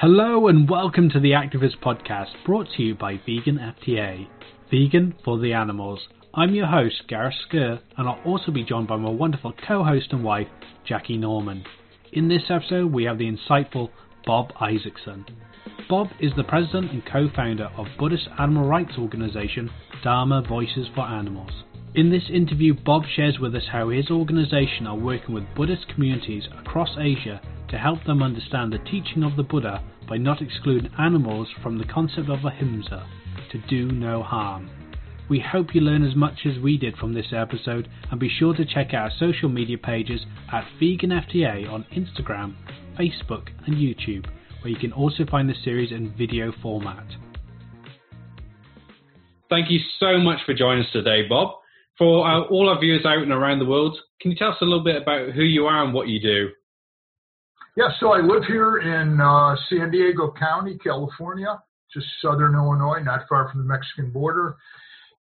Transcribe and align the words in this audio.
Hello 0.00 0.46
and 0.46 0.70
welcome 0.70 1.10
to 1.10 1.18
the 1.18 1.32
Activist 1.32 1.80
Podcast, 1.82 2.28
brought 2.46 2.68
to 2.76 2.82
you 2.84 2.94
by 2.94 3.20
Vegan 3.26 3.58
FTA, 3.58 4.28
Vegan 4.70 5.16
for 5.24 5.40
the 5.40 5.52
Animals. 5.52 6.06
I'm 6.32 6.54
your 6.54 6.68
host, 6.68 7.02
Gareth 7.08 7.34
Skur, 7.50 7.80
and 7.96 8.08
I'll 8.08 8.22
also 8.24 8.52
be 8.52 8.62
joined 8.62 8.86
by 8.86 8.96
my 8.96 9.10
wonderful 9.10 9.52
co-host 9.66 10.12
and 10.12 10.22
wife, 10.22 10.46
Jackie 10.86 11.16
Norman. 11.16 11.64
In 12.12 12.28
this 12.28 12.44
episode, 12.48 12.92
we 12.92 13.02
have 13.06 13.18
the 13.18 13.28
insightful 13.28 13.90
Bob 14.24 14.52
Isaacson. 14.60 15.26
Bob 15.88 16.06
is 16.20 16.30
the 16.36 16.44
president 16.44 16.92
and 16.92 17.04
co-founder 17.04 17.68
of 17.76 17.88
Buddhist 17.98 18.28
animal 18.38 18.68
rights 18.68 18.92
organization 19.00 19.68
Dharma 20.04 20.42
Voices 20.48 20.86
for 20.94 21.00
Animals. 21.00 21.64
In 21.96 22.08
this 22.08 22.30
interview, 22.32 22.72
Bob 22.72 23.02
shares 23.16 23.40
with 23.40 23.52
us 23.56 23.66
how 23.72 23.88
his 23.88 24.12
organization 24.12 24.86
are 24.86 24.96
working 24.96 25.34
with 25.34 25.52
Buddhist 25.56 25.88
communities 25.92 26.44
across 26.56 26.90
Asia 26.96 27.40
to 27.70 27.78
help 27.78 28.04
them 28.04 28.22
understand 28.22 28.72
the 28.72 28.78
teaching 28.78 29.22
of 29.22 29.36
the 29.36 29.42
Buddha 29.42 29.82
by 30.08 30.16
not 30.16 30.40
excluding 30.40 30.90
animals 30.98 31.48
from 31.62 31.78
the 31.78 31.84
concept 31.84 32.28
of 32.28 32.44
ahimsa, 32.44 33.06
to 33.52 33.58
do 33.68 33.90
no 33.92 34.22
harm. 34.22 34.70
We 35.28 35.40
hope 35.40 35.74
you 35.74 35.82
learn 35.82 36.06
as 36.06 36.16
much 36.16 36.46
as 36.46 36.58
we 36.62 36.78
did 36.78 36.96
from 36.96 37.12
this 37.12 37.32
episode 37.32 37.88
and 38.10 38.18
be 38.18 38.30
sure 38.30 38.54
to 38.54 38.64
check 38.64 38.94
out 38.94 39.02
our 39.02 39.10
social 39.18 39.50
media 39.50 39.76
pages 39.76 40.22
at 40.50 40.64
VeganFTA 40.80 41.70
on 41.70 41.84
Instagram, 41.94 42.54
Facebook 42.98 43.48
and 43.66 43.76
YouTube, 43.76 44.26
where 44.62 44.72
you 44.72 44.78
can 44.78 44.92
also 44.92 45.26
find 45.30 45.48
the 45.48 45.54
series 45.62 45.92
in 45.92 46.14
video 46.16 46.52
format. 46.62 47.04
Thank 49.50 49.70
you 49.70 49.80
so 50.00 50.18
much 50.18 50.38
for 50.46 50.54
joining 50.54 50.84
us 50.84 50.92
today, 50.92 51.26
Bob. 51.28 51.56
For 51.98 52.26
our, 52.26 52.44
all 52.44 52.68
our 52.68 52.80
viewers 52.80 53.04
out 53.04 53.18
and 53.18 53.32
around 53.32 53.58
the 53.58 53.64
world, 53.64 53.98
can 54.20 54.30
you 54.30 54.36
tell 54.36 54.50
us 54.50 54.58
a 54.60 54.64
little 54.64 54.84
bit 54.84 55.02
about 55.02 55.32
who 55.32 55.42
you 55.42 55.66
are 55.66 55.84
and 55.84 55.92
what 55.92 56.08
you 56.08 56.20
do? 56.20 56.48
Yeah, 57.76 57.88
so 58.00 58.12
I 58.12 58.20
live 58.20 58.44
here 58.46 58.78
in 58.78 59.20
uh, 59.20 59.54
San 59.70 59.90
Diego 59.90 60.34
County, 60.38 60.78
California, 60.82 61.62
just 61.92 62.06
southern 62.20 62.54
Illinois, 62.54 63.00
not 63.02 63.28
far 63.28 63.48
from 63.50 63.60
the 63.60 63.66
Mexican 63.66 64.10
border. 64.10 64.56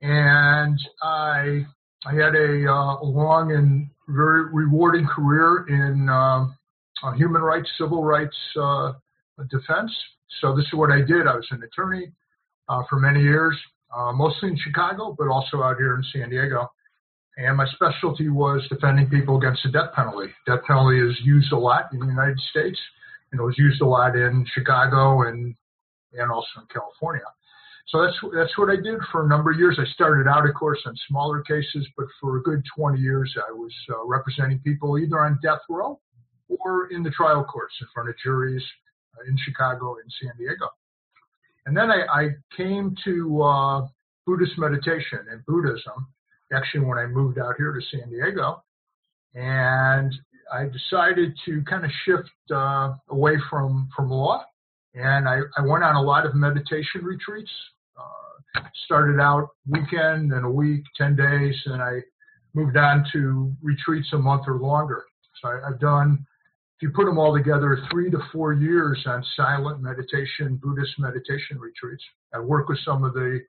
And 0.02 0.78
I 1.02 1.66
I 2.06 2.14
had 2.14 2.36
a, 2.36 2.70
uh, 2.70 3.02
long 3.02 3.54
and 3.54 3.90
very 4.10 4.46
rewarding 4.52 5.08
career 5.08 5.66
in 5.70 6.10
uh, 6.10 6.46
human 7.16 7.42
rights, 7.42 7.70
civil 7.78 8.04
rights 8.04 8.36
uh, 8.62 8.92
defense. 9.50 9.92
So 10.42 10.56
this 10.56 10.66
is 10.66 10.74
what 10.74 10.92
I 10.92 11.00
did. 11.00 11.28
I 11.28 11.36
was 11.36 11.48
an 11.52 11.64
attorney 11.64 12.12
uh, 12.68 12.84
for 12.90 13.00
many 13.00 13.22
years, 13.22 13.58
uh, 13.96 14.12
mostly 14.12 14.50
in 14.50 14.58
Chicago, 14.58 15.16
but 15.18 15.28
also 15.28 15.64
out 15.64 15.78
here 15.78 15.96
in 15.96 16.04
San 16.14 16.30
Diego. 16.30 16.70
And 17.38 17.58
my 17.58 17.66
specialty 17.74 18.30
was 18.30 18.66
defending 18.70 19.10
people 19.10 19.38
against 19.38 19.64
the 19.64 19.72
death 19.72 19.94
penalty. 19.96 20.32
Death 20.46 20.64
penalty 20.68 21.00
is 21.00 21.18
used 21.24 21.52
a 21.52 21.58
lot 21.58 21.92
in 21.92 22.00
the 22.00 22.06
United 22.06 22.40
States, 22.52 22.80
and 23.32 23.42
it 23.42 23.44
was 23.44 23.58
used 23.58 23.82
a 23.82 23.86
lot 23.86 24.16
in 24.16 24.46
Chicago 24.54 25.24
and 25.24 25.56
and 26.14 26.32
also 26.32 26.62
in 26.62 26.68
California. 26.72 27.24
So 27.88 28.02
that's 28.02 28.16
that's 28.36 28.58
what 28.58 28.70
I 28.70 28.76
did 28.76 29.00
for 29.12 29.26
a 29.26 29.28
number 29.28 29.52
of 29.52 29.58
years. 29.58 29.80
I 29.82 29.86
started 29.94 30.30
out, 30.30 30.48
of 30.48 30.54
course, 30.56 30.80
on 30.86 30.96
smaller 31.08 31.42
cases, 31.42 31.88
but 31.98 32.06
for 32.22 32.38
a 32.38 32.42
good 32.44 32.64
20 32.78 33.00
years, 33.00 33.36
I 33.38 33.52
was 33.52 33.74
uh, 33.90 34.06
representing 34.06 34.60
people 34.60 34.98
either 34.98 35.20
on 35.20 35.40
death 35.42 35.60
row 35.70 36.00
or 36.48 36.88
in 36.92 37.04
the 37.04 37.10
trial 37.10 37.44
courts 37.44 37.74
in 37.82 37.88
front 37.94 38.10
of 38.10 38.16
juries 38.24 38.64
uh, 39.18 39.30
in 39.30 39.38
Chicago 39.38 39.96
and 40.02 40.12
San 40.22 40.32
Diego. 40.38 40.70
And 41.66 41.76
then 41.76 41.92
I, 41.92 42.04
I 42.12 42.30
came 42.56 42.96
to 43.06 43.42
uh, 43.42 43.88
Buddhist 44.26 44.58
meditation 44.58 45.20
and 45.30 45.46
Buddhism 45.46 46.08
actually 46.54 46.82
when 46.82 46.98
I 46.98 47.06
moved 47.06 47.40
out 47.40 47.56
here 47.58 47.74
to 47.74 47.82
San 47.92 48.10
Diego. 48.10 48.64
And 49.36 50.14
I 50.52 50.66
decided 50.66 51.34
to 51.46 51.64
kind 51.64 51.84
of 51.84 51.92
shift 52.06 52.30
uh, 52.52 52.94
away 53.10 53.36
from, 53.50 53.90
from 53.96 54.10
law. 54.10 54.44
And 54.94 55.28
I, 55.28 55.40
I 55.58 55.62
went 55.66 55.84
on 55.84 55.96
a 55.96 56.02
lot 56.02 56.26
of 56.26 56.36
meditation 56.36 57.04
retreats. 57.04 57.50
Uh, 57.98 58.62
started 58.86 59.20
out 59.20 59.50
weekend 59.68 60.32
and 60.32 60.46
a 60.46 60.50
week, 60.50 60.84
10 60.98 61.16
days, 61.16 61.56
and 61.66 61.82
I 61.82 62.00
moved 62.54 62.78
on 62.78 63.06
to 63.14 63.52
retreats 63.62 64.08
a 64.14 64.18
month 64.18 64.44
or 64.48 64.58
longer. 64.58 65.04
So 65.42 65.50
I, 65.50 65.70
I've 65.70 65.80
done, 65.80 66.26
if 66.78 66.84
you 66.84 66.92
put 66.92 67.06
them 67.06 67.18
all 67.18 67.36
together, 67.36 67.80
three 67.92 68.12
to 68.12 68.20
four 68.32 68.54
years 68.54 69.02
on 69.08 69.26
silent 69.36 69.82
meditation, 69.82 70.60
Buddhist 70.62 71.00
meditation 71.00 71.60
retreats. 71.60 72.04
I 72.34 72.40
work 72.40 72.70
with 72.70 72.80
some 72.86 73.04
of 73.04 73.14
the 73.14 73.42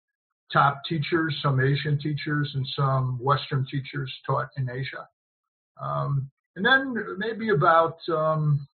top 0.55 0.83
teachers, 0.89 1.39
some 1.43 1.61
Asian 1.61 1.99
teachers, 1.99 2.51
and 2.55 2.67
some 2.75 3.19
Western 3.21 3.67
teachers 3.71 4.11
taught 4.27 4.49
in 4.57 4.71
Asia. 4.71 5.07
Um, 5.79 6.31
and 6.57 6.65
then 6.65 6.95
maybe 7.19 7.51
about 7.51 7.99
um, 8.09 8.67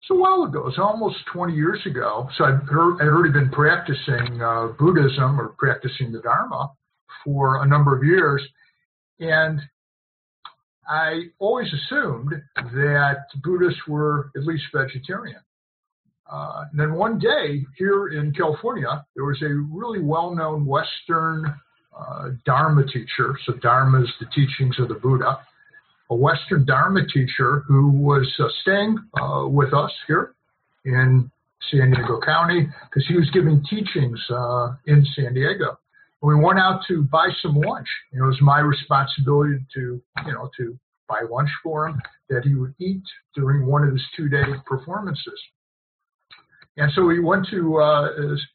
it's 0.00 0.10
a 0.10 0.14
while 0.14 0.44
ago. 0.44 0.66
It's 0.66 0.78
almost 0.78 1.16
20 1.32 1.52
years 1.52 1.80
ago. 1.84 2.28
So 2.38 2.44
I'd, 2.44 2.62
heard, 2.68 3.00
I'd 3.00 3.08
already 3.08 3.32
been 3.32 3.50
practicing 3.50 4.40
uh, 4.40 4.68
Buddhism 4.78 5.40
or 5.40 5.54
practicing 5.58 6.12
the 6.12 6.20
Dharma 6.20 6.72
for 7.24 7.62
a 7.62 7.66
number 7.66 7.96
of 7.96 8.02
years, 8.02 8.42
and 9.20 9.60
I 10.88 11.24
always 11.38 11.66
assumed 11.72 12.32
that 12.54 13.26
Buddhists 13.42 13.80
were 13.88 14.30
at 14.36 14.44
least 14.44 14.64
vegetarian. 14.72 15.40
Uh, 16.30 16.64
and 16.70 16.80
then 16.80 16.94
one 16.94 17.18
day 17.18 17.64
here 17.78 18.08
in 18.08 18.32
California, 18.32 19.04
there 19.14 19.24
was 19.24 19.40
a 19.42 19.48
really 19.48 20.00
well-known 20.02 20.66
Western 20.66 21.54
uh, 21.96 22.28
Dharma 22.44 22.84
teacher. 22.86 23.38
So 23.44 23.54
Dharma 23.54 24.02
is 24.02 24.10
the 24.20 24.26
teachings 24.26 24.78
of 24.78 24.88
the 24.88 24.94
Buddha. 24.94 25.38
A 26.10 26.14
Western 26.14 26.64
Dharma 26.64 27.06
teacher 27.06 27.64
who 27.66 27.90
was 27.90 28.32
uh, 28.38 28.48
staying 28.62 28.98
uh, 29.20 29.46
with 29.48 29.72
us 29.72 29.92
here 30.06 30.34
in 30.84 31.30
San 31.70 31.90
Diego 31.90 32.20
County 32.20 32.68
because 32.88 33.06
he 33.08 33.14
was 33.14 33.28
giving 33.32 33.64
teachings 33.68 34.20
uh, 34.30 34.74
in 34.86 35.04
San 35.14 35.34
Diego. 35.34 35.78
And 36.22 36.28
We 36.28 36.34
went 36.36 36.58
out 36.58 36.80
to 36.88 37.02
buy 37.02 37.28
some 37.42 37.54
lunch. 37.54 37.88
And 38.12 38.22
it 38.22 38.26
was 38.26 38.40
my 38.40 38.60
responsibility 38.60 39.64
to, 39.74 40.02
you 40.26 40.32
know, 40.32 40.50
to 40.58 40.78
buy 41.08 41.22
lunch 41.28 41.50
for 41.62 41.88
him 41.88 42.00
that 42.30 42.42
he 42.44 42.54
would 42.54 42.74
eat 42.80 43.02
during 43.34 43.66
one 43.66 43.84
of 43.84 43.92
his 43.92 44.02
two-day 44.16 44.44
performances. 44.64 45.40
And 46.76 46.92
so 46.94 47.04
we 47.04 47.20
went 47.20 47.46
to 47.50 47.78
uh, 47.78 48.08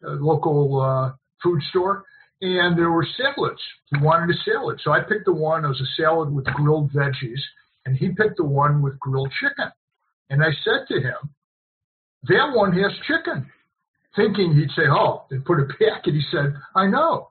a 0.03 0.09
local 0.19 0.81
uh, 0.81 1.13
food 1.41 1.61
store, 1.69 2.03
and 2.41 2.77
there 2.77 2.91
were 2.91 3.05
salads. 3.17 3.61
He 3.87 3.99
wanted 4.01 4.35
a 4.35 4.39
salad, 4.43 4.79
so 4.83 4.91
I 4.91 5.01
picked 5.01 5.25
the 5.25 5.33
one. 5.33 5.65
It 5.65 5.69
was 5.69 5.81
a 5.81 6.01
salad 6.01 6.31
with 6.31 6.45
grilled 6.45 6.91
veggies, 6.91 7.41
and 7.85 7.95
he 7.95 8.09
picked 8.09 8.37
the 8.37 8.45
one 8.45 8.81
with 8.81 8.99
grilled 8.99 9.31
chicken. 9.39 9.71
And 10.29 10.43
I 10.43 10.49
said 10.63 10.87
to 10.89 11.01
him, 11.01 11.35
"That 12.23 12.51
one 12.53 12.73
has 12.73 12.91
chicken," 13.07 13.51
thinking 14.15 14.53
he'd 14.53 14.71
say, 14.71 14.87
"Oh," 14.87 15.25
and 15.31 15.43
put 15.43 15.59
it 15.59 15.69
back. 15.79 16.05
And 16.05 16.15
he 16.15 16.23
said, 16.31 16.55
"I 16.75 16.87
know." 16.87 17.29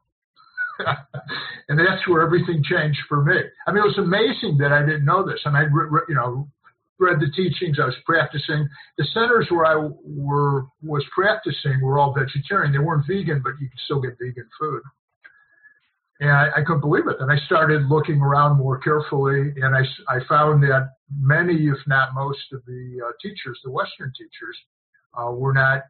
and 1.68 1.78
that's 1.78 2.06
where 2.08 2.22
everything 2.22 2.64
changed 2.64 3.00
for 3.08 3.22
me. 3.22 3.36
I 3.66 3.72
mean, 3.72 3.84
it 3.84 3.86
was 3.86 3.98
amazing 3.98 4.58
that 4.58 4.72
I 4.72 4.80
didn't 4.80 5.04
know 5.04 5.24
this, 5.24 5.40
and 5.44 5.56
I, 5.56 5.62
you 5.62 6.14
know, 6.14 6.48
read 7.00 7.19
the 7.19 7.31
teachings. 7.34 7.78
I 7.81 7.87
was 7.87 7.97
practicing. 8.05 8.69
The 8.99 9.05
centers 9.12 9.49
where 9.50 9.65
I 9.65 9.88
were 10.05 10.66
was 10.83 11.05
practicing 11.12 11.81
were 11.81 11.99
all 11.99 12.15
vegetarian. 12.15 12.72
They 12.72 12.78
weren't 12.78 13.06
vegan, 13.09 13.41
but 13.43 13.55
you 13.61 13.69
could 13.69 13.81
still 13.84 14.00
get 14.00 14.19
vegan 14.21 14.49
food. 14.59 14.83
And 16.21 16.31
I, 16.31 16.49
I 16.56 16.62
couldn't 16.65 16.83
believe 16.83 17.09
it. 17.09 17.16
And 17.21 17.33
I 17.33 17.38
started 17.47 17.87
looking 17.87 18.21
around 18.21 18.59
more 18.59 18.78
carefully, 18.78 19.55
and 19.56 19.75
I, 19.75 19.81
I 20.09 20.19
found 20.28 20.62
that 20.65 20.91
many, 21.19 21.55
if 21.69 21.78
not 21.87 22.15
most, 22.15 22.53
of 22.53 22.62
the 22.66 23.00
uh, 23.05 23.12
teachers, 23.22 23.59
the 23.65 23.71
Western 23.71 24.12
teachers, 24.12 24.56
uh, 25.19 25.31
were 25.31 25.55
not 25.55 25.84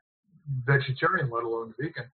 vegetarian, 0.64 1.28
let 1.30 1.42
alone 1.42 1.74
vegan. 1.80 2.08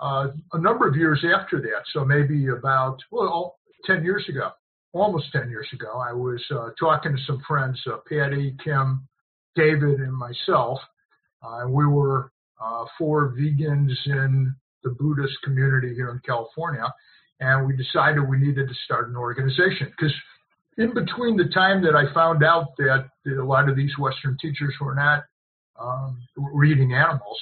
Uh, 0.00 0.28
a 0.52 0.58
number 0.58 0.86
of 0.86 0.96
years 0.96 1.24
after 1.24 1.60
that, 1.60 1.82
so 1.92 2.04
maybe 2.04 2.48
about 2.48 2.98
well, 3.10 3.56
10 3.86 4.04
years 4.04 4.26
ago, 4.28 4.50
almost 4.92 5.32
10 5.32 5.50
years 5.50 5.68
ago, 5.72 6.00
I 6.00 6.12
was 6.12 6.42
uh, 6.50 6.70
talking 6.78 7.16
to 7.16 7.22
some 7.26 7.42
friends, 7.46 7.80
uh, 7.86 7.98
Patty, 8.08 8.56
Kim, 8.62 9.06
David, 9.54 10.00
and 10.00 10.14
myself. 10.14 10.78
Uh, 11.42 11.68
we 11.68 11.86
were 11.86 12.32
uh, 12.62 12.84
four 12.98 13.34
vegans 13.38 13.94
in 14.06 14.54
the 14.82 14.90
Buddhist 14.90 15.34
community 15.44 15.94
here 15.94 16.10
in 16.10 16.20
California, 16.24 16.92
and 17.40 17.66
we 17.66 17.76
decided 17.76 18.20
we 18.20 18.38
needed 18.38 18.68
to 18.68 18.74
start 18.84 19.08
an 19.08 19.16
organization 19.16 19.92
because 19.96 20.14
in 20.78 20.94
between 20.94 21.36
the 21.36 21.48
time 21.52 21.82
that 21.82 21.94
I 21.94 22.12
found 22.14 22.44
out 22.44 22.76
that 22.78 23.08
a 23.26 23.44
lot 23.44 23.68
of 23.68 23.76
these 23.76 23.96
Western 23.98 24.36
teachers 24.40 24.74
were 24.80 24.94
not 24.94 25.24
um, 25.78 26.22
were 26.36 26.64
eating 26.64 26.94
animals, 26.94 27.38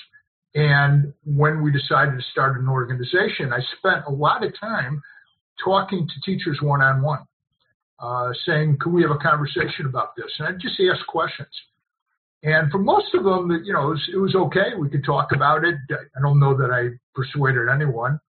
and 0.55 1.13
when 1.25 1.63
we 1.63 1.71
decided 1.71 2.17
to 2.17 2.25
start 2.33 2.59
an 2.61 2.69
organization, 2.69 3.53
I 3.53 3.61
spent 3.79 4.05
a 4.09 4.11
lot 4.11 4.45
of 4.45 4.53
time 4.59 5.01
talking 5.63 6.09
to 6.09 6.21
teachers 6.33 6.59
one 6.61 6.83
on 6.83 7.01
one 7.03 7.25
uh, 7.99 8.31
saying, 8.47 8.79
"Can 8.81 8.93
we 8.93 9.03
have 9.03 9.11
a 9.11 9.19
conversation 9.19 9.87
about 9.87 10.17
this?" 10.17 10.31
And 10.39 10.49
I 10.49 10.53
just 10.53 10.81
asked 10.81 11.07
questions. 11.07 11.55
And 12.45 12.71
for 12.71 12.79
most 12.79 13.15
of 13.15 13.25
them, 13.25 13.51
you 13.65 13.73
know, 13.73 13.89
it 13.89 13.91
was, 13.91 14.09
it 14.13 14.19
was 14.19 14.35
okay. 14.35 14.77
We 14.79 14.91
could 14.91 15.05
talk 15.05 15.33
about 15.33 15.65
it. 15.65 15.77
I 15.91 16.21
don't 16.21 16.39
know 16.39 16.55
that 16.55 16.71
I 16.71 16.91
persuaded 17.15 17.71
anyone. 17.73 18.21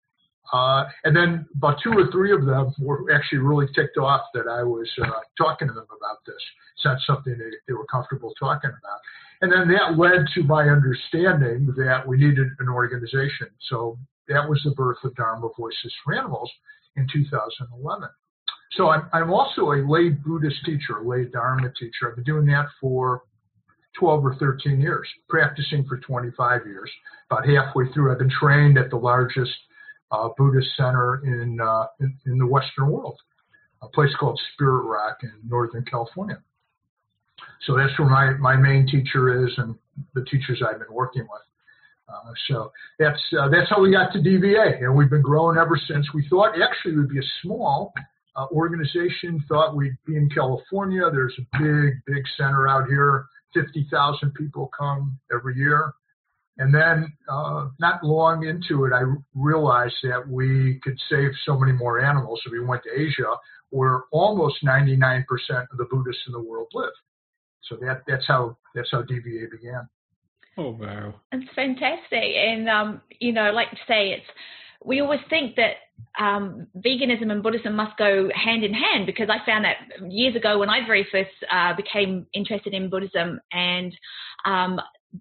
Uh, 0.53 0.85
and 1.03 1.15
then 1.15 1.45
about 1.55 1.77
two 1.83 1.91
or 1.91 2.09
three 2.11 2.31
of 2.31 2.45
them 2.45 2.73
were 2.79 3.11
actually 3.13 3.39
really 3.39 3.67
ticked 3.75 3.97
off 3.97 4.21
that 4.33 4.47
I 4.47 4.63
was 4.63 4.89
uh, 5.01 5.09
talking 5.37 5.67
to 5.67 5.73
them 5.73 5.87
about 5.89 6.17
this. 6.25 6.41
It's 6.77 6.85
not 6.85 6.97
something 7.05 7.35
they, 7.37 7.51
they 7.67 7.73
were 7.73 7.85
comfortable 7.87 8.33
talking 8.39 8.69
about. 8.69 8.99
And 9.41 9.51
then 9.51 9.67
that 9.75 9.97
led 9.99 10.25
to 10.35 10.43
my 10.43 10.69
understanding 10.69 11.73
that 11.77 12.07
we 12.07 12.17
needed 12.17 12.47
an 12.59 12.69
organization. 12.69 13.47
So 13.69 13.97
that 14.29 14.47
was 14.47 14.61
the 14.63 14.71
birth 14.71 14.97
of 15.03 15.15
Dharma 15.15 15.49
Voices 15.57 15.93
for 16.03 16.13
Animals 16.13 16.49
in 16.95 17.07
2011. 17.11 18.07
So 18.73 18.89
I'm, 18.89 19.09
I'm 19.13 19.31
also 19.31 19.71
a 19.71 19.85
lay 19.87 20.09
Buddhist 20.09 20.57
teacher, 20.65 20.97
a 20.97 21.07
lay 21.07 21.25
Dharma 21.25 21.71
teacher. 21.79 22.09
I've 22.09 22.15
been 22.15 22.23
doing 22.25 22.45
that 22.47 22.65
for 22.81 23.23
12 23.99 24.25
or 24.25 24.35
13 24.35 24.81
years, 24.81 25.07
practicing 25.29 25.85
for 25.85 25.97
25 25.97 26.65
years. 26.65 26.91
About 27.29 27.47
halfway 27.47 27.91
through, 27.93 28.11
I've 28.11 28.19
been 28.19 28.29
trained 28.29 28.77
at 28.77 28.89
the 28.89 28.97
largest 28.97 29.53
uh, 30.11 30.29
Buddhist 30.37 30.67
center 30.77 31.21
in, 31.23 31.59
uh, 31.59 31.85
in, 31.99 32.17
in 32.25 32.37
the 32.37 32.45
Western 32.45 32.89
world, 32.89 33.17
a 33.81 33.87
place 33.87 34.11
called 34.19 34.39
Spirit 34.53 34.83
Rock 34.83 35.19
in 35.23 35.31
Northern 35.47 35.85
California. 35.85 36.41
So 37.65 37.75
that's 37.75 37.97
where 37.97 38.09
my, 38.09 38.31
my 38.33 38.55
main 38.55 38.87
teacher 38.87 39.45
is 39.45 39.51
and 39.57 39.75
the 40.13 40.23
teachers 40.25 40.61
I've 40.61 40.79
been 40.79 40.93
working 40.93 41.23
with. 41.23 41.41
Uh, 42.07 42.31
so 42.47 42.71
that's 42.99 43.19
uh, 43.39 43.49
that's 43.49 43.67
how 43.69 43.81
we 43.81 43.91
got 43.91 44.13
to 44.13 44.19
DVA, 44.19 44.83
and 44.83 44.95
we've 44.95 45.09
been 45.09 45.23
growing 45.23 45.57
ever 45.57 45.79
since. 45.87 46.05
We 46.13 46.27
thought 46.29 46.53
actually 46.61 46.97
would 46.97 47.09
be 47.09 47.17
a 47.17 47.29
small 47.41 47.93
uh, 48.35 48.47
organization. 48.51 49.43
Thought 49.47 49.75
we'd 49.75 49.97
be 50.05 50.15
in 50.15 50.29
California. 50.29 51.09
There's 51.11 51.35
a 51.39 51.57
big 51.57 51.93
big 52.05 52.23
center 52.37 52.67
out 52.67 52.87
here. 52.87 53.25
Fifty 53.53 53.87
thousand 53.91 54.33
people 54.33 54.69
come 54.77 55.19
every 55.33 55.55
year. 55.55 55.93
And 56.57 56.73
then, 56.73 57.11
uh, 57.27 57.67
not 57.79 58.01
long 58.01 58.47
into 58.47 58.85
it, 58.85 58.93
I 58.93 59.01
realized 59.33 59.95
that 60.03 60.25
we 60.25 60.79
could 60.83 60.97
save 61.09 61.31
so 61.45 61.59
many 61.59 61.73
more 61.73 61.99
animals 61.99 62.41
if 62.45 62.51
we 62.53 62.63
went 62.63 62.81
to 62.83 62.97
Asia, 62.97 63.35
where 63.71 64.03
almost 64.11 64.63
99% 64.63 65.25
of 65.69 65.77
the 65.77 65.85
Buddhists 65.91 66.23
in 66.27 66.31
the 66.31 66.39
world 66.39 66.67
live. 66.73 66.93
So 67.63 67.75
that 67.81 68.03
that's 68.07 68.25
how 68.27 68.57
that's 68.73 68.89
how 68.91 69.01
DVA 69.01 69.49
began. 69.51 69.89
Oh 70.57 70.77
wow! 70.79 71.15
It's 71.31 71.51
fantastic, 71.55 72.23
and 72.35 72.69
um, 72.69 73.01
you 73.19 73.33
know, 73.33 73.51
like 73.51 73.71
to 73.71 73.77
say, 73.87 74.11
it's 74.11 74.27
we 74.85 75.01
always 75.01 75.19
think 75.29 75.55
that 75.55 75.75
um, 76.19 76.67
veganism 76.77 77.31
and 77.31 77.43
Buddhism 77.43 77.75
must 77.75 77.97
go 77.97 78.29
hand 78.33 78.63
in 78.63 78.73
hand 78.73 79.05
because 79.05 79.29
I 79.29 79.45
found 79.45 79.65
that 79.65 80.11
years 80.11 80.35
ago 80.35 80.59
when 80.59 80.69
I 80.69 80.85
very 80.85 81.05
first 81.11 81.31
uh, 81.51 81.73
became 81.75 82.27
interested 82.33 82.73
in 82.73 82.89
Buddhism 82.89 83.39
and 83.51 83.93
um, 84.45 84.79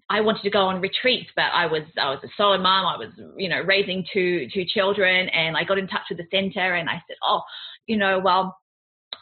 I 0.09 0.21
wanted 0.21 0.43
to 0.43 0.49
go 0.49 0.67
on 0.67 0.81
retreats, 0.81 1.29
but 1.35 1.45
I 1.53 1.65
was 1.65 1.83
I 1.97 2.09
was 2.09 2.19
a 2.23 2.27
solo 2.37 2.57
mom. 2.57 2.85
I 2.85 2.97
was 2.97 3.09
you 3.37 3.49
know 3.49 3.61
raising 3.61 4.05
two 4.11 4.47
two 4.53 4.65
children, 4.65 5.29
and 5.29 5.55
I 5.55 5.63
got 5.63 5.77
in 5.77 5.87
touch 5.87 6.03
with 6.09 6.17
the 6.17 6.27
center, 6.31 6.75
and 6.75 6.89
I 6.89 7.01
said, 7.07 7.15
oh, 7.23 7.41
you 7.87 7.97
know, 7.97 8.19
well, 8.19 8.57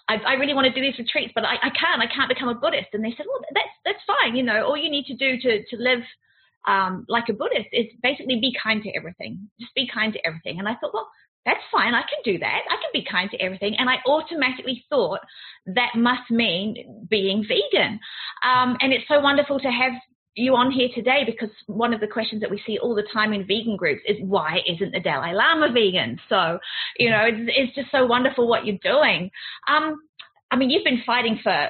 I, 0.09 0.15
I 0.15 0.33
really 0.33 0.53
want 0.53 0.65
to 0.67 0.73
do 0.73 0.81
these 0.81 0.97
retreats, 0.97 1.31
but 1.35 1.45
I, 1.45 1.55
I 1.55 1.69
can't. 1.69 2.01
I 2.01 2.07
can't 2.07 2.29
become 2.29 2.49
a 2.49 2.55
Buddhist. 2.55 2.87
And 2.93 3.03
they 3.03 3.13
said, 3.15 3.25
well, 3.27 3.41
that's 3.53 3.75
that's 3.85 3.99
fine. 4.07 4.35
You 4.35 4.43
know, 4.43 4.65
all 4.65 4.77
you 4.77 4.89
need 4.89 5.05
to 5.05 5.15
do 5.15 5.37
to 5.39 5.63
to 5.63 5.75
live 5.77 6.01
um, 6.67 7.05
like 7.07 7.25
a 7.29 7.33
Buddhist 7.33 7.69
is 7.71 7.87
basically 8.01 8.39
be 8.39 8.55
kind 8.61 8.81
to 8.83 8.89
everything. 8.91 9.49
Just 9.59 9.73
be 9.75 9.87
kind 9.93 10.13
to 10.13 10.25
everything. 10.25 10.59
And 10.59 10.67
I 10.67 10.75
thought, 10.75 10.93
well, 10.93 11.09
that's 11.45 11.59
fine. 11.71 11.93
I 11.93 12.01
can 12.01 12.19
do 12.23 12.39
that. 12.39 12.61
I 12.69 12.75
can 12.75 12.89
be 12.93 13.05
kind 13.09 13.29
to 13.31 13.37
everything. 13.41 13.75
And 13.77 13.89
I 13.89 13.95
automatically 14.07 14.85
thought 14.89 15.19
that 15.65 15.91
must 15.95 16.31
mean 16.31 17.05
being 17.09 17.43
vegan. 17.43 17.99
Um, 18.43 18.77
and 18.79 18.93
it's 18.93 19.07
so 19.07 19.19
wonderful 19.19 19.59
to 19.59 19.69
have 19.69 19.93
you 20.35 20.55
on 20.55 20.71
here 20.71 20.89
today 20.95 21.23
because 21.25 21.49
one 21.67 21.93
of 21.93 21.99
the 21.99 22.07
questions 22.07 22.41
that 22.41 22.49
we 22.49 22.61
see 22.65 22.79
all 22.79 22.95
the 22.95 23.07
time 23.13 23.33
in 23.33 23.45
vegan 23.45 23.75
groups 23.75 24.01
is 24.07 24.17
why 24.21 24.59
isn't 24.67 24.91
the 24.91 24.99
Dalai 24.99 25.33
Lama 25.33 25.71
vegan? 25.71 26.19
So, 26.29 26.59
you 26.97 27.09
know, 27.09 27.25
it's, 27.25 27.51
it's 27.55 27.75
just 27.75 27.91
so 27.91 28.05
wonderful 28.05 28.47
what 28.47 28.65
you're 28.65 28.77
doing. 28.81 29.29
Um, 29.67 29.97
I 30.49 30.55
mean, 30.55 30.69
you've 30.69 30.83
been 30.83 31.03
fighting 31.05 31.39
for 31.43 31.69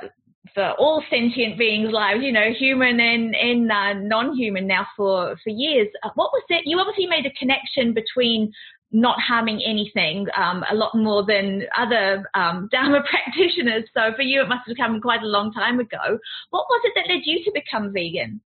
for 0.54 0.72
all 0.72 1.04
sentient 1.10 1.58
beings' 1.58 1.92
lives, 1.92 2.22
you 2.22 2.32
know, 2.32 2.52
human 2.58 3.00
and, 3.00 3.36
and 3.36 3.72
uh, 3.72 3.94
non-human 3.94 4.68
now 4.68 4.86
for, 4.96 5.38
for 5.44 5.50
years. 5.50 5.88
Uh, 6.04 6.10
what 6.16 6.32
was 6.34 6.44
it? 6.50 6.64
You 6.66 6.80
obviously 6.80 7.08
made 7.08 7.26
a 7.26 7.32
connection 7.32 7.94
between 7.94 8.52
not 8.92 9.20
harming 9.20 9.62
anything 9.66 10.28
um, 10.38 10.64
a 10.70 10.76
lot 10.76 10.94
more 10.96 11.26
than 11.26 11.64
other 11.78 12.24
um, 12.36 12.70
Dharma 12.72 13.04
practitioners. 13.10 13.86
So 13.94 14.14
for 14.16 14.22
you, 14.22 14.42
it 14.42 14.50
must 14.50 14.68
have 14.68 14.78
come 14.78 15.02
quite 15.02 15.24
a 15.24 15.28
long 15.28 15.52
time 15.52 15.80
ago. 15.80 16.20
What 16.52 16.66
was 16.70 16.82
it 16.86 16.94
that 16.96 17.12
led 17.12 17.24
you 17.26 17.44
to 17.44 17.52
become 17.54 17.92
vegan? 17.94 18.42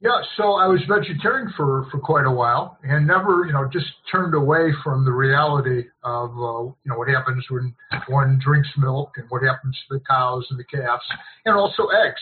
Yeah, 0.00 0.20
so 0.36 0.52
I 0.52 0.68
was 0.68 0.80
vegetarian 0.88 1.52
for, 1.56 1.88
for 1.90 1.98
quite 1.98 2.24
a 2.24 2.30
while 2.30 2.78
and 2.84 3.04
never, 3.04 3.44
you 3.44 3.52
know, 3.52 3.68
just 3.72 3.86
turned 4.12 4.32
away 4.32 4.72
from 4.84 5.04
the 5.04 5.10
reality 5.10 5.88
of, 6.04 6.30
uh, 6.30 6.62
you 6.62 6.86
know, 6.86 6.96
what 6.96 7.08
happens 7.08 7.44
when 7.50 7.74
one 8.06 8.40
drinks 8.42 8.68
milk 8.76 9.14
and 9.16 9.26
what 9.28 9.42
happens 9.42 9.76
to 9.88 9.98
the 9.98 10.04
cows 10.08 10.46
and 10.50 10.58
the 10.58 10.64
calves 10.64 11.02
and 11.46 11.56
also 11.56 11.86
eggs. 11.86 12.20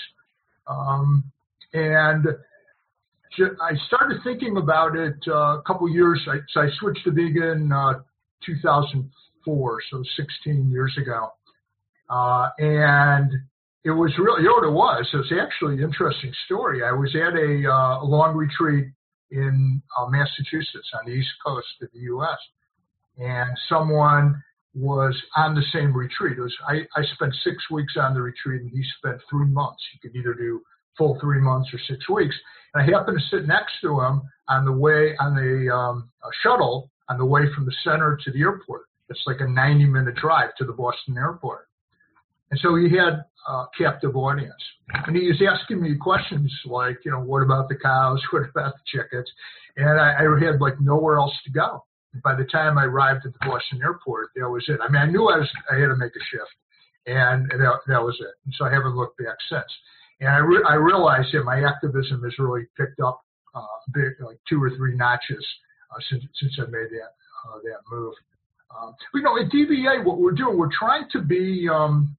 Um, 0.66 1.24
and 1.74 2.26
I 3.60 3.72
started 3.86 4.20
thinking 4.24 4.56
about 4.56 4.96
it 4.96 5.18
uh, 5.28 5.58
a 5.58 5.62
couple 5.66 5.86
years. 5.90 6.26
I, 6.26 6.36
so 6.54 6.62
I 6.62 6.68
switched 6.78 7.04
to 7.04 7.10
vegan 7.10 7.70
uh, 7.70 8.00
2004, 8.46 9.78
so 9.90 10.02
16 10.16 10.70
years 10.70 10.96
ago. 10.98 11.32
Uh, 12.08 12.48
and 12.58 13.30
it 13.86 13.92
was 13.92 14.10
really, 14.18 14.42
you 14.42 14.48
know 14.48 14.54
what 14.54 14.66
it 14.66 14.72
was? 14.72 15.06
It 15.12 15.16
was 15.16 15.32
actually 15.40 15.74
an 15.74 15.84
interesting 15.84 16.32
story. 16.44 16.82
I 16.82 16.90
was 16.90 17.14
at 17.14 17.38
a, 17.38 17.70
uh, 17.70 18.04
long 18.04 18.34
retreat 18.34 18.86
in 19.30 19.80
uh, 19.96 20.06
Massachusetts 20.08 20.90
on 20.98 21.06
the 21.06 21.12
east 21.12 21.30
coast 21.44 21.68
of 21.80 21.88
the 21.94 22.00
U.S. 22.00 22.38
And 23.18 23.48
someone 23.68 24.42
was 24.74 25.14
on 25.36 25.54
the 25.54 25.62
same 25.72 25.96
retreat. 25.96 26.36
It 26.36 26.42
was, 26.42 26.56
I, 26.66 26.82
I 26.98 27.04
spent 27.14 27.32
six 27.44 27.70
weeks 27.70 27.94
on 27.96 28.14
the 28.14 28.22
retreat 28.22 28.62
and 28.62 28.70
he 28.72 28.82
spent 28.98 29.20
three 29.30 29.46
months. 29.46 29.82
You 29.94 30.00
could 30.10 30.18
either 30.18 30.34
do 30.34 30.62
full 30.98 31.16
three 31.20 31.40
months 31.40 31.70
or 31.72 31.78
six 31.86 32.08
weeks. 32.08 32.34
And 32.74 32.82
I 32.82 32.98
happened 32.98 33.20
to 33.20 33.36
sit 33.36 33.46
next 33.46 33.74
to 33.82 34.00
him 34.00 34.22
on 34.48 34.64
the 34.64 34.72
way 34.72 35.14
on 35.20 35.36
the 35.36 35.72
um, 35.72 36.10
shuttle 36.42 36.90
on 37.08 37.18
the 37.18 37.24
way 37.24 37.42
from 37.54 37.66
the 37.66 37.74
center 37.84 38.18
to 38.24 38.32
the 38.32 38.40
airport. 38.40 38.82
It's 39.08 39.22
like 39.26 39.40
a 39.40 39.46
90 39.46 39.86
minute 39.86 40.16
drive 40.16 40.56
to 40.58 40.64
the 40.64 40.72
Boston 40.72 41.16
airport. 41.16 41.68
And 42.50 42.60
so 42.60 42.76
he 42.76 42.94
had 42.96 43.24
a 43.48 43.64
captive 43.76 44.16
audience. 44.16 44.62
And 45.06 45.16
he 45.16 45.28
was 45.28 45.42
asking 45.42 45.82
me 45.82 45.96
questions 45.96 46.52
like, 46.64 46.98
you 47.04 47.10
know, 47.10 47.20
what 47.20 47.42
about 47.42 47.68
the 47.68 47.76
cows? 47.76 48.22
What 48.32 48.48
about 48.48 48.74
the 48.74 48.84
chickens? 48.86 49.30
And 49.76 50.00
I, 50.00 50.14
I 50.18 50.44
had 50.44 50.60
like 50.60 50.80
nowhere 50.80 51.16
else 51.16 51.34
to 51.44 51.50
go. 51.50 51.84
And 52.12 52.22
by 52.22 52.34
the 52.34 52.44
time 52.44 52.78
I 52.78 52.84
arrived 52.84 53.26
at 53.26 53.32
the 53.32 53.46
Boston 53.46 53.80
airport, 53.82 54.30
that 54.36 54.48
was 54.48 54.64
it. 54.68 54.80
I 54.82 54.90
mean, 54.90 55.02
I 55.02 55.06
knew 55.06 55.28
I 55.28 55.38
was, 55.38 55.50
I 55.70 55.74
had 55.74 55.88
to 55.88 55.96
make 55.96 56.12
a 56.16 56.24
shift 56.30 56.54
and 57.06 57.50
that, 57.50 57.80
that 57.86 58.02
was 58.02 58.16
it. 58.20 58.34
And 58.44 58.54
so 58.58 58.64
I 58.64 58.72
haven't 58.72 58.96
looked 58.96 59.18
back 59.18 59.36
since. 59.48 59.70
And 60.20 60.28
I, 60.30 60.38
re- 60.38 60.64
I 60.68 60.74
realized 60.74 61.28
that 61.32 61.44
my 61.44 61.62
activism 61.62 62.22
has 62.24 62.38
really 62.38 62.66
picked 62.76 63.00
up 63.00 63.20
uh, 63.54 63.60
a 63.60 63.90
bit, 63.92 64.14
like 64.20 64.38
two 64.48 64.62
or 64.62 64.70
three 64.70 64.96
notches 64.96 65.44
uh, 65.94 66.00
since, 66.10 66.24
since 66.40 66.52
I 66.58 66.70
made 66.70 66.90
that, 66.90 67.12
uh, 67.46 67.58
that 67.62 67.78
move. 67.90 68.14
Um, 68.74 68.94
but, 69.12 69.18
you 69.18 69.24
know, 69.24 69.38
at 69.38 69.50
DVA, 69.50 70.04
what 70.04 70.18
we're 70.18 70.32
doing, 70.32 70.58
we're 70.58 70.74
trying 70.76 71.08
to 71.12 71.20
be, 71.20 71.68
um, 71.72 72.16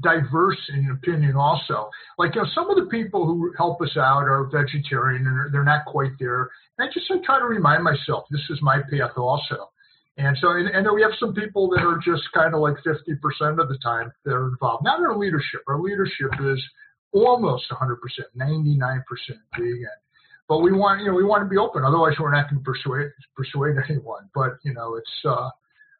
diverse 0.00 0.58
in 0.72 0.90
opinion 0.90 1.36
also. 1.36 1.90
Like, 2.18 2.34
you 2.34 2.42
know, 2.42 2.48
some 2.54 2.70
of 2.70 2.76
the 2.76 2.86
people 2.90 3.26
who 3.26 3.52
help 3.56 3.80
us 3.82 3.96
out 3.96 4.24
are 4.24 4.48
vegetarian 4.52 5.26
and 5.26 5.52
they're 5.52 5.64
not 5.64 5.86
quite 5.86 6.12
there. 6.18 6.50
And 6.78 6.88
I 6.88 6.92
just 6.92 7.10
I 7.10 7.16
try 7.24 7.38
to 7.38 7.44
remind 7.44 7.82
myself 7.82 8.24
this 8.30 8.40
is 8.50 8.58
my 8.62 8.80
path 8.90 9.16
also. 9.16 9.70
And 10.16 10.36
so, 10.40 10.50
and, 10.50 10.68
and 10.68 10.86
we 10.92 11.02
have 11.02 11.12
some 11.20 11.32
people 11.32 11.68
that 11.70 11.84
are 11.84 11.98
just 12.04 12.24
kind 12.34 12.54
of 12.54 12.60
like 12.60 12.74
50% 12.84 13.60
of 13.60 13.68
the 13.68 13.78
time 13.82 14.12
they're 14.24 14.48
involved. 14.48 14.84
Not 14.84 15.00
our 15.00 15.16
leadership. 15.16 15.62
Our 15.68 15.80
leadership 15.80 16.30
is 16.40 16.62
almost 17.12 17.64
100%, 17.70 17.96
99% 18.36 19.02
vegan. 19.56 19.86
But 20.48 20.58
we 20.58 20.72
want, 20.72 21.00
you 21.02 21.08
know, 21.08 21.14
we 21.14 21.24
want 21.24 21.44
to 21.44 21.48
be 21.48 21.58
open. 21.58 21.84
Otherwise, 21.84 22.14
we're 22.18 22.32
not 22.32 22.50
going 22.50 22.64
to 22.64 22.64
persuade 22.64 23.10
persuade 23.36 23.76
anyone. 23.88 24.28
But 24.34 24.56
you 24.64 24.72
know, 24.72 24.96
it's 24.96 25.10
uh, 25.24 25.50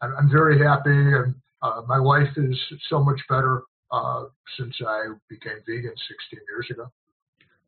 I'm, 0.00 0.16
I'm 0.16 0.30
very 0.30 0.58
happy, 0.58 0.90
and 0.90 1.34
uh, 1.60 1.82
my 1.86 1.98
life 1.98 2.32
is 2.36 2.58
so 2.88 3.04
much 3.04 3.20
better 3.28 3.62
uh, 3.90 4.24
since 4.56 4.74
I 4.86 5.14
became 5.28 5.58
vegan 5.66 5.94
16 5.96 6.40
years 6.50 6.68
ago. 6.70 6.90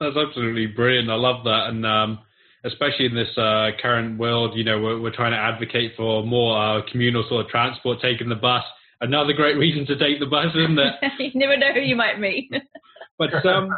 That's 0.01 0.17
absolutely 0.17 0.67
brilliant. 0.67 1.11
I 1.11 1.15
love 1.15 1.45
that, 1.45 1.69
and 1.69 1.85
um, 1.85 2.19
especially 2.65 3.07
in 3.07 3.15
this 3.15 3.37
uh, 3.37 3.71
current 3.81 4.19
world, 4.19 4.57
you 4.57 4.65
know, 4.65 4.81
we're, 4.81 5.01
we're, 5.01 5.15
trying 5.15 5.33
to 5.33 5.39
advocate 5.39 5.93
for 5.97 6.25
more 6.25 6.57
uh, 6.57 6.83
communal 6.91 7.25
sort 7.29 7.45
of 7.45 7.51
transport, 7.51 7.99
taking 8.01 8.29
the 8.29 8.35
bus. 8.35 8.65
Another 9.01 9.33
great 9.33 9.57
reason 9.57 9.87
to 9.87 9.99
take 9.99 10.21
the 10.21 10.27
bus, 10.27 10.55
isn't 10.55 10.79
it? 10.79 10.95
you 11.19 11.31
never 11.35 11.57
know 11.57 11.73
who 11.73 11.81
you 11.81 11.97
might 11.97 12.19
meet. 12.19 12.51
but 13.19 13.45
um, 13.47 13.71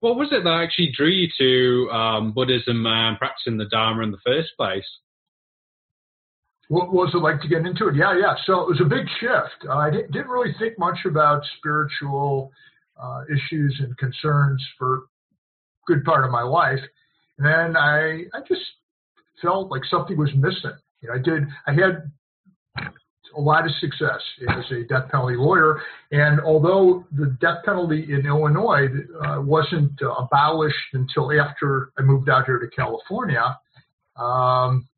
what 0.00 0.16
was 0.16 0.28
it 0.32 0.44
that 0.44 0.62
actually 0.62 0.92
drew 0.96 1.08
you 1.08 1.28
to 1.38 1.90
um, 1.90 2.32
Buddhism 2.32 2.86
and 2.86 3.18
practicing 3.18 3.56
the 3.56 3.66
Dharma 3.66 4.02
in 4.02 4.10
the 4.10 4.18
first 4.24 4.50
place? 4.56 4.84
What 6.68 6.92
was 6.92 7.10
it 7.14 7.18
like 7.18 7.40
to 7.42 7.48
get 7.48 7.64
into 7.64 7.88
it? 7.88 7.96
Yeah, 7.96 8.16
yeah. 8.18 8.34
So 8.44 8.60
it 8.60 8.68
was 8.68 8.80
a 8.80 8.88
big 8.88 9.06
shift. 9.20 9.68
Uh, 9.68 9.76
I 9.76 9.90
didn't 9.90 10.28
really 10.28 10.54
think 10.58 10.78
much 10.78 10.98
about 11.04 11.42
spiritual 11.58 12.50
uh, 13.00 13.22
issues 13.28 13.76
and 13.80 13.96
concerns 13.98 14.64
for 14.78 14.94
a 14.96 15.00
good 15.86 16.04
part 16.04 16.24
of 16.24 16.30
my 16.30 16.42
life. 16.42 16.80
And 17.38 17.46
then 17.46 17.76
I, 17.76 18.24
I 18.34 18.40
just 18.48 18.62
felt 19.40 19.70
like 19.70 19.82
something 19.90 20.16
was 20.16 20.30
missing. 20.34 20.76
You 21.02 21.08
know, 21.08 21.14
I 21.14 21.18
did. 21.18 21.44
I 21.66 21.72
had 21.72 22.10
a 23.36 23.40
lot 23.40 23.64
of 23.66 23.70
success 23.80 24.20
as 24.48 24.64
a 24.70 24.84
death 24.84 25.10
penalty 25.10 25.36
lawyer. 25.36 25.82
And 26.10 26.40
although 26.40 27.04
the 27.12 27.36
death 27.40 27.58
penalty 27.64 28.06
in 28.10 28.26
Illinois 28.26 28.88
uh, 29.24 29.40
wasn't 29.42 29.92
abolished 30.00 30.94
until 30.94 31.30
after 31.38 31.92
I 31.98 32.02
moved 32.02 32.28
out 32.28 32.46
here 32.46 32.58
to 32.58 32.68
California, 32.68 33.56
um, 34.16 34.88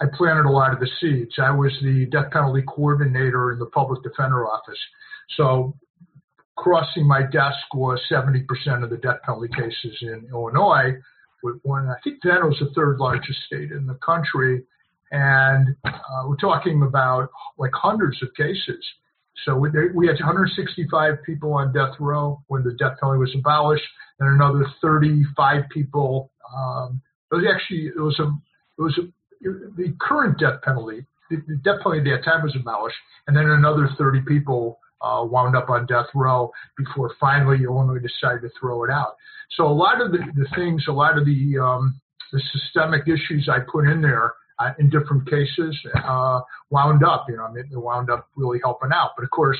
I 0.00 0.06
planted 0.16 0.46
a 0.46 0.50
lot 0.50 0.72
of 0.72 0.80
the 0.80 0.88
seeds. 1.00 1.34
I 1.38 1.50
was 1.50 1.72
the 1.82 2.06
death 2.06 2.30
penalty 2.30 2.62
coordinator 2.66 3.52
in 3.52 3.58
the 3.58 3.66
public 3.66 4.02
defender 4.02 4.46
office. 4.46 4.78
So 5.36 5.74
crossing 6.56 7.06
my 7.06 7.22
desk 7.22 7.74
was 7.74 8.00
70% 8.10 8.44
of 8.82 8.90
the 8.90 8.96
death 8.96 9.22
penalty 9.24 9.48
cases 9.48 9.96
in 10.02 10.28
Illinois. 10.30 10.94
With 11.42 11.56
one, 11.62 11.88
I 11.88 11.94
think 12.02 12.18
then 12.22 12.38
it 12.38 12.44
was 12.44 12.58
the 12.60 12.70
third 12.74 12.98
largest 12.98 13.38
state 13.46 13.70
in 13.70 13.86
the 13.86 13.94
country. 13.94 14.64
And 15.10 15.74
uh, 15.84 16.24
we're 16.26 16.36
talking 16.36 16.82
about 16.82 17.30
like 17.58 17.70
hundreds 17.74 18.22
of 18.22 18.28
cases. 18.36 18.84
So 19.44 19.56
we, 19.56 19.70
we 19.94 20.06
had 20.06 20.16
165 20.16 21.22
people 21.24 21.54
on 21.54 21.72
death 21.72 21.94
row 22.00 22.42
when 22.48 22.64
the 22.64 22.72
death 22.72 22.98
penalty 23.00 23.18
was 23.18 23.34
abolished, 23.36 23.84
and 24.18 24.28
another 24.34 24.66
35 24.82 25.62
people. 25.72 26.32
Um, 26.54 27.00
it 27.30 27.36
was 27.36 27.44
actually 27.52 27.86
it 27.86 28.00
was 28.00 28.18
a 28.18 28.24
it 28.78 28.82
was 28.82 28.98
a, 28.98 29.02
the 29.40 29.94
current 30.00 30.38
death 30.38 30.62
penalty. 30.62 31.06
The, 31.30 31.36
the 31.46 31.56
death 31.56 31.80
penalty 31.82 32.10
that 32.10 32.24
time 32.24 32.42
was 32.42 32.56
abolished, 32.56 32.96
and 33.26 33.36
then 33.36 33.50
another 33.50 33.88
30 33.98 34.22
people 34.26 34.78
uh, 35.00 35.24
wound 35.24 35.54
up 35.56 35.70
on 35.70 35.86
death 35.86 36.06
row 36.14 36.50
before 36.76 37.14
finally 37.20 37.64
Illinois 37.64 37.98
decided 37.98 38.42
to 38.42 38.50
throw 38.58 38.84
it 38.84 38.90
out. 38.90 39.16
So 39.56 39.66
a 39.66 39.72
lot 39.72 40.00
of 40.00 40.12
the, 40.12 40.18
the 40.34 40.46
things, 40.54 40.84
a 40.88 40.92
lot 40.92 41.18
of 41.18 41.24
the 41.24 41.58
um, 41.58 42.00
the 42.32 42.42
systemic 42.52 43.08
issues 43.08 43.48
I 43.50 43.60
put 43.60 43.88
in 43.88 44.02
there 44.02 44.34
uh, 44.58 44.72
in 44.78 44.90
different 44.90 45.28
cases 45.28 45.76
uh, 46.04 46.40
wound 46.70 47.04
up. 47.04 47.26
You 47.28 47.36
know, 47.36 47.44
I 47.44 47.52
mean, 47.52 47.64
they 47.70 47.76
wound 47.76 48.10
up 48.10 48.28
really 48.36 48.60
helping 48.62 48.90
out. 48.92 49.12
But 49.16 49.24
of 49.24 49.30
course, 49.30 49.58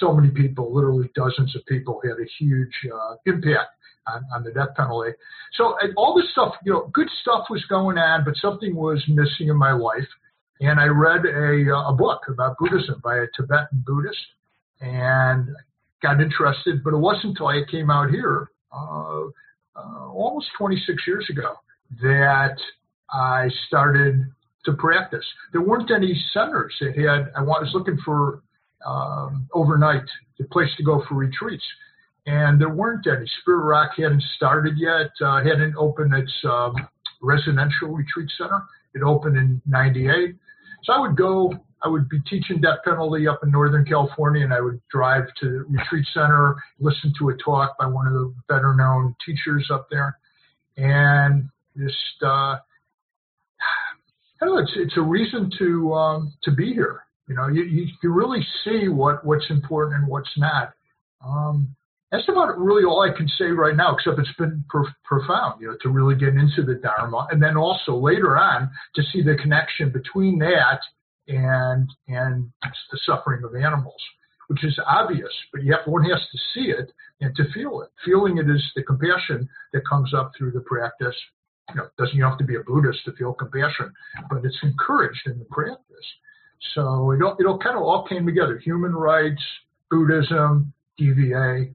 so 0.00 0.12
many 0.12 0.30
people, 0.30 0.74
literally 0.74 1.10
dozens 1.14 1.54
of 1.54 1.64
people, 1.66 2.00
had 2.02 2.18
a 2.18 2.28
huge 2.38 2.74
uh, 2.92 3.16
impact 3.26 3.70
on, 4.06 4.24
on 4.34 4.44
the 4.44 4.50
death 4.50 4.74
penalty. 4.76 5.12
So 5.54 5.76
all 5.96 6.14
this 6.16 6.30
stuff, 6.32 6.54
you 6.64 6.72
know, 6.72 6.90
good 6.92 7.08
stuff 7.22 7.46
was 7.50 7.64
going 7.68 7.98
on, 7.98 8.24
but 8.24 8.34
something 8.36 8.74
was 8.74 9.02
missing 9.08 9.48
in 9.48 9.56
my 9.56 9.72
life. 9.72 10.08
And 10.60 10.80
I 10.80 10.86
read 10.86 11.26
a, 11.26 11.74
a 11.88 11.92
book 11.92 12.22
about 12.28 12.56
Buddhism 12.58 13.00
by 13.04 13.18
a 13.18 13.26
Tibetan 13.36 13.84
Buddhist 13.86 14.18
and 14.80 15.48
got 16.02 16.20
interested. 16.20 16.82
But 16.82 16.94
it 16.94 16.98
wasn't 16.98 17.38
until 17.38 17.48
I 17.48 17.62
came 17.70 17.90
out 17.90 18.10
here 18.10 18.48
uh, 18.72 19.24
uh, 19.76 20.08
almost 20.08 20.48
26 20.58 21.02
years 21.06 21.26
ago 21.30 21.54
that 22.00 22.56
I 23.10 23.48
started 23.66 24.26
to 24.64 24.72
practice. 24.72 25.24
There 25.52 25.60
weren't 25.60 25.90
any 25.90 26.14
centers 26.32 26.74
that 26.80 26.96
had, 26.96 27.32
I 27.36 27.42
was 27.42 27.70
looking 27.74 27.98
for 28.04 28.42
um, 28.84 29.48
overnight, 29.52 30.04
a 30.40 30.44
place 30.44 30.70
to 30.76 30.82
go 30.82 31.02
for 31.08 31.14
retreats. 31.14 31.64
And 32.26 32.60
there 32.60 32.70
weren't 32.70 33.06
any. 33.06 33.26
Spirit 33.40 33.64
Rock 33.64 33.92
hadn't 33.96 34.22
started 34.34 34.74
yet, 34.78 35.10
uh, 35.24 35.44
hadn't 35.44 35.76
opened 35.76 36.12
its 36.12 36.32
um, 36.44 36.74
residential 37.22 37.88
retreat 37.88 38.28
center. 38.36 38.62
It 38.94 39.02
opened 39.02 39.36
in 39.36 39.62
98. 39.66 40.34
So 40.84 40.92
I 40.92 41.00
would 41.00 41.16
go, 41.16 41.54
I 41.82 41.88
would 41.88 42.08
be 42.08 42.18
teaching 42.28 42.60
death 42.60 42.78
penalty 42.84 43.28
up 43.28 43.40
in 43.42 43.50
Northern 43.50 43.84
California, 43.84 44.42
and 44.42 44.52
I 44.52 44.60
would 44.60 44.80
drive 44.90 45.24
to 45.40 45.48
the 45.48 45.64
retreat 45.68 46.06
center, 46.12 46.56
listen 46.80 47.12
to 47.18 47.28
a 47.28 47.36
talk 47.36 47.78
by 47.78 47.86
one 47.86 48.06
of 48.06 48.12
the 48.12 48.34
better 48.48 48.74
known 48.74 49.14
teachers 49.24 49.70
up 49.72 49.88
there, 49.90 50.18
and 50.76 51.48
just 51.76 52.22
uh, 52.24 52.56
know, 54.46 54.58
it's 54.58 54.72
it's 54.76 54.96
a 54.96 55.02
reason 55.02 55.50
to 55.58 55.94
um, 55.94 56.32
to 56.44 56.52
be 56.52 56.72
here. 56.72 57.02
You 57.28 57.34
know, 57.34 57.48
you, 57.48 57.64
you 57.64 57.86
you 58.02 58.12
really 58.12 58.44
see 58.64 58.88
what 58.88 59.24
what's 59.24 59.48
important 59.50 60.00
and 60.00 60.08
what's 60.08 60.30
not. 60.36 60.72
Um, 61.24 61.74
that's 62.10 62.28
about 62.28 62.58
really 62.58 62.84
all 62.84 63.02
I 63.02 63.16
can 63.16 63.28
say 63.38 63.46
right 63.46 63.76
now, 63.76 63.96
except 63.96 64.18
it's 64.18 64.32
been 64.38 64.64
pro- 64.68 64.84
profound, 65.04 65.60
you 65.60 65.68
know, 65.68 65.76
to 65.82 65.88
really 65.88 66.14
get 66.14 66.30
into 66.30 66.62
the 66.62 66.74
Dharma, 66.74 67.26
and 67.30 67.42
then 67.42 67.56
also 67.56 67.96
later 67.96 68.36
on 68.36 68.70
to 68.94 69.02
see 69.12 69.22
the 69.22 69.36
connection 69.36 69.90
between 69.90 70.38
that 70.38 70.80
and 71.28 71.88
and 72.06 72.50
the 72.62 73.00
suffering 73.04 73.42
of 73.44 73.54
animals, 73.56 74.00
which 74.48 74.64
is 74.64 74.78
obvious, 74.86 75.32
but 75.52 75.62
have 75.64 75.86
one 75.86 76.04
has 76.04 76.20
to 76.30 76.38
see 76.54 76.70
it 76.70 76.92
and 77.20 77.34
to 77.34 77.44
feel 77.52 77.82
it. 77.82 77.90
Feeling 78.04 78.38
it 78.38 78.48
is 78.48 78.62
the 78.76 78.82
compassion 78.82 79.48
that 79.72 79.82
comes 79.88 80.14
up 80.14 80.32
through 80.36 80.52
the 80.52 80.60
practice 80.60 81.16
you 81.70 81.76
know, 81.76 81.88
doesn't 81.98 82.16
you 82.16 82.24
have 82.24 82.38
to 82.38 82.44
be 82.44 82.56
a 82.56 82.60
Buddhist 82.60 83.04
to 83.04 83.12
feel 83.12 83.32
compassion, 83.32 83.92
but 84.30 84.44
it's 84.44 84.58
encouraged 84.62 85.26
in 85.26 85.38
the 85.38 85.44
practice. 85.46 86.06
So 86.74 87.10
it 87.10 87.22
all, 87.22 87.36
it 87.38 87.46
all 87.46 87.58
kind 87.58 87.76
of 87.76 87.82
all 87.82 88.06
came 88.08 88.24
together: 88.26 88.58
human 88.58 88.94
rights, 88.94 89.42
Buddhism, 89.90 90.72
DVA. 91.00 91.74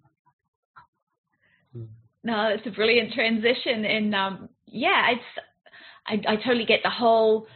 No, 2.24 2.48
it's 2.50 2.68
a 2.68 2.72
brilliant 2.72 3.14
transition, 3.14 3.86
and 3.86 4.14
um, 4.14 4.50
yeah, 4.68 5.12
it's 5.12 5.46
I, 6.08 6.34
I 6.34 6.36
totally 6.38 6.66
get 6.66 6.82
the 6.84 6.90
whole 6.90 7.48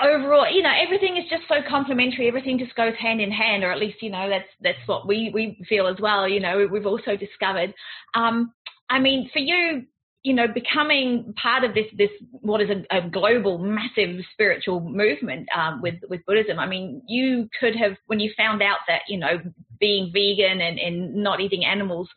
overall, 0.00 0.50
you 0.50 0.62
know, 0.62 0.72
everything 0.80 1.16
is 1.16 1.24
just 1.28 1.42
so 1.48 1.56
complementary. 1.68 2.28
Everything 2.28 2.58
just 2.58 2.74
goes 2.74 2.94
hand 3.00 3.20
in 3.20 3.30
hand, 3.30 3.64
or 3.64 3.72
at 3.72 3.78
least, 3.78 4.02
you 4.02 4.10
know, 4.10 4.28
that's 4.28 4.48
that's 4.60 4.78
what 4.86 5.06
we 5.06 5.30
we 5.34 5.62
feel 5.68 5.86
as 5.86 5.96
well. 6.00 6.28
You 6.28 6.40
know, 6.40 6.66
we've 6.70 6.86
also 6.86 7.16
discovered. 7.16 7.74
Um, 8.14 8.52
I 8.90 8.98
mean, 8.98 9.28
for 9.32 9.40
you, 9.40 9.84
you 10.22 10.34
know, 10.34 10.46
becoming 10.48 11.34
part 11.40 11.64
of 11.64 11.74
this, 11.74 11.86
this 11.96 12.10
what 12.30 12.60
is 12.60 12.70
a, 12.70 12.96
a 12.96 13.08
global, 13.08 13.58
massive 13.58 14.24
spiritual 14.32 14.80
movement 14.80 15.48
um, 15.56 15.82
with 15.82 15.96
with 16.08 16.24
Buddhism. 16.26 16.58
I 16.58 16.66
mean, 16.66 17.02
you 17.06 17.48
could 17.58 17.76
have 17.76 17.92
when 18.06 18.20
you 18.20 18.32
found 18.36 18.62
out 18.62 18.78
that 18.88 19.02
you 19.08 19.18
know 19.18 19.40
being 19.80 20.10
vegan 20.12 20.60
and, 20.60 20.78
and 20.78 21.14
not 21.14 21.40
eating 21.40 21.64
animals 21.64 22.08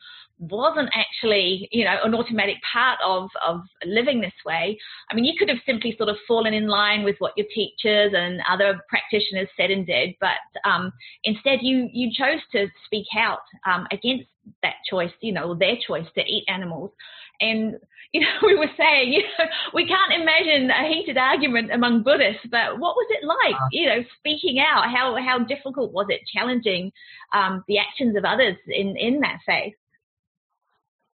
wasn't 0.42 0.90
actually, 0.96 1.70
you 1.72 1.86
know, 1.86 1.98
an 2.04 2.16
automatic 2.16 2.56
part 2.74 2.98
of, 3.06 3.30
of 3.48 3.62
living 3.86 4.20
this 4.20 4.34
way. 4.44 4.78
I 5.10 5.16
mean, 5.16 5.24
you 5.24 5.34
could 5.38 5.50
have 5.50 5.60
simply 5.66 5.96
sort 5.98 6.10
of 6.10 6.18
fallen 6.28 6.54
in 6.54 6.68
line 6.68 7.04
with 7.04 7.16
what 7.20 7.34
your 7.38 7.46
teachers 7.54 8.14
and 8.16 8.42
other 8.50 8.82
practitioners 8.90 9.48
said 9.56 9.70
and 9.70 9.86
did, 9.86 10.16
but 10.20 10.42
um, 10.66 10.92
instead 11.24 11.60
you, 11.62 11.88
you 11.94 12.10
chose 12.12 12.40
to 12.54 12.68
speak 12.86 13.06
out 13.18 13.40
um, 13.68 13.86
against 13.92 14.26
that 14.64 14.76
choice, 14.90 15.12
you 15.22 15.32
know, 15.32 15.54
their 15.54 15.76
choice 15.88 16.08
to 16.16 16.22
eat 16.22 16.44
animals. 16.48 16.92
And, 17.40 17.76
you 18.12 18.22
know, 18.22 18.28
we 18.44 18.56
were 18.56 18.72
saying, 18.78 19.14
you 19.14 19.22
know, 19.22 19.46
we 19.76 19.88
can't 19.88 20.20
imagine 20.20 20.72
a 20.72 20.88
heated 20.88 21.18
argument 21.18 21.72
among 21.72 22.02
Buddhists, 22.02 22.48
but 22.50 22.80
what 22.80 22.96
was 22.96 23.08
it 23.12 23.24
like, 23.24 23.56
uh-huh. 23.56 23.70
you 23.72 23.86
know, 23.88 24.04
speaking 24.18 24.60
out? 24.60 24.90
How, 24.90 25.16
how 25.24 25.40
difficult 25.40 25.94
was 25.94 26.08
it 26.10 26.22
challenging 26.34 26.92
um, 27.32 27.64
the 27.68 27.78
actions 27.78 28.18
of 28.18 28.26
others 28.26 28.56
in, 28.68 28.98
in 28.98 29.20
that 29.20 29.38
faith? 29.46 29.76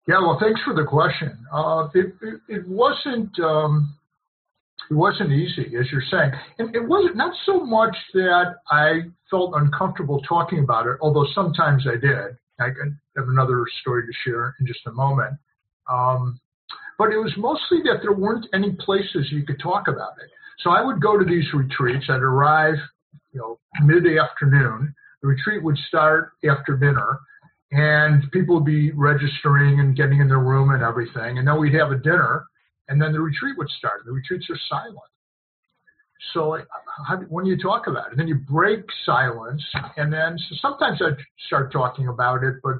Yeah, 0.08 0.20
well, 0.20 0.38
thanks 0.40 0.60
for 0.64 0.72
the 0.72 0.84
question. 0.84 1.36
Uh, 1.52 1.88
it, 1.94 2.14
it, 2.22 2.40
it, 2.48 2.68
wasn't 2.68 3.36
um, 3.40 3.92
it 4.88 4.94
wasn't 4.94 5.32
easy, 5.32 5.76
as 5.76 5.90
you're 5.90 6.02
saying, 6.10 6.30
and 6.58 6.75
it 6.76 6.86
wasn't 6.86 7.16
not 7.16 7.34
so 7.44 7.64
much 7.64 7.96
that 8.14 8.56
I 8.70 9.00
felt 9.30 9.54
uncomfortable 9.56 10.22
talking 10.28 10.60
about 10.60 10.86
it, 10.86 10.96
although 11.00 11.26
sometimes 11.34 11.86
I 11.88 11.96
did. 11.96 12.36
I 12.60 12.68
have 13.16 13.28
another 13.28 13.64
story 13.80 14.06
to 14.06 14.12
share 14.25 14.54
in 14.60 14.66
just 14.66 14.80
a 14.86 14.92
moment. 14.92 15.36
Um, 15.90 16.40
but 16.98 17.12
it 17.12 17.18
was 17.18 17.32
mostly 17.36 17.82
that 17.84 18.00
there 18.02 18.12
weren't 18.12 18.46
any 18.54 18.72
places 18.80 19.30
you 19.30 19.44
could 19.44 19.60
talk 19.60 19.88
about 19.88 20.12
it. 20.22 20.30
So 20.60 20.70
I 20.70 20.82
would 20.82 21.02
go 21.02 21.18
to 21.18 21.25
these 21.25 21.44
retreats. 21.52 22.06
I'd 22.08 22.22
arrive, 22.22 22.76
you 23.32 23.40
know, 23.40 23.58
mid-afternoon. 23.82 24.94
The 25.20 25.28
retreat 25.28 25.62
would 25.62 25.76
start 25.88 26.32
after 26.48 26.76
dinner, 26.76 27.20
and 27.73 28.30
people 28.30 28.56
would 28.56 28.64
be 28.64 28.92
registering 28.92 29.80
and 29.80 29.96
getting 29.96 30.20
in 30.20 30.28
their 30.28 30.38
room 30.38 30.70
and 30.70 30.82
everything. 30.82 31.38
And 31.38 31.46
then 31.46 31.58
we'd 31.58 31.75
have 31.75 31.90
a 31.90 31.96
dinner, 31.96 32.44
and 32.88 33.00
then 33.00 33.12
the 33.12 33.20
retreat 33.20 33.56
would 33.58 33.68
start. 33.70 34.04
The 34.04 34.12
retreats 34.12 34.46
are 34.50 34.58
silent. 34.68 34.99
So 36.32 36.58
how, 37.06 37.16
when 37.28 37.46
you 37.46 37.56
talk 37.56 37.87
about 37.87 38.12
it, 38.12 38.16
then 38.16 38.28
you 38.28 38.37
break 38.37 38.80
silence, 39.04 39.62
and 39.96 40.12
then 40.12 40.38
so 40.38 40.56
sometimes 40.62 41.00
I'd 41.02 41.16
start 41.46 41.73
talking 41.73 42.08
about 42.08 42.42
it, 42.42 42.56
but 42.62 42.76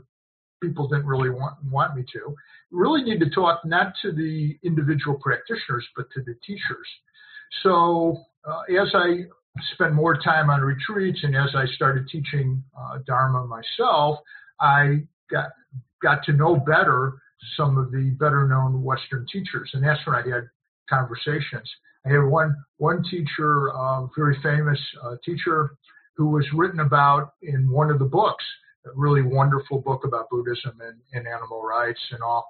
people 0.63 0.89
didn't 0.89 1.07
really 1.07 1.31
want, 1.31 1.55
want 1.71 1.97
me 1.97 2.05
to. 2.15 2.35
Really 2.71 3.03
need 3.03 3.21
to 3.21 3.31
talk 3.31 3.61
not 3.65 3.93
to 4.03 4.13
the 4.13 4.59
individual 4.63 5.19
practitioners, 5.21 5.87
but 5.97 6.07
to 6.15 6.23
the 6.23 6.35
teachers. 6.47 6.89
So 7.63 8.17
uh, 8.45 8.63
as 8.81 8.89
I 8.95 9.27
spent 9.73 9.95
more 9.95 10.17
time 10.17 10.51
on 10.51 10.61
retreats 10.61 11.21
and 11.23 11.37
as 11.37 11.55
I 11.55 11.67
started 11.75 12.09
teaching 12.09 12.63
uh, 12.79 12.99
Dharma 13.07 13.47
myself, 13.47 14.19
I 14.61 15.07
got 15.31 15.49
got 16.03 16.23
to 16.25 16.33
know 16.33 16.57
better 16.57 17.15
some 17.57 17.79
of 17.79 17.91
the 17.91 18.11
better 18.19 18.47
known 18.47 18.83
Western 18.83 19.27
teachers, 19.33 19.71
and 19.75 19.85
that's 19.85 20.05
when 20.07 20.17
I 20.17 20.23
had 20.23 20.49
conversations. 20.89 21.69
I 22.05 22.11
had 22.11 22.25
one 22.25 22.55
one 22.79 23.03
teacher, 23.11 23.73
uh, 23.73 24.07
very 24.17 24.39
famous 24.43 24.79
uh, 25.03 25.17
teacher, 25.25 25.71
who 26.17 26.29
was 26.29 26.47
written 26.55 26.81
about 26.81 27.35
in 27.43 27.71
one 27.71 27.91
of 27.91 27.99
the 27.99 28.05
books, 28.05 28.45
a 28.87 28.91
really 28.95 29.23
wonderful 29.23 29.81
book 29.81 30.05
about 30.05 30.31
Buddhism 30.31 30.81
and, 30.81 30.99
and 31.13 31.27
animal 31.27 31.63
rights 31.63 32.01
and 32.13 32.23
all. 32.23 32.49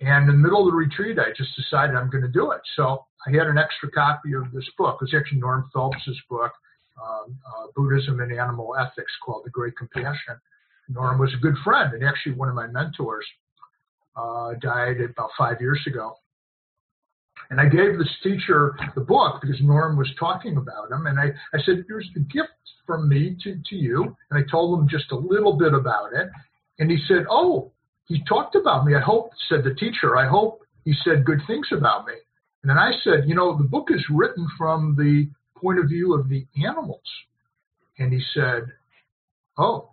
And 0.00 0.28
in 0.28 0.36
the 0.36 0.42
middle 0.42 0.66
of 0.66 0.72
the 0.72 0.76
retreat, 0.76 1.18
I 1.18 1.30
just 1.36 1.54
decided 1.56 1.94
I'm 1.94 2.10
going 2.10 2.24
to 2.24 2.30
do 2.30 2.50
it. 2.52 2.60
So 2.76 3.04
I 3.26 3.30
had 3.30 3.46
an 3.46 3.58
extra 3.58 3.90
copy 3.90 4.34
of 4.34 4.50
this 4.52 4.68
book. 4.76 4.98
It 5.00 5.04
was 5.04 5.14
actually 5.14 5.38
Norm 5.38 5.70
Phelps's 5.72 6.20
book, 6.28 6.52
um, 7.00 7.38
uh, 7.46 7.66
Buddhism 7.76 8.20
and 8.20 8.32
Animal 8.32 8.74
Ethics, 8.76 9.12
called 9.24 9.44
The 9.44 9.50
Great 9.50 9.76
Compassion. 9.76 10.40
Norm 10.92 11.18
was 11.18 11.32
a 11.34 11.40
good 11.40 11.56
friend 11.64 11.92
and 11.94 12.04
actually 12.04 12.32
one 12.32 12.48
of 12.48 12.54
my 12.54 12.66
mentors. 12.66 13.24
Uh, 14.14 14.52
died 14.60 15.00
about 15.00 15.30
five 15.38 15.58
years 15.58 15.80
ago. 15.86 16.14
And 17.48 17.58
I 17.58 17.64
gave 17.64 17.96
this 17.96 18.14
teacher 18.22 18.76
the 18.94 19.00
book 19.00 19.40
because 19.40 19.56
Norm 19.62 19.96
was 19.96 20.10
talking 20.20 20.58
about 20.58 20.90
him. 20.90 21.06
And 21.06 21.18
I, 21.18 21.32
I 21.54 21.62
said, 21.64 21.84
here's 21.88 22.08
the 22.14 22.20
gift 22.20 22.50
from 22.86 23.08
me 23.08 23.36
to, 23.42 23.54
to 23.70 23.74
you. 23.74 24.14
And 24.30 24.38
I 24.38 24.50
told 24.50 24.78
him 24.78 24.86
just 24.86 25.12
a 25.12 25.16
little 25.16 25.54
bit 25.54 25.72
about 25.72 26.12
it. 26.12 26.28
And 26.78 26.90
he 26.90 26.98
said, 27.08 27.24
oh, 27.30 27.72
he 28.04 28.22
talked 28.28 28.54
about 28.54 28.84
me. 28.84 28.94
I 28.94 29.00
hope, 29.00 29.30
said 29.48 29.64
the 29.64 29.74
teacher, 29.74 30.18
I 30.18 30.28
hope 30.28 30.60
he 30.84 30.92
said 31.04 31.24
good 31.24 31.40
things 31.46 31.68
about 31.72 32.06
me. 32.06 32.14
And 32.62 32.68
then 32.68 32.78
I 32.78 32.92
said, 33.02 33.24
you 33.26 33.34
know, 33.34 33.56
the 33.56 33.64
book 33.64 33.88
is 33.90 34.04
written 34.10 34.46
from 34.58 34.94
the 34.96 35.28
point 35.56 35.78
of 35.78 35.88
view 35.88 36.14
of 36.14 36.28
the 36.28 36.46
animals. 36.62 37.00
And 37.98 38.12
he 38.12 38.20
said, 38.34 38.64
oh. 39.56 39.91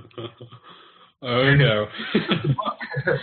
oh, 1.22 1.54
no. 1.54 1.86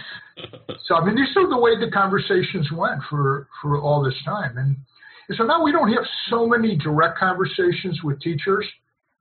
so, 0.85 0.95
I 0.95 1.05
mean, 1.05 1.15
these 1.15 1.35
are 1.35 1.49
the 1.49 1.57
way 1.57 1.79
the 1.79 1.91
conversations 1.91 2.71
went 2.71 3.01
for, 3.09 3.47
for 3.61 3.79
all 3.79 4.03
this 4.03 4.15
time. 4.25 4.57
And 4.57 4.77
so 5.37 5.43
now 5.43 5.63
we 5.63 5.71
don't 5.71 5.91
have 5.91 6.05
so 6.29 6.47
many 6.47 6.77
direct 6.77 7.17
conversations 7.17 8.01
with 8.03 8.21
teachers, 8.21 8.65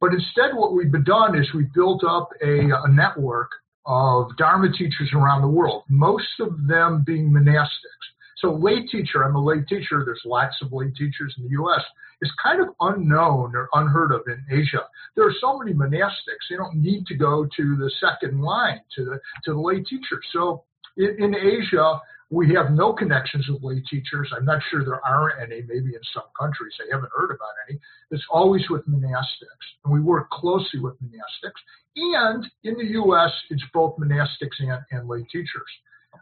but 0.01 0.13
instead 0.13 0.55
what 0.55 0.75
we've 0.75 0.93
done 1.05 1.37
is 1.39 1.47
we've 1.55 1.73
built 1.73 2.05
up 2.05 2.29
a, 2.43 2.71
a 2.85 2.89
network 2.89 3.51
of 3.87 4.37
Dharma 4.37 4.71
teachers 4.73 5.11
around 5.15 5.43
the 5.43 5.49
world, 5.49 5.85
most 5.89 6.41
of 6.41 6.67
them 6.67 7.05
being 7.07 7.31
monastics. 7.31 8.07
So 8.39 8.53
lay 8.53 8.87
teacher, 8.87 9.25
I'm 9.25 9.35
a 9.35 9.43
lay 9.43 9.63
teacher. 9.63 10.03
There's 10.05 10.21
lots 10.25 10.57
of 10.61 10.73
lay 10.73 10.91
teachers 10.91 11.35
in 11.39 11.45
the 11.45 11.51
U.S. 11.51 11.83
Is 12.23 12.33
kind 12.43 12.63
of 12.63 12.69
unknown 12.81 13.55
or 13.55 13.69
unheard 13.75 14.11
of 14.13 14.23
in 14.27 14.43
Asia. 14.51 14.81
There 15.15 15.27
are 15.27 15.35
so 15.39 15.59
many 15.59 15.75
monastics. 15.75 16.49
They 16.49 16.57
don't 16.57 16.77
need 16.77 17.07
to 17.09 17.15
go 17.15 17.45
to 17.45 17.77
the 17.77 17.91
second 18.01 18.41
line 18.41 18.81
to 18.97 19.05
the 19.05 19.21
to 19.45 19.53
the 19.53 19.61
lay 19.61 19.83
teacher. 19.83 20.21
So 20.33 20.65
in, 20.97 21.15
in 21.23 21.35
Asia, 21.35 22.01
we 22.31 22.53
have 22.55 22.73
no 22.73 22.93
connections 22.93 23.47
with 23.49 23.63
lay 23.63 23.81
teachers. 23.89 24.33
I'm 24.37 24.45
not 24.45 24.61
sure 24.71 24.85
there 24.85 25.05
are 25.07 25.39
any. 25.39 25.63
Maybe 25.63 25.95
in 25.95 26.01
some 26.13 26.25
countries, 26.39 26.73
I 26.81 26.95
haven't 26.95 27.13
heard 27.17 27.31
about 27.31 27.55
any. 27.69 27.79
It's 28.11 28.25
always 28.31 28.63
with 28.69 28.89
monastics, 28.89 29.67
and 29.85 29.93
we 29.93 30.01
work 30.01 30.31
closely 30.31 30.81
with 30.81 30.95
monastics. 31.03 31.61
And 31.97 32.47
in 32.65 32.75
the 32.75 32.93
U.S., 32.93 33.31
it's 33.51 33.63
both 33.73 33.97
monastics 33.99 34.59
and, 34.59 34.81
and 34.91 35.09
lay 35.09 35.23
teachers. 35.25 35.71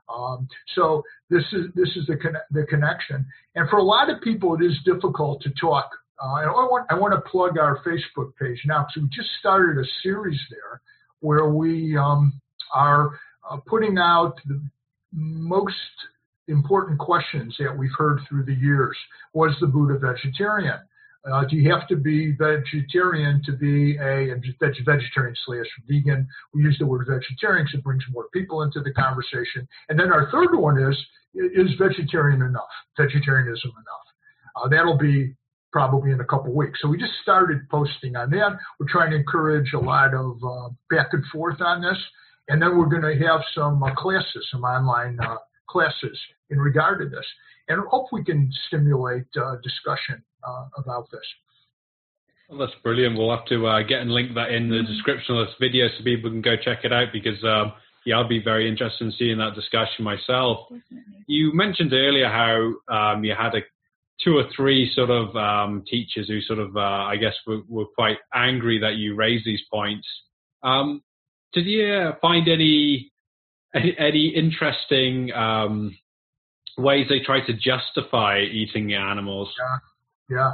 Um, 0.08 0.48
so 0.74 1.02
this 1.30 1.44
is 1.52 1.66
this 1.74 1.88
is 1.96 2.06
the 2.06 2.16
the 2.50 2.64
connection. 2.66 3.26
And 3.54 3.68
for 3.68 3.78
a 3.78 3.82
lot 3.82 4.10
of 4.10 4.20
people, 4.20 4.54
it 4.54 4.64
is 4.64 4.76
difficult 4.84 5.42
to 5.42 5.50
talk. 5.60 5.90
Uh, 6.22 6.36
and 6.36 6.50
I 6.50 6.52
want 6.52 6.86
I 6.90 6.94
want 6.94 7.14
to 7.14 7.30
plug 7.30 7.58
our 7.58 7.82
Facebook 7.84 8.36
page 8.40 8.60
now 8.66 8.86
because 8.86 9.02
we 9.02 9.08
just 9.16 9.30
started 9.40 9.82
a 9.82 9.86
series 10.02 10.40
there 10.50 10.80
where 11.20 11.48
we 11.48 11.96
um, 11.96 12.40
are 12.72 13.18
uh, 13.50 13.56
putting 13.66 13.98
out 13.98 14.34
the 14.46 14.62
most 15.12 15.74
important 16.48 16.98
questions 16.98 17.54
that 17.58 17.76
we've 17.76 17.94
heard 17.96 18.20
through 18.28 18.44
the 18.44 18.54
years. 18.54 18.96
Was 19.32 19.56
the 19.60 19.66
Buddha 19.66 19.98
vegetarian? 19.98 20.78
Uh, 21.30 21.42
do 21.48 21.56
you 21.56 21.72
have 21.72 21.88
to 21.88 21.96
be 21.96 22.32
vegetarian 22.32 23.40
to 23.44 23.52
be 23.52 23.96
a, 23.96 24.34
vegetarian 24.60 25.34
slash 25.46 25.66
vegan? 25.88 26.28
We 26.52 26.62
use 26.62 26.76
the 26.78 26.86
word 26.86 27.06
vegetarian 27.08 27.64
because 27.64 27.78
it 27.78 27.84
brings 27.84 28.04
more 28.12 28.26
people 28.32 28.62
into 28.62 28.80
the 28.80 28.92
conversation. 28.92 29.66
And 29.88 29.98
then 29.98 30.12
our 30.12 30.30
third 30.30 30.54
one 30.54 30.78
is, 30.78 30.96
is 31.34 31.70
vegetarian 31.78 32.42
enough? 32.42 32.68
Vegetarianism 32.98 33.70
enough? 33.70 34.06
Uh, 34.56 34.68
that'll 34.68 34.98
be 34.98 35.34
probably 35.72 36.12
in 36.12 36.20
a 36.20 36.24
couple 36.24 36.54
weeks. 36.54 36.78
So 36.82 36.88
we 36.88 36.98
just 36.98 37.14
started 37.22 37.68
posting 37.70 38.16
on 38.16 38.30
that. 38.30 38.58
We're 38.78 38.86
trying 38.88 39.10
to 39.10 39.16
encourage 39.16 39.72
a 39.72 39.80
lot 39.80 40.14
of 40.14 40.36
uh, 40.44 40.68
back 40.90 41.08
and 41.12 41.24
forth 41.32 41.60
on 41.60 41.80
this. 41.80 41.98
And 42.48 42.60
then 42.60 42.76
we're 42.76 42.86
going 42.86 43.02
to 43.02 43.26
have 43.26 43.40
some 43.54 43.82
uh, 43.82 43.94
classes, 43.94 44.46
some 44.52 44.62
online 44.62 45.18
uh, 45.20 45.36
classes 45.68 46.18
in 46.50 46.59
regard 46.59 47.00
to 47.00 47.09
this. 47.09 47.26
And 47.68 47.80
hope 47.88 48.09
we 48.12 48.25
can 48.25 48.52
stimulate 48.66 49.25
uh, 49.37 49.57
discussion 49.62 50.22
uh, 50.46 50.66
about 50.77 51.11
this. 51.11 51.24
Well, 52.48 52.59
that's 52.59 52.79
brilliant. 52.83 53.16
We'll 53.16 53.35
have 53.35 53.46
to 53.46 53.66
uh, 53.66 53.83
get 53.83 54.00
and 54.00 54.11
link 54.11 54.35
that 54.35 54.50
in 54.50 54.68
the 54.68 54.83
description 54.83 55.37
of 55.37 55.46
this 55.46 55.55
video 55.59 55.88
so 55.88 56.05
people 56.05 56.31
can 56.31 56.42
go 56.42 56.57
check 56.57 56.85
it 56.85 56.92
out 56.92 57.09
because 57.12 57.42
um, 57.42 57.72
yeah, 58.05 58.16
I'll 58.16 58.29
be 58.29 58.42
very 58.42 58.68
interested 58.68 59.05
in 59.05 59.12
seeing 59.18 59.38
that 59.38 59.55
discussion 59.55 60.05
myself. 60.05 60.68
Definitely. 60.68 61.24
You 61.27 61.55
mentioned 61.55 61.92
earlier 61.92 62.29
how 62.29 62.74
um, 62.94 63.24
you 63.24 63.35
had 63.35 63.55
a 63.55 63.61
two 64.22 64.37
or 64.37 64.44
three 64.55 64.92
sort 64.94 65.11
of 65.11 65.35
um, 65.37 65.85
teachers 65.88 66.29
who 66.29 66.40
sort 66.42 66.59
of, 66.59 66.77
uh, 66.77 66.81
I 66.81 67.16
guess, 67.16 67.35
were, 67.46 67.62
were, 67.68 67.87
quite 67.96 68.18
angry 68.33 68.79
that 68.79 68.94
you 68.94 69.16
raised 69.16 69.44
these 69.44 69.62
points. 69.72 70.07
Um, 70.62 71.03
did 71.53 71.66
you 71.66 72.12
find 72.20 72.46
any 72.48 73.11
any, 73.74 74.28
interesting 74.28 75.32
um, 75.32 75.96
ways 76.78 77.06
they 77.08 77.20
try 77.20 77.44
to 77.46 77.52
justify 77.52 78.40
eating 78.40 78.94
animals? 78.94 79.52
Yeah. 79.58 80.37
Yeah. 80.37 80.52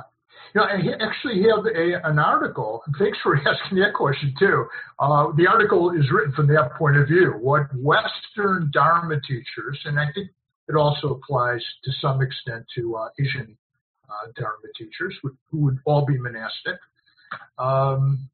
You 0.54 0.61
know, 0.61 0.66
I 0.66 1.06
actually 1.06 1.42
have 1.42 1.64
a, 1.66 2.09
an 2.09 2.18
article. 2.18 2.83
Thanks 2.98 3.18
for 3.22 3.37
asking 3.48 3.78
that 3.78 3.94
question 3.94 4.35
too. 4.38 4.66
Uh, 4.98 5.28
the 5.37 5.46
article 5.46 5.90
is 5.90 6.11
written 6.12 6.33
from 6.33 6.48
that 6.48 6.72
point 6.74 6.96
of 6.96 7.06
view. 7.06 7.35
What 7.40 7.66
Western 7.76 8.70
Dharma 8.72 9.20
teachers, 9.20 9.80
and 9.85 9.98
I 9.98 10.06
think 10.14 10.30
it 10.68 10.76
also 10.76 11.20
applies 11.22 11.62
to 11.85 11.92
some 12.00 12.20
extent 12.20 12.64
to 12.76 12.96
uh, 12.96 13.09
Asian 13.20 13.56
uh, 14.09 14.30
Dharma 14.37 14.68
teachers, 14.76 15.14
who 15.22 15.59
would 15.59 15.78
all 15.85 16.04
be 16.04 16.18
monastic. 16.18 16.78
Um, 17.59 18.28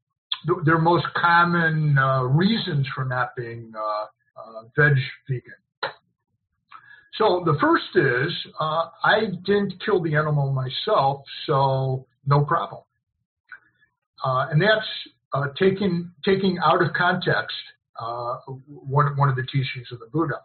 their 0.65 0.79
most 0.79 1.05
common 1.15 1.97
uh, 1.97 2.23
reasons 2.23 2.87
for 2.95 3.05
not 3.05 3.35
being 3.35 3.73
uh, 4.37 4.63
veg 4.75 4.97
vegan 5.27 5.53
so 7.17 7.41
the 7.45 7.57
first 7.59 7.85
is 7.95 8.31
uh, 8.59 8.89
I 9.03 9.31
didn't 9.43 9.73
kill 9.83 10.01
the 10.01 10.15
animal 10.15 10.53
myself, 10.53 11.23
so 11.47 12.05
no 12.27 12.45
problem. 12.45 12.81
Uh, 14.23 14.47
and 14.51 14.61
that's 14.61 14.85
uh, 15.33 15.47
taking 15.57 16.11
taking 16.23 16.59
out 16.63 16.83
of 16.83 16.93
context 16.93 17.55
uh, 17.99 18.35
one 18.67 19.17
one 19.17 19.29
of 19.29 19.35
the 19.35 19.43
teachings 19.43 19.87
of 19.91 19.99
the 19.99 20.07
Buddha. 20.13 20.39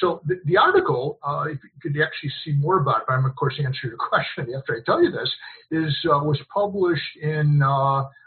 So 0.00 0.22
the, 0.24 0.40
the 0.46 0.56
article, 0.56 1.18
uh, 1.26 1.44
if 1.48 1.58
you 1.62 1.70
could 1.82 2.00
actually 2.00 2.32
see 2.44 2.52
more 2.52 2.80
about 2.80 3.02
it, 3.02 3.12
I'm 3.12 3.24
of 3.24 3.34
course 3.34 3.54
answering 3.58 3.90
your 3.90 3.96
question 4.08 4.54
after 4.56 4.76
I 4.76 4.80
tell 4.86 5.02
you 5.02 5.10
this, 5.10 5.30
is 5.72 5.94
was 6.04 6.38
published 6.54 7.16
in 7.20 7.60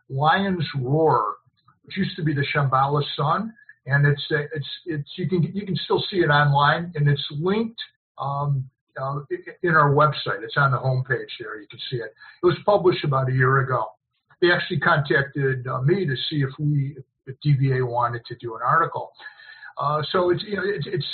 Lion's 0.10 0.68
Roar, 0.78 1.36
which 1.84 1.96
used 1.96 2.18
to 2.18 2.24
be 2.24 2.34
the 2.34 2.46
Shambhala 2.54 3.04
Sun 3.16 3.54
and 3.86 4.06
it's 4.06 4.24
it's 4.30 4.68
it's 4.86 5.10
you 5.16 5.30
can 5.30 5.44
you 5.44 5.66
can 5.66 5.76
still 5.76 6.04
see 6.10 6.18
it 6.18 6.30
online, 6.30 6.92
and 6.96 7.08
it's 7.08 7.26
linked 7.40 7.80
um, 8.18 8.68
uh, 9.00 9.20
in 9.64 9.76
our 9.76 9.92
website. 9.92 10.44
It's 10.44 10.58
on 10.58 10.72
the 10.72 10.78
homepage 10.78 11.32
there. 11.40 11.60
You 11.60 11.68
can 11.70 11.80
see 11.90 11.98
it. 11.98 12.14
It 12.44 12.46
was 12.46 12.58
published 12.66 13.04
about 13.04 13.30
a 13.30 13.34
year 13.34 13.60
ago. 13.60 13.86
They 14.42 14.52
actually 14.52 14.80
contacted 14.80 15.68
uh, 15.68 15.82
me 15.82 16.06
to 16.06 16.16
see 16.30 16.42
if 16.42 16.50
we 16.60 16.98
if 17.28 17.36
DVA 17.46 17.88
wanted 17.88 18.26
to 18.26 18.36
do 18.36 18.56
an 18.56 18.62
article. 18.66 19.12
Uh, 19.78 20.02
so 20.12 20.30
it's 20.30 20.42
you 20.48 20.56
know 20.56 20.64
it's, 20.64 20.88
it's 20.88 21.06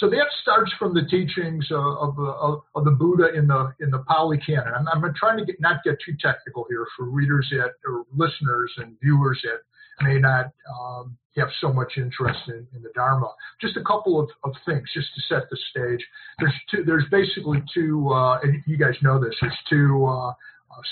so 0.00 0.08
that 0.08 0.26
starts 0.40 0.72
from 0.78 0.94
the 0.94 1.04
teachings 1.10 1.66
of, 1.70 2.18
of, 2.18 2.62
of, 2.74 2.84
the 2.84 2.90
Buddha 2.90 3.34
in 3.34 3.46
the 3.46 3.70
in 3.80 3.90
the 3.90 3.98
Pali 4.08 4.38
Canon. 4.38 4.72
I'm, 4.74 5.04
I'm 5.04 5.14
trying 5.14 5.36
to 5.36 5.44
get 5.44 5.60
not 5.60 5.84
get 5.84 5.98
too 6.04 6.16
technical 6.18 6.64
here 6.70 6.86
for 6.96 7.04
readers 7.04 7.46
that 7.50 7.72
or 7.86 8.04
listeners 8.16 8.72
and 8.78 8.96
viewers 9.02 9.38
that 9.44 9.60
may 10.00 10.18
not 10.18 10.52
um, 10.68 11.16
have 11.38 11.48
so 11.60 11.72
much 11.72 11.92
interest 11.96 12.40
in, 12.48 12.66
in, 12.74 12.82
the 12.82 12.90
Dharma. 12.94 13.32
Just 13.60 13.76
a 13.76 13.82
couple 13.82 14.20
of, 14.20 14.28
of 14.44 14.54
things, 14.66 14.88
just 14.92 15.08
to 15.14 15.20
set 15.28 15.48
the 15.50 15.58
stage. 15.70 16.04
There's 16.38 16.54
two, 16.70 16.84
there's 16.84 17.04
basically 17.10 17.62
two, 17.72 18.10
uh, 18.12 18.40
and 18.42 18.62
you 18.66 18.76
guys 18.76 18.94
know 19.02 19.20
this. 19.20 19.34
There's 19.40 19.58
two 19.68 20.04
uh, 20.06 20.30
uh, 20.30 20.34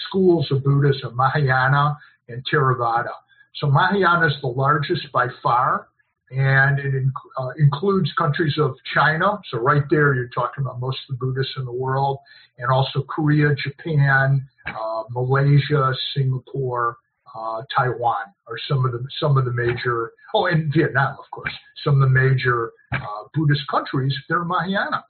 schools 0.08 0.48
of 0.50 0.64
Buddhism: 0.64 1.16
Mahayana 1.16 1.96
and 2.28 2.42
Theravada. 2.52 3.12
So 3.56 3.68
Mahayana 3.68 4.26
is 4.26 4.34
the 4.42 4.48
largest 4.48 5.10
by 5.12 5.28
far, 5.42 5.88
and 6.30 6.78
it 6.78 7.04
uh, 7.38 7.48
includes 7.58 8.12
countries 8.18 8.54
of 8.58 8.74
China. 8.94 9.40
So 9.50 9.58
right 9.58 9.84
there, 9.90 10.14
you're 10.14 10.28
talking 10.28 10.64
about 10.64 10.80
most 10.80 10.98
of 11.08 11.18
the 11.18 11.26
Buddhists 11.26 11.54
in 11.56 11.64
the 11.64 11.72
world, 11.72 12.18
and 12.58 12.70
also 12.70 13.02
Korea, 13.02 13.54
Japan, 13.54 14.46
uh, 14.66 15.04
Malaysia, 15.10 15.92
Singapore 16.14 16.98
uh, 17.36 17.62
Taiwan 17.76 18.32
are 18.46 18.56
some 18.68 18.84
of 18.84 18.92
the 18.92 19.04
some 19.20 19.36
of 19.36 19.44
the 19.44 19.52
major. 19.52 20.12
Oh, 20.34 20.46
and 20.46 20.72
Vietnam, 20.72 21.16
of 21.18 21.30
course, 21.30 21.52
some 21.84 22.02
of 22.02 22.08
the 22.08 22.14
major 22.14 22.72
uh, 22.92 23.24
Buddhist 23.34 23.62
countries. 23.70 24.14
They're 24.28 24.44
Mahayana. 24.44 25.04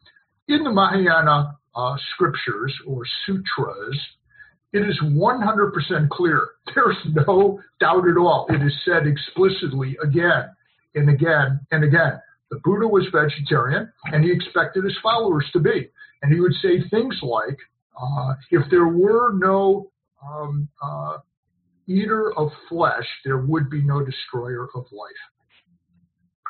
In 0.48 0.64
the 0.64 0.70
Mahayana 0.70 1.56
uh, 1.74 1.96
scriptures 2.14 2.72
or 2.86 3.02
sutras, 3.24 4.00
it 4.72 4.88
is 4.88 4.98
100% 5.02 6.08
clear. 6.10 6.48
There's 6.74 6.96
no 7.26 7.60
doubt 7.80 8.08
at 8.08 8.16
all. 8.16 8.46
It 8.50 8.62
is 8.62 8.72
said 8.84 9.06
explicitly 9.06 9.96
again 10.02 10.50
and 10.94 11.10
again 11.10 11.60
and 11.70 11.84
again. 11.84 12.20
The 12.50 12.60
Buddha 12.62 12.86
was 12.86 13.06
vegetarian, 13.12 13.92
and 14.12 14.24
he 14.24 14.30
expected 14.30 14.84
his 14.84 14.96
followers 15.02 15.46
to 15.52 15.58
be. 15.58 15.90
And 16.22 16.32
he 16.32 16.40
would 16.40 16.54
say 16.62 16.80
things 16.90 17.18
like, 17.22 17.58
uh, 18.00 18.34
if 18.50 18.62
there 18.70 18.86
were 18.86 19.32
no 19.32 19.90
um, 20.24 20.68
uh, 20.82 21.18
eater 21.88 22.32
of 22.36 22.50
flesh, 22.68 23.06
there 23.24 23.38
would 23.38 23.70
be 23.70 23.82
no 23.82 24.04
destroyer 24.04 24.68
of 24.74 24.84
life. 24.92 25.22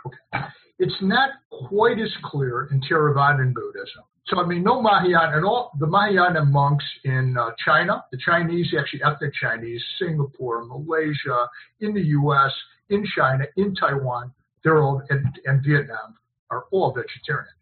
Okay. 0.07 0.47
It's 0.79 0.97
not 1.01 1.31
quite 1.51 1.99
as 1.99 2.13
clear 2.25 2.69
in 2.71 2.81
Theravadan 2.83 3.55
Buddhism. 3.55 4.05
So, 4.27 4.41
I 4.41 4.47
mean, 4.47 4.65
no 4.65 4.83
Mahayana, 4.83 5.37
and 5.37 5.45
all 5.45 5.71
the 5.79 5.87
Mahayana 5.87 6.45
monks 6.45 6.85
in 7.05 7.37
uh, 7.39 7.51
China, 7.65 8.05
the 8.11 8.19
Chinese, 8.19 8.67
actually 8.79 9.03
ethnic 9.05 9.33
Chinese, 9.41 9.83
Singapore, 10.01 10.65
Malaysia, 10.65 11.49
in 11.81 11.95
the 11.95 12.03
U.S., 12.03 12.53
in 12.91 13.05
China, 13.17 13.45
in 13.57 13.75
Taiwan, 13.75 14.33
they're 14.65 14.83
all, 14.83 15.01
and, 15.11 15.25
and 15.45 15.63
Vietnam 15.65 16.17
are 16.51 16.65
all 16.73 16.93
vegetarian. 16.93 17.55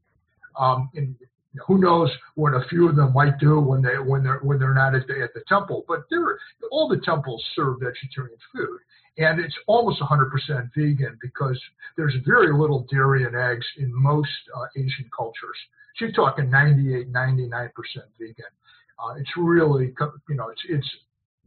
Um, 0.58 0.88
and 0.94 1.14
who 1.66 1.78
knows 1.78 2.10
what 2.34 2.54
a 2.54 2.66
few 2.68 2.88
of 2.88 2.96
them 2.96 3.12
might 3.12 3.38
do 3.38 3.60
when 3.60 3.82
they 3.82 3.98
when 3.98 4.22
they're 4.22 4.40
when 4.40 4.58
they're 4.58 4.74
not 4.74 4.94
at 4.94 5.06
the 5.06 5.20
at 5.22 5.32
the 5.34 5.42
temple. 5.48 5.84
But 5.86 6.04
they're 6.10 6.38
all 6.70 6.88
the 6.88 7.00
temples 7.04 7.44
serve 7.54 7.80
vegetarian 7.80 8.36
food, 8.52 8.80
and 9.18 9.40
it's 9.40 9.56
almost 9.66 10.00
100% 10.00 10.30
vegan 10.76 11.18
because 11.22 11.60
there's 11.96 12.14
very 12.26 12.52
little 12.52 12.86
dairy 12.90 13.24
and 13.24 13.36
eggs 13.36 13.66
in 13.78 13.94
most 13.94 14.30
uh, 14.56 14.66
Asian 14.76 15.08
cultures. 15.16 15.56
So 15.96 16.06
you're 16.06 16.12
talking 16.12 16.50
98, 16.50 17.12
99% 17.12 17.70
vegan. 18.18 18.34
Uh, 18.98 19.14
it's 19.18 19.30
really 19.36 19.94
you 20.28 20.34
know 20.34 20.48
it's 20.48 20.62
it's 20.68 20.90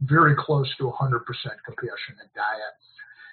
very 0.02 0.34
close 0.36 0.68
to 0.78 0.84
100% 0.84 1.20
compassionate 1.66 2.32
diet. 2.34 2.74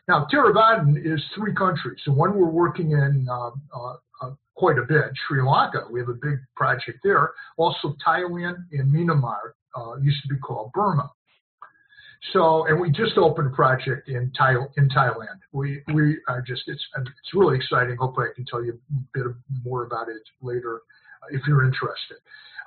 Now, 0.08 0.28
Theravadan 0.32 0.98
is 0.98 1.24
three 1.36 1.54
countries. 1.54 2.00
The 2.06 2.12
one 2.12 2.36
we're 2.36 2.50
working 2.50 2.92
in 2.92 3.28
uh, 3.30 3.50
uh, 3.74 3.96
uh, 4.22 4.32
quite 4.56 4.78
a 4.78 4.84
bit, 4.84 5.06
Sri 5.28 5.42
Lanka. 5.42 5.86
We 5.92 6.00
have 6.00 6.10
a 6.10 6.14
big 6.14 6.40
project 6.56 7.00
there. 7.04 7.32
Also, 7.58 7.96
Thailand 8.06 8.66
and 8.72 8.92
Myanmar 8.94 9.54
uh, 9.76 9.96
used 10.02 10.22
to 10.24 10.30
be 10.30 10.38
called 10.38 10.72
Burma. 10.74 11.12
So, 12.34 12.66
and 12.66 12.80
we 12.80 12.90
just 12.90 13.18
opened 13.18 13.54
a 13.54 13.56
project 13.56 14.10
in 14.10 14.32
Thai, 14.38 14.56
in 14.78 14.90
Thailand. 14.90 15.40
We 15.52 15.82
we 15.94 16.18
are 16.28 16.42
just 16.42 16.64
it's 16.68 16.84
it's 16.96 17.34
really 17.34 17.58
exciting. 17.58 17.98
Hopefully, 17.98 18.28
I 18.32 18.34
can 18.34 18.46
tell 18.46 18.64
you 18.64 18.80
a 18.90 19.00
bit 19.14 19.26
more 19.64 19.86
about 19.86 20.08
it 20.10 20.22
later 20.42 20.82
if 21.30 21.42
you're 21.48 21.64
interested. 21.64 22.18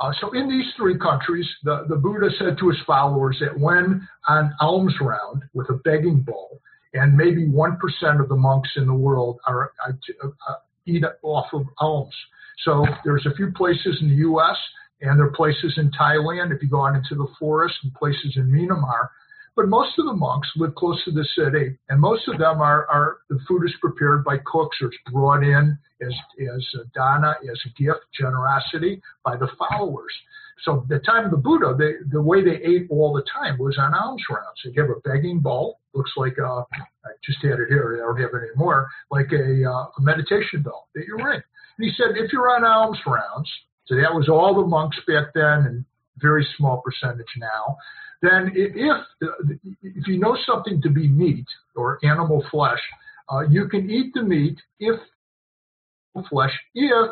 Uh, 0.01 0.13
so, 0.21 0.33
in 0.33 0.49
these 0.49 0.67
three 0.77 0.97
countries, 0.97 1.47
the, 1.65 1.87
the 1.89 1.97
Buddha 1.97 2.29
said 2.39 2.57
to 2.59 2.69
his 2.69 2.79
followers 2.87 3.37
that 3.41 3.59
when 3.59 4.07
on 4.29 4.55
alms 4.61 4.95
round 5.01 5.43
with 5.55 5.69
a 5.71 5.81
begging 5.85 6.21
bowl, 6.21 6.61
and 6.95 7.17
maybe 7.17 7.47
1% 7.47 8.21
of 8.21 8.29
the 8.29 8.37
monks 8.37 8.71
in 8.77 8.87
the 8.87 8.95
world 8.95 9.41
are, 9.47 9.73
are 9.85 9.99
eat 10.89 11.05
off 11.23 11.47
of 11.53 11.67
alms. 11.79 12.15
So 12.65 12.85
there's 13.05 13.27
a 13.27 13.35
few 13.35 13.53
places 13.53 13.99
in 14.01 14.09
the 14.09 14.17
U.S. 14.17 14.57
and 15.01 15.19
there 15.19 15.27
are 15.27 15.33
places 15.33 15.75
in 15.77 15.91
Thailand 15.93 16.55
if 16.55 16.63
you 16.63 16.69
go 16.69 16.87
out 16.87 16.97
into 16.97 17.15
the 17.15 17.29
forest 17.39 17.77
and 17.83 17.95
places 17.95 18.35
in 18.37 18.51
Myanmar. 18.51 19.09
But 19.59 19.67
most 19.67 19.99
of 19.99 20.07
the 20.07 20.13
monks 20.13 20.49
live 20.55 20.77
close 20.77 21.03
to 21.05 21.11
the 21.11 21.27
city, 21.37 21.77
and 21.89 22.01
most 22.01 22.29
of 22.29 22.39
them 22.39 22.61
are, 22.61 22.87
are 22.87 23.17
the 23.29 23.41
food 23.49 23.65
is 23.65 23.75
prepared 23.81 24.23
by 24.23 24.37
cooks 24.47 24.77
or 24.81 24.87
it's 24.87 24.97
brought 25.11 25.43
in 25.43 25.77
as 26.01 26.15
as 26.41 26.65
a 26.81 26.85
dana, 26.95 27.35
as 27.43 27.61
a 27.67 27.71
gift, 27.71 28.07
generosity 28.17 29.03
by 29.25 29.37
the 29.37 29.49
followers. 29.59 30.13
So 30.63 30.87
the 30.89 31.01
time 31.01 31.25
of 31.25 31.33
the 31.33 31.39
Buddha, 31.39 31.75
they, 31.77 31.95
the 32.09 32.23
way 32.23 32.45
they 32.45 32.63
ate 32.63 32.87
all 32.89 33.13
the 33.13 33.25
time 33.35 33.59
was 33.59 33.77
on 33.79 33.95
alms 33.95 34.23
rounds. 34.31 34.61
They 34.65 34.81
have 34.81 34.91
a 34.91 35.01
begging 35.01 35.41
bowl, 35.41 35.81
looks 35.93 36.13
like 36.17 36.39
a, 36.39 36.65
I 36.73 37.11
just 37.27 37.43
had 37.43 37.59
it 37.59 37.69
here, 37.69 37.97
I 37.97 38.07
don't 38.07 38.21
have 38.21 38.41
it 38.41 38.47
anymore, 38.51 38.87
like 39.11 39.33
a, 39.33 39.69
uh, 39.69 39.87
a 39.99 40.01
meditation 40.01 40.63
bell 40.63 40.87
that 40.95 41.05
you 41.05 41.17
ring. 41.17 41.43
And 41.79 41.85
he 41.85 41.91
said, 41.97 42.17
if 42.17 42.33
you're 42.33 42.49
on 42.49 42.65
alms 42.65 43.01
rounds, 43.05 43.51
so 43.87 43.97
that 43.97 44.15
was 44.15 44.29
all 44.29 44.55
the 44.55 44.69
monks 44.69 44.99
back 45.09 45.35
then 45.35 45.67
and 45.67 45.85
very 46.21 46.47
small 46.57 46.83
percentage 46.85 47.27
now, 47.39 47.77
then 48.23 48.51
if, 48.55 48.75
if 49.83 50.07
you 50.07 50.19
know 50.19 50.37
something 50.47 50.83
to 50.83 50.91
be 50.91 51.09
meat 51.09 51.47
or 51.77 51.99
animal 52.03 52.45
flesh, 52.51 52.81
uh, 53.31 53.41
you 53.49 53.69
can 53.69 53.89
eat 53.91 54.13
the 54.15 54.23
meat 54.23 54.59
if 54.81 54.99
flesh 56.29 56.53
if 56.75 57.11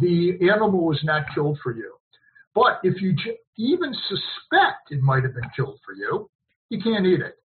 the 0.00 0.38
animal 0.52 0.84
was 0.84 1.00
not 1.04 1.24
killed 1.34 1.58
for 1.62 1.74
you. 1.74 1.94
But 2.54 2.80
if 2.82 3.00
you 3.00 3.14
even 3.56 3.94
suspect 4.08 4.90
it 4.90 5.00
might 5.00 5.22
have 5.22 5.34
been 5.34 5.50
killed 5.56 5.78
for 5.84 5.94
you, 5.94 6.28
you 6.68 6.82
can't 6.82 7.06
eat 7.06 7.20
it. 7.20 7.36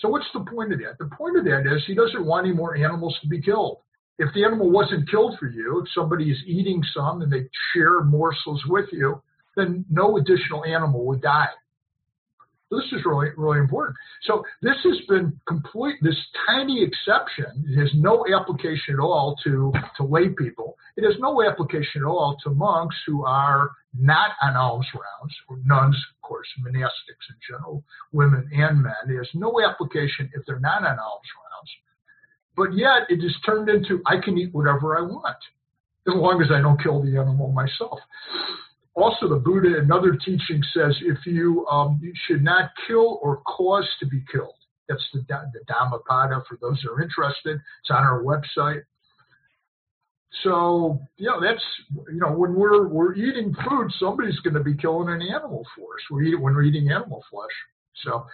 So 0.00 0.08
what's 0.08 0.26
the 0.34 0.40
point 0.40 0.72
of 0.72 0.80
that? 0.80 0.98
The 0.98 1.10
point 1.16 1.38
of 1.38 1.44
that 1.44 1.60
is 1.60 1.82
he 1.86 1.94
doesn't 1.94 2.24
want 2.24 2.46
any 2.46 2.54
more 2.54 2.76
animals 2.76 3.16
to 3.22 3.28
be 3.28 3.40
killed. 3.40 3.78
If 4.18 4.32
the 4.34 4.44
animal 4.44 4.70
wasn't 4.70 5.10
killed 5.10 5.36
for 5.38 5.48
you, 5.48 5.82
if 5.82 5.92
somebody 5.94 6.30
is 6.30 6.38
eating 6.46 6.82
some 6.94 7.22
and 7.22 7.32
they 7.32 7.48
share 7.72 8.02
morsels 8.02 8.62
with 8.66 8.86
you, 8.92 9.22
then 9.56 9.84
no 9.90 10.16
additional 10.16 10.64
animal 10.64 11.04
would 11.06 11.22
die. 11.22 11.48
This 12.70 12.84
is 12.92 13.04
really, 13.04 13.28
really 13.36 13.58
important. 13.58 13.96
So 14.22 14.42
this 14.62 14.76
has 14.84 14.98
been 15.08 15.38
complete, 15.46 15.96
this 16.02 16.16
tiny 16.46 16.82
exception 16.82 17.74
has 17.78 17.90
no 17.94 18.24
application 18.34 18.94
at 18.94 19.00
all 19.00 19.36
to, 19.44 19.72
to 19.98 20.04
lay 20.04 20.30
people. 20.30 20.76
It 20.96 21.04
has 21.04 21.14
no 21.18 21.42
application 21.42 22.02
at 22.02 22.06
all 22.06 22.36
to 22.42 22.50
monks 22.50 22.96
who 23.06 23.24
are 23.24 23.70
not 23.98 24.30
on 24.42 24.56
alms 24.56 24.86
rounds, 24.94 25.34
or 25.48 25.58
nuns, 25.64 25.94
of 25.94 26.22
course, 26.22 26.48
monastics 26.60 27.28
in 27.28 27.36
general, 27.48 27.84
women 28.12 28.48
and 28.52 28.82
men. 28.82 28.92
It 29.08 29.18
has 29.18 29.28
no 29.34 29.60
application 29.60 30.30
if 30.34 30.44
they're 30.46 30.58
not 30.58 30.82
on 30.82 30.98
alms 30.98 31.28
rounds. 31.36 31.70
But 32.56 32.76
yet 32.76 33.08
it 33.08 33.24
is 33.24 33.34
turned 33.44 33.68
into 33.68 34.02
I 34.06 34.16
can 34.24 34.38
eat 34.38 34.52
whatever 34.52 34.96
I 34.98 35.02
want, 35.02 35.36
as 36.08 36.14
long 36.14 36.42
as 36.42 36.50
I 36.50 36.60
don't 36.60 36.82
kill 36.82 37.02
the 37.02 37.18
animal 37.18 37.52
myself 37.52 38.00
also 38.94 39.28
the 39.28 39.36
Buddha, 39.36 39.78
another 39.80 40.16
teaching 40.24 40.62
says 40.72 40.96
if 41.02 41.18
you, 41.26 41.66
um, 41.66 41.98
you 42.02 42.12
should 42.26 42.42
not 42.42 42.70
kill 42.86 43.18
or 43.22 43.38
cause 43.38 43.88
to 44.00 44.06
be 44.06 44.22
killed. 44.30 44.54
That's 44.88 45.04
the, 45.12 45.20
the 45.20 45.60
Dhammapada 45.66 46.44
for 46.48 46.58
those 46.60 46.80
that 46.82 46.90
are 46.90 47.02
interested. 47.02 47.56
It's 47.56 47.90
on 47.90 48.04
our 48.04 48.22
website. 48.22 48.82
So, 50.42 51.00
you 51.16 51.26
know, 51.26 51.40
that's, 51.40 51.62
you 52.12 52.18
know, 52.18 52.32
when 52.32 52.54
we're, 52.54 52.88
we're 52.88 53.14
eating 53.14 53.54
food, 53.68 53.90
somebody's 53.98 54.38
going 54.40 54.54
to 54.54 54.62
be 54.62 54.76
killing 54.76 55.08
an 55.08 55.22
animal 55.22 55.64
for 55.76 55.94
us. 55.94 56.26
Eating, 56.26 56.40
when 56.40 56.54
we're 56.54 56.64
eating 56.64 56.90
animal 56.90 57.24
flesh. 57.30 57.50
So, 58.02 58.26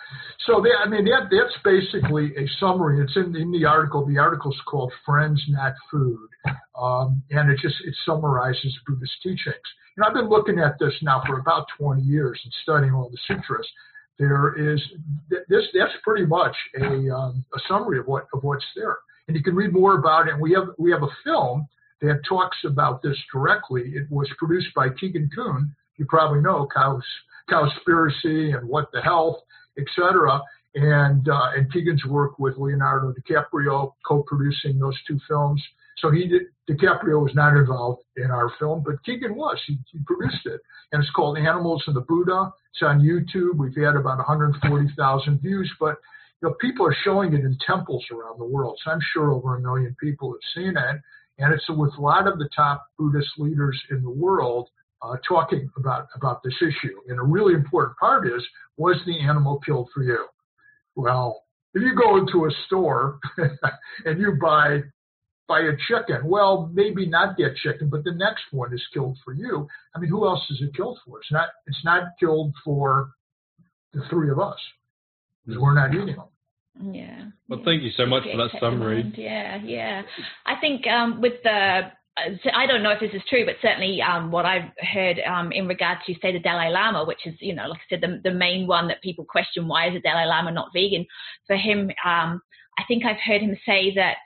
so 0.47 0.65
I 0.85 0.89
mean, 0.89 1.05
that, 1.05 1.29
that's 1.31 1.57
basically 1.65 2.33
a 2.37 2.49
summary. 2.59 3.03
It's 3.03 3.17
in, 3.17 3.37
in 3.37 3.53
the 3.53 3.67
article. 3.67 4.07
The 4.07 4.19
article 4.19 4.53
is 4.53 4.61
called 4.67 4.93
Friends, 5.05 5.43
Not 5.49 5.75
Food. 5.91 6.29
Um, 6.81 7.23
and 7.31 7.51
it 7.51 7.59
just, 7.61 7.77
it 7.85 7.95
summarizes 8.07 8.77
Buddhist 8.87 9.13
teachings. 9.23 9.57
And 9.97 10.07
I've 10.07 10.15
been 10.15 10.31
looking 10.31 10.59
at 10.59 10.79
this 10.79 10.95
now 11.03 11.23
for 11.27 11.39
about 11.39 11.67
20 11.79 12.01
years 12.03 12.41
and 12.43 12.53
studying 12.63 12.95
all 12.95 13.11
the 13.11 13.19
sutras. 13.29 13.69
There 14.19 14.55
is 14.75 14.81
this. 15.49 15.65
That's 15.73 15.93
pretty 16.05 16.27
much 16.27 16.55
a, 16.79 17.11
um, 17.11 17.43
a 17.55 17.59
summary 17.67 17.99
of 17.99 18.07
what 18.07 18.27
of 18.35 18.43
what's 18.43 18.67
there, 18.77 18.99
and 19.27 19.35
you 19.35 19.43
can 19.43 19.55
read 19.55 19.73
more 19.73 19.99
about 19.99 20.29
it. 20.29 20.35
And 20.35 20.43
we 20.43 20.53
have 20.53 20.69
we 20.77 20.91
have 20.91 21.03
a 21.03 21.09
film 21.25 21.67
that 22.03 22.21
talks 22.29 22.59
about 22.67 23.01
this 23.03 23.17
directly. 23.33 23.93
It 23.95 24.11
was 24.11 24.29
produced 24.37 24.75
by 24.75 24.91
Keegan 24.91 25.31
Kuhn. 25.35 25.75
You 25.97 26.05
probably 26.05 26.43
know 26.43 26.69
Cows, 26.75 27.03
Cowspiracy 27.49 28.57
and 28.57 28.69
What 28.69 28.91
the 28.93 29.01
Health, 29.01 29.39
etc. 29.79 30.41
And 30.75 31.29
uh, 31.29 31.51
and 31.57 31.73
Keegan's 31.73 32.05
work 32.05 32.39
with 32.39 32.57
Leonardo 32.57 33.13
DiCaprio 33.13 33.93
co-producing 34.07 34.79
those 34.79 34.97
two 35.07 35.19
films. 35.29 35.63
So 35.99 36.11
he 36.11 36.29
did, 36.29 36.43
DiCaprio 36.69 37.23
was 37.23 37.35
not 37.35 37.57
involved 37.57 38.03
in 38.17 38.31
our 38.31 38.53
film, 38.59 38.83
but 38.85 39.03
Keegan 39.05 39.35
was. 39.35 39.61
He, 39.67 39.79
he 39.93 39.99
produced 40.07 40.47
it, 40.47 40.61
and 40.93 41.03
it's 41.03 41.11
called 41.11 41.39
Animals 41.39 41.83
and 41.87 41.97
the 41.97 42.01
Buddha. 42.01 42.53
It's 42.73 42.83
on 42.83 43.01
YouTube. 43.01 43.57
We've 43.57 43.75
had 43.75 43.97
about 43.97 44.19
140,000 44.19 45.41
views, 45.41 45.71
but 45.79 45.97
you 46.41 46.49
know 46.49 46.55
people 46.61 46.87
are 46.87 46.97
showing 47.05 47.35
it 47.35 47.45
in 47.45 47.59
temples 47.67 48.05
around 48.11 48.39
the 48.39 48.47
world. 48.47 48.79
So 48.85 48.93
I'm 48.93 49.01
sure 49.13 49.33
over 49.33 49.57
a 49.57 49.61
million 49.61 49.95
people 50.01 50.33
have 50.33 50.63
seen 50.63 50.77
it, 50.77 51.01
and 51.39 51.53
it's 51.53 51.69
with 51.69 51.93
a 51.99 52.01
lot 52.01 52.27
of 52.27 52.39
the 52.39 52.49
top 52.55 52.87
Buddhist 52.99 53.31
leaders 53.39 53.81
in 53.91 54.03
the 54.03 54.11
world. 54.11 54.69
Uh, 55.03 55.17
talking 55.27 55.71
about 55.79 56.09
about 56.15 56.43
this 56.43 56.55
issue, 56.61 56.97
and 57.09 57.19
a 57.19 57.23
really 57.23 57.55
important 57.55 57.97
part 57.97 58.27
is: 58.27 58.43
was 58.77 58.97
the 59.07 59.19
animal 59.21 59.59
killed 59.65 59.89
for 59.95 60.03
you? 60.03 60.27
Well, 60.95 61.43
if 61.75 61.83
you 61.83 61.95
go 61.95 62.19
into 62.19 62.45
a 62.45 62.51
store 62.67 63.19
and 64.05 64.21
you 64.21 64.37
buy 64.41 64.81
buy 65.51 65.61
a 65.61 65.77
chicken. 65.89 66.29
Well, 66.29 66.71
maybe 66.73 67.07
not 67.07 67.37
that 67.39 67.57
chicken, 67.57 67.91
but 67.91 68.05
the 68.05 68.13
next 68.13 68.45
one 68.53 68.73
is 68.73 68.83
killed 68.95 69.19
for 69.25 69.33
you. 69.35 69.67
I 69.95 69.99
mean, 69.99 70.09
who 70.09 70.25
else 70.25 70.43
is 70.49 70.63
it 70.63 70.75
killed 70.77 70.99
for? 71.05 71.19
It's 71.19 71.33
not. 71.33 71.49
It's 71.67 71.85
not 71.85 72.05
killed 72.21 72.55
for 72.65 73.11
the 73.93 74.03
three 74.09 74.31
of 74.31 74.39
us 74.39 74.59
because 75.45 75.61
we're 75.61 75.75
not 75.75 75.93
eating 75.93 76.17
them. 76.17 76.95
Yeah. 76.95 77.25
Well, 77.49 77.59
yeah. 77.59 77.65
thank 77.65 77.83
you 77.83 77.91
so 77.97 78.07
much 78.07 78.23
for 78.23 78.37
that 78.37 78.61
summary. 78.61 79.13
Yeah, 79.17 79.61
yeah. 79.65 80.03
I 80.47 80.55
think 80.61 80.87
um, 80.87 81.21
with 81.21 81.43
the 81.43 81.91
I 82.55 82.67
don't 82.67 82.83
know 82.83 82.91
if 82.91 83.01
this 83.01 83.15
is 83.15 83.23
true, 83.29 83.45
but 83.45 83.57
certainly 83.63 84.01
um, 84.03 84.31
what 84.31 84.45
I've 84.45 84.71
heard 84.79 85.21
um, 85.21 85.53
in 85.53 85.67
regard 85.67 85.99
to, 86.07 86.15
say, 86.21 86.33
the 86.33 86.39
Dalai 86.39 86.71
Lama, 86.71 87.05
which 87.05 87.27
is, 87.27 87.35
you 87.41 87.55
know, 87.55 87.69
like 87.69 87.81
I 87.81 87.95
said, 87.95 88.01
the, 88.01 88.21
the 88.23 88.35
main 88.35 88.67
one 88.67 88.89
that 88.89 89.03
people 89.03 89.25
question 89.25 89.69
why 89.69 89.89
is 89.89 89.95
the 89.95 90.01
Dalai 90.01 90.27
Lama 90.27 90.53
not 90.53 90.71
vegan? 90.75 91.07
For 91.47 91.57
him, 91.57 91.91
um, 92.05 92.41
I 92.79 92.85
think 92.89 93.05
I've 93.05 93.21
heard 93.25 93.43
him 93.43 93.57
say 93.67 93.93
that 93.95 94.17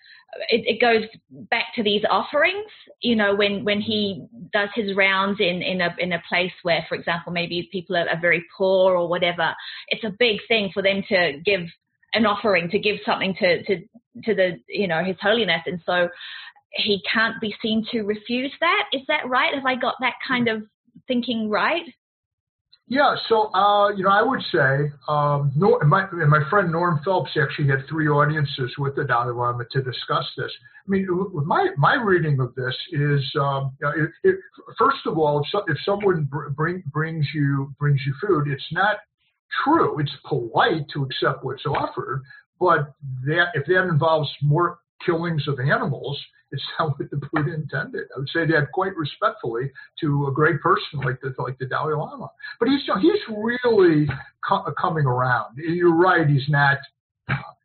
it, 0.49 0.63
it, 0.67 0.81
goes 0.81 1.05
back 1.51 1.67
to 1.77 1.83
these 1.83 2.03
offerings. 2.11 2.71
You 3.01 3.17
know, 3.17 3.35
when 3.35 3.65
when 3.65 3.81
he 3.81 4.27
does 4.53 4.69
his 4.75 4.97
rounds 4.97 5.41
in 5.41 5.63
in 5.63 5.81
a 5.81 5.95
in 5.99 6.13
a 6.13 6.23
place 6.29 6.53
where, 6.63 6.85
for 6.89 6.97
example, 6.97 7.33
maybe 7.33 7.69
people 7.71 7.97
are, 7.97 8.09
are 8.09 8.21
very 8.21 8.45
poor 8.57 8.97
or 8.97 9.09
whatever, 9.09 9.55
it's 9.89 10.05
a 10.05 10.15
big 10.19 10.39
thing 10.49 10.71
for 10.73 10.83
them 10.83 11.03
to 11.09 11.41
give 11.45 11.61
an 12.15 12.27
offering, 12.27 12.69
to 12.71 12.79
give 12.79 12.97
something 13.05 13.35
to 13.39 13.63
to 13.65 13.77
to 14.25 14.35
the 14.35 14.61
you 14.69 14.89
know 14.89 15.05
His 15.05 15.17
Holiness, 15.21 15.63
and 15.67 15.81
so 15.87 16.09
he 16.77 17.03
can't 17.13 17.41
be 17.41 17.55
seen 17.63 17.87
to 17.93 18.03
refuse 18.03 18.53
that. 18.61 18.85
Is 18.93 19.03
that 19.09 19.29
right? 19.29 19.55
Have 19.55 19.67
I 19.67 19.77
got 19.77 19.95
that 20.01 20.15
kind 20.27 20.49
of 20.49 20.63
thinking 21.07 21.49
right? 21.49 21.83
Yeah, 22.87 23.15
so 23.31 23.51
uh, 23.55 23.89
you 23.97 24.05
know, 24.05 24.11
I 24.11 24.23
would 24.23 24.43
say, 24.53 24.93
um, 25.09 25.53
my, 25.87 26.07
my 26.11 26.51
friend 26.51 26.71
Norm 26.71 27.01
Phelps 27.03 27.31
actually 27.41 27.69
had 27.69 27.89
three 27.89 28.09
audiences 28.09 28.75
with 28.77 28.95
the 28.95 29.05
Dalai 29.05 29.33
Lama 29.33 29.65
to 29.73 29.83
discuss 29.83 30.25
this. 30.37 30.53
I 30.87 30.91
mean, 30.91 31.07
my 31.47 31.69
my 31.79 31.95
reading 31.95 32.39
of 32.41 32.55
this 32.55 32.77
is, 32.93 33.23
um, 33.41 33.73
it, 33.81 34.11
it, 34.23 34.37
first 34.79 34.99
of 35.07 35.17
all, 35.17 35.41
if, 35.41 35.47
so, 35.51 35.63
if 35.67 35.79
someone 35.87 36.29
bring, 36.55 36.83
brings 36.93 37.27
you 37.33 37.75
brings 37.79 38.01
you 38.05 38.13
food, 38.21 38.49
it's 38.49 38.69
not 38.71 38.99
true. 39.65 39.99
It's 39.99 40.13
polite 40.27 40.87
to 40.93 41.05
accept 41.05 41.43
what's 41.43 41.65
offered, 41.65 42.23
but 42.61 42.93
that 43.25 43.47
if 43.55 43.65
that 43.65 43.89
involves 43.89 44.31
more 44.43 44.79
killings 45.05 45.47
of 45.49 45.59
animals, 45.61 46.21
Is 46.53 46.63
not 46.79 46.99
what 46.99 47.11
the 47.11 47.21
Buddha 47.33 47.55
intended. 47.55 48.07
I 48.15 48.19
would 48.19 48.29
say 48.29 48.47
that 48.47 48.73
quite 48.73 48.97
respectfully 48.97 49.71
to 50.01 50.27
a 50.29 50.33
great 50.33 50.61
person 50.61 51.01
like 51.01 51.21
the 51.21 51.35
like 51.39 51.59
the 51.59 51.67
Dalai 51.67 51.95
Lama. 51.95 52.31
But 52.61 52.69
he's 52.69 52.83
he's 53.01 53.37
really 53.37 54.07
co- 54.49 54.65
coming 54.81 55.07
around. 55.07 55.57
You're 55.57 55.97
right. 55.97 56.29
He's 56.29 56.49
not. 56.49 56.79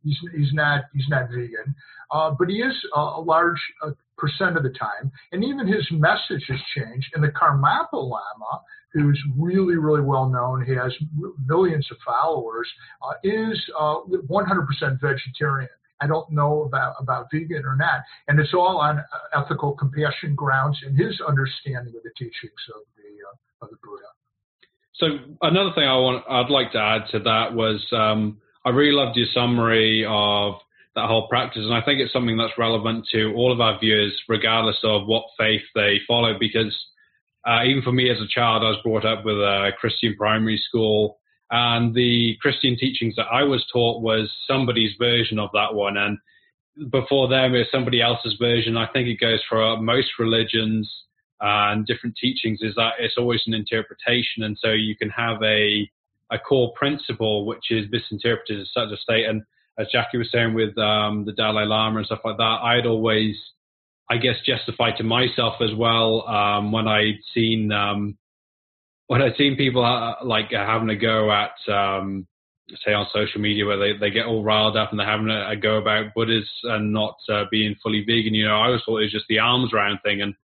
He's 0.04 0.18
he's 0.36 0.54
not 0.54 0.86
he's 0.94 1.08
not 1.10 1.30
vegan, 1.30 1.76
uh, 2.12 2.32
but 2.39 2.50
he 2.50 2.62
is 2.62 2.74
a, 2.96 3.00
a 3.00 3.22
large 3.22 3.60
uh, 3.86 3.92
percent 4.18 4.58
of 4.58 4.63
the 4.63 4.70
time, 4.70 5.12
and 5.32 5.44
even 5.44 5.68
his 5.68 5.86
message 5.92 6.46
has 6.48 6.60
changed. 6.76 7.08
And 7.13 7.24
the 7.24 7.30
Karmapa 7.30 7.94
Lama, 7.94 8.62
who's 8.94 9.22
really 9.38 9.76
really 9.76 10.02
well 10.02 10.30
known, 10.30 10.65
he 10.65 10.74
has 10.74 10.94
millions 11.46 11.88
of 11.92 11.98
followers, 12.06 12.68
uh, 13.02 13.13
is 13.24 13.60
100% 13.78 14.30
uh, 14.32 14.89
vegetarian. 15.02 15.70
I 16.02 16.08
don't 16.08 16.32
know 16.32 16.64
about, 16.64 16.96
about 17.00 17.28
vegan 17.32 17.66
or 17.66 17.76
not. 17.76 18.02
And 18.28 18.40
it's 18.40 18.54
all 18.54 18.78
on 18.78 19.04
ethical 19.34 19.74
compassion 19.74 20.36
grounds 20.36 20.80
in 20.86 20.96
his 20.96 21.20
understanding 21.22 21.94
of 21.96 22.04
the 22.04 22.12
teachings 22.18 22.64
of 22.76 22.82
the, 22.98 23.10
uh, 23.28 23.66
of 23.66 23.70
the 23.70 23.78
Buddha. 23.84 24.06
So 24.94 25.08
another 25.42 25.72
thing 25.76 25.86
I 25.86 25.96
want, 25.96 26.26
I'd 26.30 26.50
like 26.50 26.74
to 26.74 26.80
add 26.80 27.04
to 27.12 27.20
that 27.20 27.54
was 27.54 27.86
um, 27.94 28.40
I 28.66 28.70
really 28.70 28.92
loved 28.92 29.18
your 29.18 29.28
summary 29.34 30.06
of 30.08 30.56
that 30.96 31.08
whole 31.08 31.28
practice, 31.30 31.64
and 31.64 31.74
I 31.74 31.82
think 31.82 32.02
it's 32.02 32.12
something 32.12 32.36
that's 32.36 32.58
relevant 32.58 33.08
to 33.14 33.34
all 33.36 33.54
of 33.54 33.62
our 33.62 33.80
viewers, 33.80 34.14
regardless 34.28 34.78
of 34.84 35.08
what 35.08 35.24
faith 35.38 35.62
they 35.74 36.00
follow. 36.06 36.38
Because 36.38 36.78
uh, 37.48 37.64
even 37.64 37.82
for 37.82 37.94
me 37.94 38.10
as 38.10 38.18
a 38.18 38.28
child, 38.28 38.64
I 38.64 38.70
was 38.70 38.80
brought 38.84 39.06
up 39.06 39.24
with 39.24 39.38
a 39.38 39.72
Christian 39.80 40.16
primary 40.18 40.62
school, 40.68 41.18
and 41.52 41.94
the 41.96 42.38
Christian 42.42 42.78
teachings 42.78 43.16
that 43.16 43.28
I 43.32 43.44
was 43.44 43.66
taught 43.72 44.02
was 44.02 44.32
somebody's 44.48 44.96
version 45.00 45.40
of 45.40 45.50
that 45.54 45.74
one. 45.74 45.98
And 45.98 46.20
before 46.92 47.28
them 47.28 47.56
is 47.56 47.68
somebody 47.72 48.02
else's 48.02 48.36
version. 48.40 48.78
I 48.78 48.88
think 48.88 49.08
it 49.08 49.20
goes 49.20 49.42
for 49.50 49.78
most 49.78 50.08
religions 50.20 50.90
and 51.42 51.86
different 51.86 52.16
teachings 52.18 52.60
is 52.62 52.76
that 52.76 52.94
it's 53.00 53.18
always 53.18 53.42
an 53.48 53.54
interpretation. 53.54 54.44
And 54.44 54.58
so 54.62 54.72
you 54.72 54.96
can 54.96 55.10
have 55.10 55.42
a, 55.42 55.90
a 56.30 56.38
core 56.38 56.74
principle 56.76 57.46
which 57.46 57.72
is 57.72 57.86
misinterpreted 57.90 58.62
as 58.62 58.70
such 58.74 58.92
a 58.92 58.98
state. 58.98 59.26
And 59.26 59.44
as 59.78 59.88
Jackie 59.92 60.18
was 60.18 60.30
saying 60.32 60.54
with 60.54 60.78
um, 60.78 61.26
the 61.26 61.34
Dalai 61.34 61.66
Lama 61.66 61.98
and 61.98 62.06
stuff 62.06 62.20
like 62.24 62.38
that, 62.38 62.60
I'd 62.62 62.86
always, 62.86 63.36
I 64.10 64.18
guess, 64.18 64.36
justify 64.46 64.92
to 64.98 65.04
myself 65.04 65.56
as 65.62 65.74
well 65.76 66.28
um, 66.28 66.72
when 66.72 66.88
I'd 66.88 67.20
seen 67.34 67.72
um, 67.72 68.18
when 69.10 69.24
I've 69.24 69.36
seen 69.38 69.56
people 69.56 69.84
uh, 69.84 70.24
like 70.24 70.52
having 70.52 70.89
a 70.91 70.95
go 70.95 71.32
at, 71.32 71.58
um, 71.67 72.28
say 72.86 72.93
on 72.93 73.08
social 73.12 73.41
media 73.41 73.65
where 73.65 73.80
they, 73.80 73.98
they 73.98 74.12
get 74.12 74.28
all 74.28 74.43
riled 74.43 74.78
up 74.78 74.91
and 74.91 75.00
they're 75.00 75.10
having 75.10 75.32
a, 75.32 75.50
a 75.50 75.56
go 75.56 75.78
about 75.78 76.13
Buddhists 76.15 76.52
and 76.63 76.93
not 76.93 77.15
uh, 77.28 77.45
being 77.50 77.76
fully 77.82 78.06
vegan, 78.06 78.36
you 78.36 78.48
know, 78.48 78.54
I 78.54 78.67
always 78.67 78.82
thought 78.86 79.00
it 79.00 79.06
was 79.06 79.12
just 79.12 79.26
the 79.28 79.39
alms 79.39 79.74
round 79.74 79.98
thing 80.04 80.22
and 80.22 80.36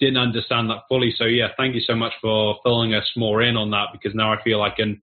didn't 0.00 0.18
understand 0.18 0.68
that 0.68 0.82
fully. 0.86 1.14
So 1.16 1.24
yeah, 1.24 1.48
thank 1.56 1.74
you 1.74 1.80
so 1.80 1.94
much 1.94 2.12
for 2.20 2.56
filling 2.62 2.92
us 2.92 3.10
more 3.16 3.40
in 3.40 3.56
on 3.56 3.70
that 3.70 3.86
because 3.90 4.14
now 4.14 4.34
I 4.34 4.42
feel 4.42 4.60
I 4.60 4.70
can 4.76 5.00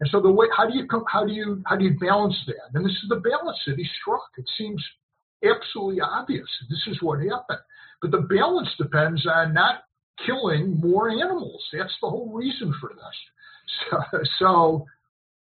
And 0.00 0.10
so 0.10 0.20
the 0.20 0.32
way, 0.32 0.46
how 0.56 0.66
do 0.66 0.76
you, 0.76 0.88
how 1.08 1.26
do 1.26 1.32
you, 1.32 1.62
how 1.66 1.76
do 1.76 1.84
you 1.84 1.98
balance 1.98 2.36
that? 2.46 2.74
And 2.74 2.84
this 2.84 2.92
is 2.92 3.08
the 3.08 3.16
balance 3.16 3.58
that 3.66 3.76
he 3.76 3.86
struck. 4.00 4.30
It 4.38 4.48
seems 4.56 4.82
absolutely 5.44 6.00
obvious. 6.00 6.48
This 6.68 6.86
is 6.86 7.02
what 7.02 7.20
happened. 7.20 7.60
But 8.00 8.10
the 8.10 8.22
balance 8.22 8.68
depends 8.78 9.26
on 9.26 9.54
not 9.54 9.84
killing 10.26 10.78
more 10.80 11.10
animals. 11.10 11.62
That's 11.72 11.94
the 12.00 12.08
whole 12.08 12.32
reason 12.32 12.74
for 12.80 12.90
this. 12.90 13.18
So, 13.90 14.18
so 14.38 14.86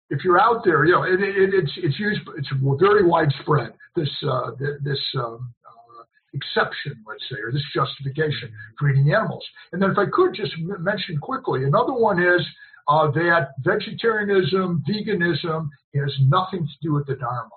if 0.09 0.23
you're 0.23 0.39
out 0.39 0.63
there, 0.63 0.85
you 0.85 0.93
know, 0.93 1.03
it, 1.03 1.19
it, 1.21 1.53
it's 1.53 1.71
it's 1.77 1.99
used, 1.99 2.21
it's 2.37 2.49
very 2.79 3.03
widespread. 3.03 3.73
This 3.95 4.09
uh, 4.29 4.51
this 4.83 4.99
um, 5.17 5.53
uh, 5.65 6.03
exception, 6.33 7.03
let's 7.07 7.23
say, 7.29 7.37
or 7.41 7.51
this 7.51 7.63
justification 7.73 8.51
for 8.77 8.89
eating 8.89 9.13
animals. 9.13 9.45
And 9.71 9.81
then, 9.81 9.91
if 9.91 9.97
I 9.97 10.05
could 10.11 10.33
just 10.35 10.53
m- 10.57 10.83
mention 10.83 11.17
quickly, 11.17 11.65
another 11.65 11.93
one 11.93 12.21
is 12.21 12.45
uh, 12.87 13.09
that 13.11 13.49
vegetarianism, 13.59 14.83
veganism 14.89 15.69
has 15.95 16.13
nothing 16.27 16.67
to 16.67 16.87
do 16.87 16.93
with 16.93 17.07
the 17.07 17.15
Dharma. 17.15 17.49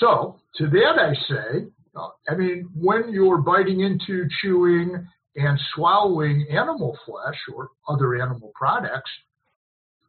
So, 0.00 0.40
to 0.56 0.68
that 0.68 0.98
I 0.98 1.14
say, 1.28 1.66
I 2.28 2.34
mean, 2.34 2.68
when 2.74 3.12
you're 3.12 3.38
biting 3.38 3.80
into, 3.80 4.26
chewing, 4.40 5.06
and 5.36 5.58
swallowing 5.74 6.46
animal 6.50 6.96
flesh 7.06 7.38
or 7.54 7.70
other 7.88 8.16
animal 8.16 8.52
products, 8.54 9.10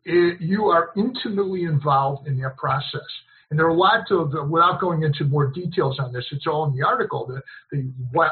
it, 0.05 0.41
you 0.41 0.65
are 0.65 0.91
intimately 0.97 1.63
involved 1.63 2.27
in 2.27 2.37
that 2.41 2.57
process. 2.57 3.01
And 3.49 3.59
there 3.59 3.67
are 3.67 3.75
lots 3.75 4.09
of, 4.09 4.31
without 4.49 4.81
going 4.81 5.03
into 5.03 5.25
more 5.25 5.51
details 5.51 5.99
on 5.99 6.11
this, 6.11 6.25
it's 6.31 6.47
all 6.47 6.65
in 6.65 6.75
the 6.75 6.85
article. 6.85 7.27
The, 7.27 7.41
the 7.71 7.91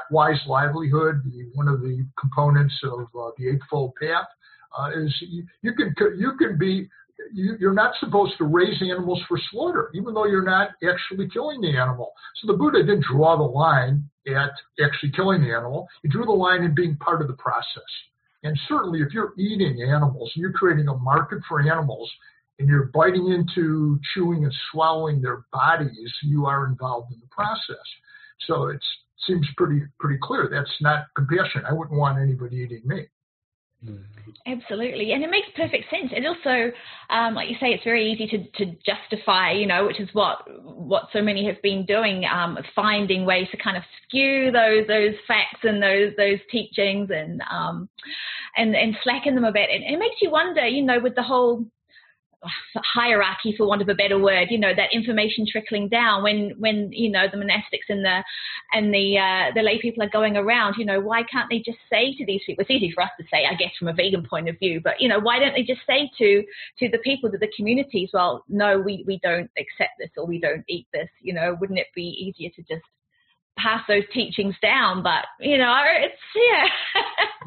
wise 0.09 0.39
livelihood, 0.47 1.21
the, 1.25 1.49
one 1.53 1.67
of 1.67 1.81
the 1.81 2.05
components 2.19 2.73
of 2.83 3.01
uh, 3.01 3.29
the 3.37 3.49
Eightfold 3.49 3.93
Path, 4.01 4.25
uh, 4.77 4.89
is 4.95 5.13
you, 5.21 5.45
you, 5.61 5.73
can 5.75 5.93
you 6.17 6.33
can 6.39 6.57
be 6.57 6.89
you're 7.33 7.73
not 7.73 7.93
supposed 7.99 8.33
to 8.37 8.45
raise 8.45 8.81
animals 8.81 9.21
for 9.27 9.39
slaughter, 9.51 9.91
even 9.93 10.13
though 10.13 10.25
you're 10.25 10.43
not 10.43 10.69
actually 10.87 11.29
killing 11.29 11.61
the 11.61 11.77
animal. 11.77 12.13
So 12.37 12.47
the 12.47 12.57
Buddha 12.57 12.83
didn't 12.83 13.05
draw 13.11 13.37
the 13.37 13.43
line 13.43 14.03
at 14.27 14.51
actually 14.83 15.11
killing 15.11 15.41
the 15.41 15.53
animal. 15.55 15.87
He 16.03 16.09
drew 16.09 16.25
the 16.25 16.31
line 16.31 16.63
in 16.63 16.75
being 16.75 16.95
part 16.97 17.21
of 17.21 17.27
the 17.27 17.33
process. 17.33 17.83
And 18.43 18.59
certainly, 18.67 19.01
if 19.01 19.13
you're 19.13 19.33
eating 19.37 19.83
animals, 19.83 20.31
you're 20.35 20.51
creating 20.51 20.87
a 20.87 20.97
market 20.97 21.39
for 21.47 21.61
animals, 21.61 22.11
and 22.59 22.67
you're 22.67 22.91
biting 22.93 23.31
into, 23.31 23.99
chewing, 24.13 24.43
and 24.43 24.53
swallowing 24.71 25.21
their 25.21 25.45
bodies, 25.51 26.13
you 26.23 26.45
are 26.45 26.65
involved 26.65 27.11
in 27.11 27.19
the 27.19 27.27
process. 27.27 27.85
So 28.47 28.67
it 28.67 28.79
seems 29.27 29.47
pretty 29.57 29.81
pretty 29.99 30.19
clear. 30.21 30.49
That's 30.51 30.71
not 30.81 31.05
compassion. 31.15 31.63
I 31.69 31.73
wouldn't 31.73 31.97
want 31.97 32.19
anybody 32.19 32.57
eating 32.57 32.81
me. 32.85 33.07
Absolutely, 34.45 35.11
and 35.11 35.23
it 35.23 35.29
makes 35.29 35.47
perfect 35.55 35.89
sense. 35.89 36.11
And 36.15 36.25
also, 36.25 36.71
um, 37.09 37.35
like 37.35 37.49
you 37.49 37.55
say, 37.59 37.67
it's 37.67 37.83
very 37.83 38.11
easy 38.11 38.27
to, 38.27 38.65
to 38.65 38.75
justify, 38.85 39.51
you 39.51 39.67
know, 39.67 39.85
which 39.85 39.99
is 39.99 40.09
what 40.13 40.39
what 40.63 41.09
so 41.13 41.21
many 41.21 41.45
have 41.45 41.61
been 41.61 41.85
doing, 41.85 42.25
um, 42.25 42.57
finding 42.75 43.25
ways 43.25 43.47
to 43.51 43.57
kind 43.57 43.77
of 43.77 43.83
skew 44.03 44.51
those 44.51 44.87
those 44.87 45.13
facts 45.27 45.61
and 45.63 45.81
those 45.81 46.13
those 46.17 46.39
teachings 46.51 47.09
and 47.11 47.41
um, 47.51 47.87
and 48.57 48.75
and 48.75 48.95
slacken 49.03 49.35
them 49.35 49.45
a 49.45 49.51
bit. 49.51 49.69
And 49.71 49.83
it 49.83 49.99
makes 49.99 50.21
you 50.21 50.31
wonder, 50.31 50.65
you 50.67 50.83
know, 50.83 50.99
with 50.99 51.15
the 51.15 51.23
whole 51.23 51.65
hierarchy 52.75 53.53
for 53.55 53.67
want 53.67 53.81
of 53.81 53.89
a 53.89 53.93
better 53.93 54.17
word 54.17 54.47
you 54.49 54.57
know 54.57 54.73
that 54.75 54.89
information 54.91 55.45
trickling 55.49 55.87
down 55.87 56.23
when 56.23 56.53
when 56.57 56.89
you 56.91 57.09
know 57.09 57.25
the 57.31 57.37
monastics 57.37 57.87
and 57.89 58.03
the 58.03 58.23
and 58.73 58.91
the 58.91 59.17
uh, 59.17 59.53
the 59.53 59.61
lay 59.61 59.79
people 59.79 60.01
are 60.01 60.09
going 60.09 60.35
around 60.35 60.75
you 60.77 60.85
know 60.85 60.99
why 60.99 61.21
can't 61.23 61.49
they 61.51 61.59
just 61.59 61.77
say 61.87 62.15
to 62.15 62.25
these 62.25 62.41
people 62.45 62.63
it's 62.63 62.71
easy 62.71 62.91
for 62.91 63.03
us 63.03 63.11
to 63.19 63.25
say 63.31 63.45
i 63.45 63.53
guess 63.53 63.71
from 63.77 63.89
a 63.89 63.93
vegan 63.93 64.25
point 64.27 64.49
of 64.49 64.57
view 64.57 64.81
but 64.83 64.99
you 64.99 65.07
know 65.07 65.19
why 65.19 65.37
don't 65.37 65.53
they 65.53 65.61
just 65.61 65.81
say 65.85 66.09
to 66.17 66.43
to 66.79 66.89
the 66.89 66.97
people 66.99 67.29
to 67.29 67.37
the 67.37 67.51
communities 67.55 68.09
well 68.11 68.43
no 68.49 68.79
we 68.79 69.03
we 69.05 69.19
don't 69.21 69.51
accept 69.59 69.91
this 69.99 70.09
or 70.17 70.25
we 70.25 70.39
don't 70.39 70.63
eat 70.67 70.87
this 70.91 71.09
you 71.21 71.33
know 71.33 71.55
wouldn't 71.59 71.79
it 71.79 71.87
be 71.93 72.01
easier 72.01 72.49
to 72.55 72.61
just 72.63 72.85
pass 73.61 73.81
those 73.87 74.03
teachings 74.13 74.55
down, 74.61 75.03
but 75.03 75.25
you 75.39 75.57
know, 75.57 75.75
it's 76.01 76.15
yeah. 76.35 76.65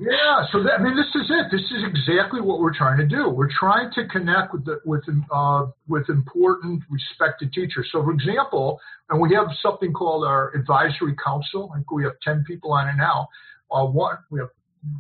yeah. 0.11 0.47
So 0.53 0.63
that, 0.63 0.81
I 0.81 0.83
mean, 0.83 0.97
this 0.97 1.11
is 1.15 1.31
it. 1.31 1.47
This 1.51 1.63
is 1.63 1.85
exactly 1.87 2.41
what 2.41 2.61
we're 2.61 2.75
trying 2.75 2.99
to 2.99 3.07
do. 3.07 3.29
We're 3.29 3.53
trying 3.59 3.91
to 3.95 4.07
connect 4.09 4.53
with 4.53 4.65
the, 4.65 4.81
with 4.85 5.03
uh, 5.33 5.67
with 5.89 6.09
important, 6.09 6.83
respected 6.91 7.53
teachers. 7.53 7.89
So, 7.93 8.03
for 8.05 8.13
example, 8.13 8.81
and 9.11 9.21
we 9.21 9.35
have 9.35 9.49
something 9.63 9.93
called 9.93 10.25
our 10.25 10.55
advisory 10.55 11.15
council. 11.23 11.71
I 11.73 11.79
think 11.79 11.91
we 11.91 12.05
have 12.05 12.15
ten 12.23 12.45
people 12.47 12.73
on 12.73 12.89
it 12.89 12.97
now. 12.97 13.29
Uh, 13.71 13.87
one, 13.87 14.17
we 14.31 14.41
have 14.41 14.51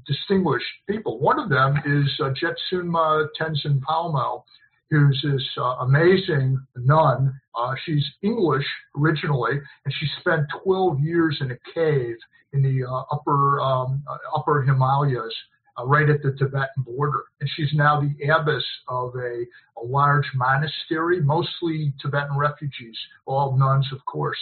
distinguished 0.06 0.66
people. 0.88 1.18
One 1.18 1.38
of 1.38 1.48
them 1.48 1.76
is 1.84 2.08
uh, 2.20 2.30
Jetsunma 2.30 3.28
Tenzin 3.40 3.80
Palmo, 3.80 4.44
who's 4.90 5.20
this 5.24 5.42
uh, 5.58 5.76
amazing 5.80 6.58
nun. 6.76 7.38
Uh, 7.56 7.74
she's 7.84 8.04
English 8.22 8.66
originally, 8.98 9.60
and 9.84 9.94
she 9.98 10.06
spent 10.20 10.46
12 10.64 11.00
years 11.00 11.38
in 11.40 11.50
a 11.50 11.58
cave 11.74 12.16
in 12.52 12.62
the 12.62 12.86
uh, 12.86 13.02
upper 13.12 13.60
um, 13.60 14.02
uh, 14.08 14.38
upper 14.38 14.62
Himalayas, 14.62 15.34
uh, 15.78 15.84
right 15.84 16.08
at 16.08 16.22
the 16.22 16.32
Tibetan 16.32 16.84
border. 16.84 17.24
And 17.40 17.50
she's 17.56 17.70
now 17.74 18.00
the 18.00 18.30
abbess 18.30 18.64
of 18.88 19.14
a, 19.16 19.44
a 19.80 19.84
large 19.84 20.26
monastery, 20.34 21.20
mostly 21.20 21.92
Tibetan 22.00 22.36
refugees, 22.36 22.96
all 23.26 23.56
nuns, 23.56 23.88
of 23.92 24.04
course 24.06 24.38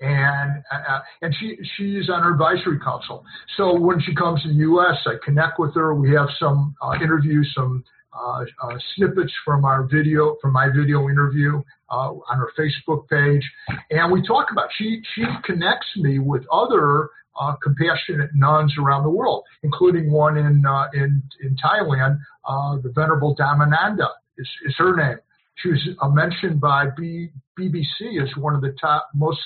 and 0.00 0.62
uh, 0.72 1.00
and 1.22 1.34
she 1.38 1.56
she's 1.76 2.10
on 2.10 2.22
our 2.22 2.32
advisory 2.32 2.78
council. 2.80 3.24
So 3.56 3.78
when 3.78 4.00
she 4.00 4.14
comes 4.14 4.42
to 4.42 4.48
the 4.48 4.54
U.S., 4.54 4.96
I 5.06 5.14
connect 5.24 5.58
with 5.58 5.74
her. 5.74 5.94
We 5.94 6.12
have 6.12 6.28
some 6.38 6.74
uh, 6.82 6.94
interviews, 7.00 7.50
some 7.54 7.84
uh, 8.14 8.44
uh, 8.62 8.78
snippets 8.94 9.32
from 9.44 9.64
our 9.64 9.84
video, 9.84 10.36
from 10.40 10.52
my 10.52 10.68
video 10.68 11.08
interview 11.08 11.62
uh, 11.90 12.12
on 12.12 12.38
her 12.38 12.50
Facebook 12.58 13.08
page, 13.08 13.42
and 13.90 14.12
we 14.12 14.26
talk 14.26 14.50
about. 14.50 14.68
She 14.78 15.02
she 15.14 15.24
connects 15.44 15.88
me 15.96 16.18
with 16.18 16.44
other 16.50 17.10
uh, 17.40 17.54
compassionate 17.62 18.30
nuns 18.34 18.74
around 18.78 19.02
the 19.02 19.10
world, 19.10 19.44
including 19.62 20.10
one 20.10 20.36
in 20.36 20.64
uh, 20.66 20.88
in 20.92 21.22
in 21.42 21.56
Thailand. 21.56 22.18
Uh, 22.44 22.76
the 22.82 22.90
Venerable 22.94 23.34
Dhammananda 23.36 24.08
is, 24.38 24.48
is 24.66 24.74
her 24.78 24.94
name. 24.96 25.18
She 25.56 25.68
was 25.70 25.80
mentioned 26.12 26.60
by 26.60 26.86
B, 26.96 27.30
BBC 27.58 28.22
as 28.22 28.36
one 28.36 28.54
of 28.54 28.60
the 28.60 28.74
top 28.80 29.08
most 29.14 29.40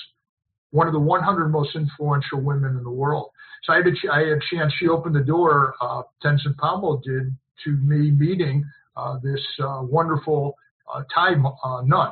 one 0.71 0.87
of 0.87 0.93
the 0.93 0.99
100 0.99 1.49
most 1.49 1.75
influential 1.75 2.41
women 2.41 2.77
in 2.77 2.83
the 2.83 2.91
world. 2.91 3.31
So 3.63 3.73
I 3.73 3.77
had 3.77 3.87
a, 3.87 4.11
I 4.11 4.19
had 4.19 4.37
a 4.37 4.39
chance. 4.51 4.73
She 4.79 4.87
opened 4.87 5.15
the 5.15 5.21
door. 5.21 5.73
Uh, 5.81 6.03
Tenzin 6.23 6.55
Palmo 6.55 7.01
did 7.03 7.35
to 7.63 7.71
me 7.71 8.11
meeting 8.11 8.65
uh, 8.95 9.17
this 9.23 9.41
uh, 9.63 9.81
wonderful 9.81 10.55
uh, 10.93 11.03
Thai 11.13 11.33
uh, 11.63 11.81
nun. 11.85 12.11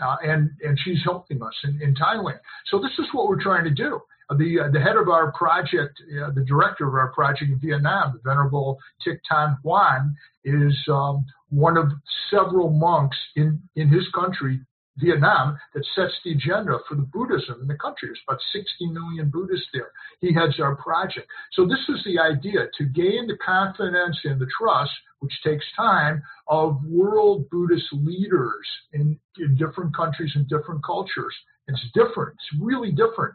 Uh, 0.00 0.16
and, 0.22 0.50
and 0.62 0.78
she's 0.84 0.98
helping 1.04 1.42
us 1.42 1.54
in, 1.64 1.80
in 1.82 1.94
Thailand. 1.94 2.38
So 2.66 2.78
this 2.78 2.92
is 3.00 3.06
what 3.12 3.28
we're 3.28 3.42
trying 3.42 3.64
to 3.64 3.70
do. 3.70 4.00
Uh, 4.30 4.36
the, 4.36 4.70
the 4.72 4.80
head 4.80 4.96
of 4.96 5.08
our 5.08 5.32
project, 5.32 6.00
the 6.36 6.44
director 6.46 6.86
of 6.86 6.94
our 6.94 7.08
project 7.08 7.50
in 7.50 7.58
Vietnam, 7.58 8.12
the 8.12 8.30
Venerable 8.30 8.78
Thich 9.04 9.18
Tan 9.28 9.56
Huan, 9.64 10.14
is 10.44 10.76
um, 10.88 11.24
one 11.48 11.76
of 11.76 11.90
several 12.30 12.70
monks 12.70 13.16
in, 13.34 13.60
in 13.74 13.88
his 13.88 14.06
country 14.14 14.60
Vietnam 14.98 15.58
that 15.74 15.84
sets 15.94 16.12
the 16.24 16.32
agenda 16.32 16.78
for 16.88 16.96
the 16.96 17.08
Buddhism 17.12 17.60
in 17.62 17.68
the 17.68 17.76
country. 17.76 18.08
There's 18.08 18.20
about 18.26 18.40
60 18.52 18.86
million 18.86 19.30
Buddhists 19.30 19.68
there. 19.72 19.92
He 20.20 20.34
heads 20.34 20.60
our 20.60 20.76
project. 20.76 21.28
So 21.52 21.66
this 21.66 21.82
is 21.88 22.02
the 22.04 22.18
idea 22.18 22.68
to 22.76 22.84
gain 22.84 23.26
the 23.26 23.38
confidence 23.44 24.18
and 24.24 24.40
the 24.40 24.48
trust, 24.58 24.92
which 25.20 25.32
takes 25.44 25.64
time, 25.76 26.22
of 26.48 26.82
world 26.84 27.48
Buddhist 27.50 27.86
leaders 27.92 28.66
in, 28.92 29.18
in 29.38 29.56
different 29.56 29.94
countries 29.96 30.32
and 30.34 30.48
different 30.48 30.84
cultures. 30.84 31.34
It's 31.68 31.84
different. 31.92 32.34
It's 32.34 32.62
really 32.62 32.92
different. 32.92 33.34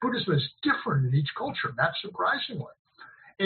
Buddhism 0.00 0.34
is 0.34 0.48
different 0.62 1.06
in 1.06 1.18
each 1.18 1.30
culture, 1.36 1.74
not 1.76 1.92
surprisingly 2.00 2.72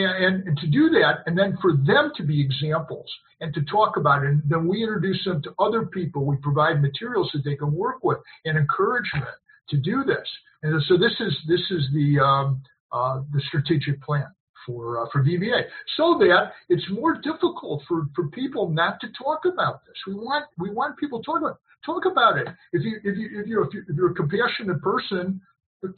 and, 0.04 0.46
and, 0.46 0.59
to 0.59 0.66
do 0.66 0.90
that, 0.90 1.22
and 1.26 1.38
then 1.38 1.56
for 1.61 1.72
them 1.72 2.12
to 2.16 2.22
be 2.22 2.40
examples 2.40 3.11
and 3.40 3.52
to 3.54 3.62
talk 3.62 3.96
about 3.96 4.24
it, 4.24 4.28
and 4.28 4.42
then 4.48 4.66
we 4.66 4.82
introduce 4.82 5.22
them 5.24 5.42
to 5.42 5.54
other 5.59 5.87
people. 5.87 6.24
We 6.24 6.37
provide 6.37 6.82
materials 6.82 7.30
that 7.35 7.44
they 7.44 7.56
can 7.56 7.72
work 7.72 8.02
with 8.02 8.18
and 8.44 8.59
encouragement 8.59 9.26
to 9.70 9.76
do 9.76 10.04
this. 10.04 10.26
And 10.62 10.82
so 10.88 10.96
this 10.96 11.12
is 11.20 11.37
this 11.46 11.61
is 11.70 11.88
the 11.92 12.18
um, 12.22 12.62
uh, 12.92 13.22
the 13.32 13.40
strategic 13.48 14.02
plan 14.02 14.26
for 14.66 15.02
uh, 15.02 15.06
for 15.12 15.22
DVA, 15.22 15.64
so 15.96 16.16
that 16.18 16.52
it's 16.68 16.85
more 16.90 17.14
difficult 17.14 17.82
for, 17.87 18.06
for 18.14 18.28
people 18.28 18.68
not 18.68 19.00
to 19.00 19.09
talk 19.22 19.44
about 19.44 19.85
this. 19.87 19.96
We 20.06 20.14
want 20.14 20.46
we 20.59 20.70
want 20.70 20.98
people 20.98 21.20
to 21.20 21.24
talk 21.24 21.40
about 21.40 21.59
talk 21.85 22.04
about 22.11 22.38
it. 22.38 22.48
If 22.72 22.82
you 22.82 22.98
if 23.04 23.16
you 23.16 23.40
if 23.40 23.46
you're 23.46 23.64
if 23.64 23.96
you're 23.96 24.11
a 24.11 24.14
compassionate 24.14 24.82
person 24.82 25.40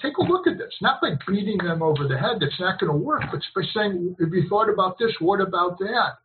take 0.02 0.18
a 0.18 0.22
look 0.22 0.46
at 0.46 0.58
this, 0.58 0.74
not 0.80 1.00
by 1.00 1.10
beating 1.26 1.58
them 1.58 1.82
over 1.82 2.06
the 2.06 2.18
head. 2.18 2.38
That's 2.40 2.60
not 2.60 2.80
going 2.80 2.92
to 2.92 2.98
work. 2.98 3.22
But 3.30 3.40
by 3.54 3.62
saying, 3.74 4.16
"Have 4.20 4.32
you 4.32 4.48
thought 4.48 4.68
about 4.68 4.98
this? 4.98 5.12
What 5.20 5.40
about 5.40 5.78
that?" 5.78 6.18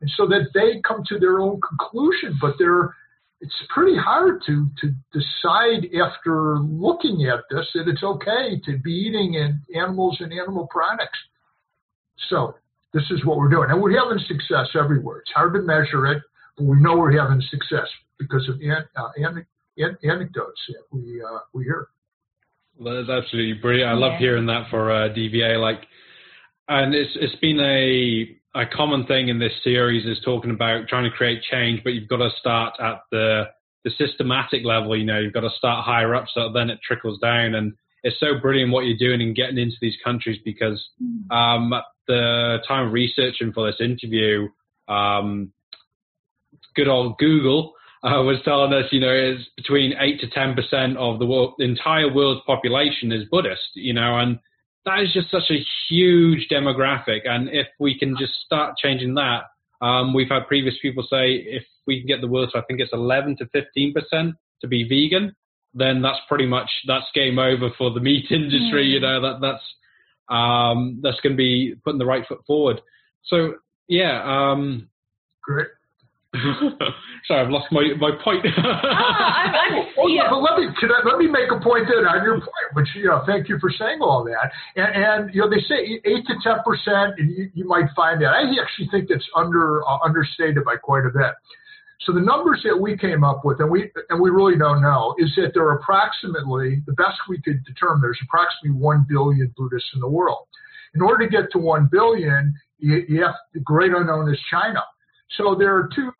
And 0.00 0.10
so 0.16 0.26
that 0.26 0.50
they 0.54 0.80
come 0.86 1.02
to 1.08 1.18
their 1.18 1.40
own 1.40 1.60
conclusion. 1.60 2.38
But 2.40 2.54
they're 2.58 2.94
it's 3.40 3.54
pretty 3.72 3.96
hard 3.96 4.42
to 4.46 4.68
to 4.80 4.94
decide 5.12 5.88
after 5.94 6.58
looking 6.58 7.26
at 7.26 7.40
this 7.50 7.66
that 7.74 7.88
it's 7.88 8.02
okay 8.02 8.60
to 8.64 8.78
be 8.78 8.92
eating 8.92 9.34
in 9.34 9.60
animals 9.74 10.16
and 10.20 10.32
animal 10.32 10.66
products. 10.70 11.18
So 12.28 12.56
this 12.92 13.04
is 13.10 13.24
what 13.24 13.38
we're 13.38 13.50
doing, 13.50 13.70
and 13.70 13.80
we're 13.80 13.98
having 13.98 14.22
success 14.26 14.68
everywhere. 14.74 15.20
It's 15.20 15.32
hard 15.32 15.54
to 15.54 15.62
measure 15.62 16.06
it, 16.06 16.22
but 16.56 16.64
we 16.64 16.80
know 16.80 16.96
we're 16.96 17.18
having 17.18 17.42
success 17.50 17.86
because 18.18 18.48
of 18.48 18.56
an, 18.60 18.84
uh, 18.96 19.08
an, 19.16 19.46
an, 19.76 19.96
anecdotes 20.02 20.60
that 20.68 20.82
we 20.90 21.22
uh, 21.22 21.38
we 21.52 21.64
hear. 21.64 21.88
That's 22.80 23.08
absolutely 23.08 23.54
brilliant. 23.54 23.90
I 23.90 23.94
love 23.94 24.18
hearing 24.18 24.46
that 24.46 24.70
for 24.70 24.90
uh, 24.90 25.08
DVA. 25.08 25.60
Like, 25.60 25.86
and 26.68 26.94
it's 26.94 27.10
it's 27.16 27.34
been 27.36 27.58
a 27.60 28.36
a 28.54 28.66
common 28.66 29.06
thing 29.06 29.28
in 29.28 29.38
this 29.38 29.52
series 29.64 30.06
is 30.06 30.22
talking 30.24 30.50
about 30.50 30.88
trying 30.88 31.10
to 31.10 31.16
create 31.16 31.42
change, 31.50 31.82
but 31.82 31.94
you've 31.94 32.08
got 32.08 32.18
to 32.18 32.30
start 32.38 32.74
at 32.80 33.00
the 33.10 33.44
the 33.84 33.90
systematic 33.98 34.64
level. 34.64 34.96
You 34.96 35.04
know, 35.04 35.18
you've 35.18 35.32
got 35.32 35.40
to 35.40 35.50
start 35.56 35.84
higher 35.84 36.14
up, 36.14 36.26
so 36.32 36.52
then 36.52 36.70
it 36.70 36.78
trickles 36.86 37.18
down. 37.18 37.54
And 37.54 37.74
it's 38.04 38.18
so 38.20 38.38
brilliant 38.40 38.72
what 38.72 38.84
you're 38.84 38.96
doing 38.96 39.20
in 39.20 39.34
getting 39.34 39.58
into 39.58 39.76
these 39.80 39.96
countries 40.04 40.38
because 40.44 40.82
mm. 41.02 41.34
um, 41.34 41.72
at 41.72 41.84
the 42.06 42.58
time 42.66 42.86
of 42.86 42.92
researching 42.92 43.52
for 43.52 43.66
this 43.66 43.80
interview, 43.80 44.48
um, 44.86 45.52
good 46.76 46.88
old 46.88 47.18
Google 47.18 47.74
uh, 48.02 48.22
was 48.22 48.38
telling 48.44 48.72
us, 48.72 48.84
you 48.92 49.00
know, 49.00 49.14
is 49.14 49.46
between 49.56 49.94
eight 50.00 50.20
to 50.20 50.28
ten 50.28 50.54
percent 50.54 50.96
of 50.96 51.18
the, 51.18 51.26
world, 51.26 51.54
the 51.58 51.64
entire 51.64 52.12
world's 52.12 52.42
population 52.46 53.12
is 53.12 53.24
Buddhist, 53.30 53.70
you 53.74 53.92
know, 53.92 54.18
and 54.18 54.38
that 54.84 55.00
is 55.00 55.12
just 55.12 55.30
such 55.30 55.50
a 55.50 55.64
huge 55.88 56.48
demographic. 56.50 57.20
And 57.28 57.48
if 57.48 57.66
we 57.78 57.98
can 57.98 58.16
just 58.16 58.32
start 58.44 58.76
changing 58.78 59.14
that, 59.14 59.42
um, 59.80 60.14
we've 60.14 60.28
had 60.28 60.46
previous 60.46 60.74
people 60.80 61.02
say 61.02 61.32
if 61.32 61.64
we 61.86 62.00
can 62.00 62.06
get 62.06 62.20
the 62.20 62.28
world 62.28 62.50
to, 62.52 62.58
I 62.58 62.62
think 62.62 62.80
it's 62.80 62.92
11 62.92 63.36
to 63.38 63.46
15% 63.46 64.32
to 64.60 64.66
be 64.66 64.88
vegan, 64.88 65.34
then 65.74 66.02
that's 66.02 66.18
pretty 66.28 66.46
much, 66.46 66.70
that's 66.86 67.06
game 67.14 67.38
over 67.38 67.70
for 67.76 67.90
the 67.90 68.00
meat 68.00 68.26
industry. 68.30 68.86
Mm. 68.86 68.90
You 68.90 69.00
know, 69.00 69.22
that, 69.22 69.40
that's, 69.40 69.62
um, 70.28 71.00
that's 71.02 71.20
going 71.20 71.34
to 71.34 71.36
be 71.36 71.74
putting 71.84 71.98
the 71.98 72.06
right 72.06 72.26
foot 72.26 72.40
forward. 72.46 72.80
So 73.24 73.54
yeah. 73.88 74.22
Um, 74.24 74.88
Great. 75.42 75.68
Sorry, 77.26 77.40
I've 77.40 77.48
lost 77.48 77.72
my 77.72 77.88
my 77.98 78.12
point. 78.22 78.44
oh, 78.44 78.60
I'm, 78.60 79.54
I'm, 79.54 79.86
well, 79.96 80.10
yeah. 80.10 80.28
but 80.28 80.40
let 80.44 80.58
me 80.60 80.68
I, 80.68 81.08
let 81.08 81.16
me 81.16 81.26
make 81.26 81.48
a 81.50 81.58
point 81.58 81.88
then 81.88 82.04
on 82.04 82.22
your 82.22 82.36
point, 82.36 82.68
which 82.74 82.88
you 82.94 83.06
know, 83.06 83.22
thank 83.24 83.48
you 83.48 83.58
for 83.58 83.70
saying 83.70 84.00
all 84.02 84.24
that. 84.24 84.52
And, 84.76 84.92
and 84.92 85.34
you 85.34 85.40
know, 85.40 85.48
they 85.48 85.64
say 85.64 86.00
eight 86.04 86.26
to 86.26 86.34
ten 86.44 86.60
percent, 86.64 87.16
and 87.16 87.30
you, 87.32 87.50
you 87.54 87.64
might 87.66 87.88
find 87.96 88.20
that. 88.20 88.28
I 88.28 88.44
actually 88.60 88.88
think 88.92 89.08
that's 89.08 89.24
under 89.34 89.80
uh, 89.88 90.04
understated 90.04 90.64
by 90.64 90.76
quite 90.76 91.06
a 91.06 91.10
bit. 91.10 91.32
So 92.04 92.12
the 92.12 92.20
numbers 92.20 92.60
that 92.64 92.76
we 92.76 92.96
came 92.96 93.24
up 93.24 93.44
with, 93.44 93.60
and 93.60 93.70
we 93.70 93.90
and 94.10 94.20
we 94.20 94.28
really 94.28 94.58
don't 94.58 94.82
know, 94.82 95.14
is 95.16 95.32
that 95.36 95.52
there 95.54 95.64
are 95.64 95.78
approximately 95.78 96.82
the 96.84 96.92
best 96.92 97.16
we 97.26 97.40
could 97.40 97.64
determine. 97.64 98.02
There's 98.02 98.20
approximately 98.22 98.78
one 98.78 99.06
billion 99.08 99.52
Buddhists 99.56 99.88
in 99.94 100.00
the 100.00 100.08
world. 100.08 100.44
In 100.94 101.00
order 101.00 101.24
to 101.24 101.30
get 101.30 101.50
to 101.52 101.58
one 101.58 101.88
billion, 101.90 102.52
you, 102.78 103.04
you 103.08 103.24
have 103.24 103.34
the 103.54 103.60
great 103.60 103.92
unknown 103.92 104.30
is 104.30 104.38
China. 104.50 104.84
So 105.36 105.54
there 105.58 105.74
are 105.76 105.88
two, 105.94 106.12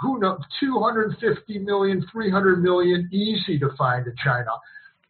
who 0.00 0.20
know, 0.20 0.38
250 0.60 1.58
million, 1.60 2.04
300 2.10 2.62
million 2.62 3.08
easy 3.12 3.58
to 3.58 3.70
find 3.76 4.06
in 4.06 4.14
China. 4.22 4.50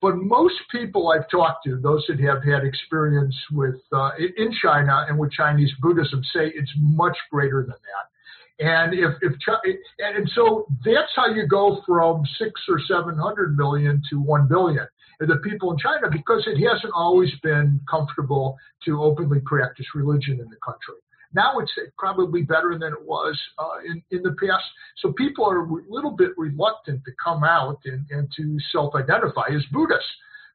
But 0.02 0.16
most 0.16 0.56
people 0.70 1.10
I've 1.10 1.28
talked 1.30 1.64
to, 1.64 1.76
those 1.80 2.04
that 2.08 2.20
have 2.20 2.44
had 2.44 2.64
experience 2.64 3.34
with 3.50 3.76
uh, 3.90 4.10
in 4.36 4.52
China 4.60 5.06
and 5.08 5.18
with 5.18 5.32
Chinese 5.32 5.72
Buddhism, 5.80 6.22
say 6.34 6.52
it's 6.54 6.72
much 6.76 7.16
greater 7.30 7.62
than 7.62 7.70
that. 7.70 8.06
And 8.60 8.94
if, 8.94 9.10
if 9.22 9.32
and 9.98 10.30
so 10.34 10.66
that's 10.84 11.10
how 11.16 11.26
you 11.34 11.46
go 11.48 11.82
from 11.86 12.22
six 12.38 12.52
or 12.68 12.78
seven 12.86 13.16
hundred 13.18 13.56
million 13.56 14.02
to 14.10 14.20
one 14.20 14.46
billion. 14.46 14.86
the 15.18 15.40
people 15.42 15.72
in 15.72 15.78
China, 15.78 16.08
because 16.12 16.46
it 16.46 16.62
hasn't 16.62 16.92
always 16.94 17.30
been 17.42 17.80
comfortable 17.90 18.56
to 18.84 19.02
openly 19.02 19.40
practice 19.40 19.86
religion 19.94 20.34
in 20.34 20.48
the 20.50 20.58
country. 20.64 21.00
Now 21.34 21.58
it's 21.58 21.72
probably 21.98 22.42
better 22.42 22.78
than 22.78 22.92
it 22.92 23.04
was 23.04 23.38
uh, 23.58 23.78
in, 23.86 24.02
in 24.10 24.22
the 24.22 24.36
past. 24.40 24.64
So 24.98 25.12
people 25.12 25.44
are 25.44 25.64
a 25.64 25.68
little 25.88 26.12
bit 26.12 26.30
reluctant 26.36 27.02
to 27.04 27.12
come 27.22 27.44
out 27.44 27.78
and, 27.84 28.06
and 28.10 28.28
to 28.36 28.56
self-identify 28.72 29.48
as 29.54 29.64
Buddhists. 29.72 30.06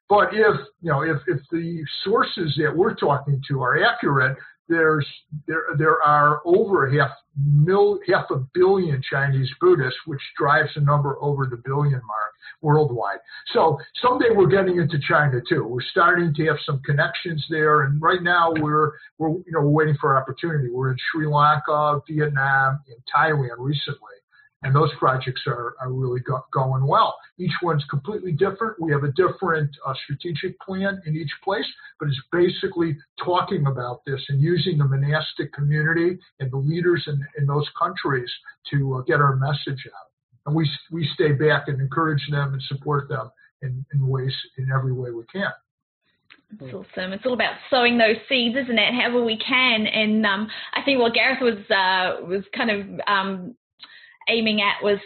But 0.08 0.30
if 0.32 0.56
you 0.82 0.90
know 0.90 1.02
if, 1.02 1.18
if 1.28 1.40
the 1.52 1.84
sources 2.02 2.58
that 2.58 2.76
we're 2.76 2.94
talking 2.94 3.40
to 3.48 3.62
are 3.62 3.84
accurate, 3.84 4.36
there's 4.70 5.06
there 5.46 5.64
there 5.76 6.02
are 6.02 6.40
over 6.46 6.88
half 6.88 7.10
mil, 7.36 7.98
half 8.08 8.30
a 8.30 8.36
billion 8.54 9.02
Chinese 9.02 9.50
Buddhists, 9.60 9.98
which 10.06 10.20
drives 10.38 10.70
the 10.74 10.80
number 10.80 11.16
over 11.20 11.46
the 11.46 11.56
billion 11.56 12.00
mark 12.06 12.32
worldwide. 12.62 13.18
So 13.52 13.78
someday 14.00 14.28
we're 14.34 14.46
getting 14.46 14.78
into 14.78 14.98
China 15.00 15.40
too. 15.48 15.64
We're 15.64 15.82
starting 15.90 16.32
to 16.34 16.46
have 16.46 16.56
some 16.64 16.80
connections 16.84 17.44
there, 17.50 17.82
and 17.82 18.00
right 18.00 18.22
now 18.22 18.52
we're 18.52 18.92
we're 19.18 19.30
you 19.30 19.52
know 19.52 19.68
waiting 19.68 19.96
for 20.00 20.16
opportunity. 20.16 20.70
We're 20.70 20.92
in 20.92 20.98
Sri 21.12 21.26
Lanka, 21.26 22.00
Vietnam, 22.08 22.80
and 22.88 22.98
Thailand 23.14 23.56
recently 23.58 24.19
and 24.62 24.74
those 24.74 24.90
projects 24.98 25.42
are, 25.46 25.74
are 25.80 25.90
really 25.90 26.20
go, 26.20 26.44
going 26.52 26.86
well. 26.86 27.16
Each 27.38 27.52
one's 27.62 27.84
completely 27.88 28.32
different. 28.32 28.80
We 28.80 28.92
have 28.92 29.04
a 29.04 29.12
different 29.12 29.70
uh, 29.86 29.94
strategic 30.04 30.60
plan 30.60 31.00
in 31.06 31.16
each 31.16 31.30
place, 31.42 31.64
but 31.98 32.08
it's 32.08 32.20
basically 32.30 32.96
talking 33.24 33.66
about 33.66 34.02
this 34.06 34.20
and 34.28 34.40
using 34.40 34.78
the 34.78 34.84
monastic 34.84 35.52
community 35.54 36.18
and 36.40 36.50
the 36.50 36.58
leaders 36.58 37.04
in, 37.06 37.24
in 37.38 37.46
those 37.46 37.68
countries 37.80 38.30
to 38.70 38.96
uh, 38.96 39.00
get 39.02 39.20
our 39.20 39.36
message 39.36 39.86
out. 39.86 40.08
And 40.46 40.54
we, 40.54 40.68
we 40.90 41.08
stay 41.14 41.32
back 41.32 41.68
and 41.68 41.80
encourage 41.80 42.26
them 42.30 42.52
and 42.52 42.62
support 42.64 43.08
them 43.08 43.30
in, 43.62 43.84
in 43.94 44.06
ways, 44.06 44.34
in 44.58 44.68
every 44.74 44.92
way 44.92 45.10
we 45.10 45.24
can. 45.32 45.50
It's 46.58 46.74
awesome. 46.74 47.12
It's 47.12 47.24
all 47.24 47.34
about 47.34 47.54
sowing 47.70 47.96
those 47.96 48.16
seeds, 48.28 48.56
isn't 48.56 48.78
it? 48.78 48.94
However 48.94 49.24
we 49.24 49.38
can. 49.38 49.86
And 49.86 50.26
um, 50.26 50.48
I 50.74 50.82
think 50.82 50.98
what 50.98 51.14
Gareth 51.14 51.38
was 51.40 51.58
uh, 51.70 52.26
was 52.26 52.42
kind 52.56 52.70
of 52.70 53.00
um, 53.06 53.54
aiming 54.30 54.60
at 54.60 54.82
was, 54.82 54.98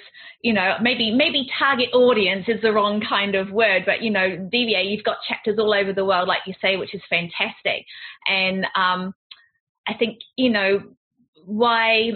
you 0.42 0.52
know, 0.52 0.74
maybe 0.80 1.10
maybe 1.10 1.48
target 1.58 1.88
audience 1.92 2.44
is 2.48 2.60
the 2.62 2.72
wrong 2.72 3.02
kind 3.08 3.34
of 3.34 3.50
word, 3.50 3.84
but 3.86 4.02
you 4.02 4.10
know, 4.10 4.48
DVA, 4.52 4.90
you've 4.90 5.04
got 5.04 5.16
chapters 5.28 5.58
all 5.58 5.74
over 5.74 5.92
the 5.92 6.04
world, 6.04 6.28
like 6.28 6.42
you 6.46 6.54
say, 6.60 6.76
which 6.76 6.94
is 6.94 7.02
fantastic. 7.08 7.86
And 8.26 8.66
um, 8.76 9.14
I 9.86 9.94
think, 9.94 10.18
you 10.36 10.50
know, 10.50 10.82
why 11.46 12.12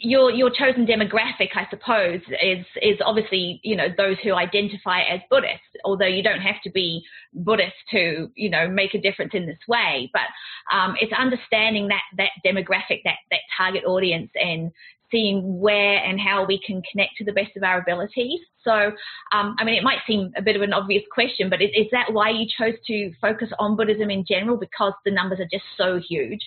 your 0.00 0.30
your 0.30 0.50
chosen 0.50 0.86
demographic, 0.86 1.50
I 1.54 1.66
suppose, 1.68 2.20
is 2.42 2.64
is 2.82 2.98
obviously 3.04 3.60
you 3.62 3.76
know 3.76 3.88
those 3.96 4.16
who 4.22 4.34
identify 4.34 5.02
as 5.02 5.20
Buddhist. 5.30 5.60
Although 5.84 6.06
you 6.06 6.22
don't 6.22 6.40
have 6.40 6.60
to 6.64 6.70
be 6.70 7.02
Buddhist 7.34 7.76
to 7.90 8.30
you 8.34 8.48
know 8.48 8.66
make 8.66 8.94
a 8.94 9.00
difference 9.00 9.32
in 9.34 9.46
this 9.46 9.58
way, 9.68 10.10
but 10.12 10.74
um, 10.74 10.94
it's 11.00 11.12
understanding 11.12 11.88
that 11.88 12.02
that 12.16 12.30
demographic, 12.44 13.02
that 13.04 13.18
that 13.30 13.40
target 13.56 13.84
audience, 13.84 14.30
and 14.34 14.72
seeing 15.10 15.60
where 15.60 15.96
and 15.96 16.20
how 16.20 16.44
we 16.46 16.60
can 16.64 16.82
connect 16.90 17.16
to 17.18 17.24
the 17.24 17.32
best 17.32 17.56
of 17.56 17.62
our 17.62 17.80
abilities. 17.80 18.40
So, 18.62 18.92
um, 19.32 19.56
I 19.58 19.64
mean, 19.64 19.74
it 19.74 19.82
might 19.82 19.98
seem 20.06 20.32
a 20.36 20.42
bit 20.42 20.56
of 20.56 20.62
an 20.62 20.72
obvious 20.72 21.02
question, 21.12 21.50
but 21.50 21.62
is, 21.62 21.70
is 21.74 21.86
that 21.92 22.12
why 22.12 22.30
you 22.30 22.46
chose 22.58 22.74
to 22.86 23.12
focus 23.20 23.48
on 23.58 23.76
Buddhism 23.76 24.10
in 24.10 24.24
general 24.26 24.56
because 24.56 24.92
the 25.04 25.10
numbers 25.10 25.40
are 25.40 25.48
just 25.50 25.64
so 25.76 26.00
huge? 26.08 26.40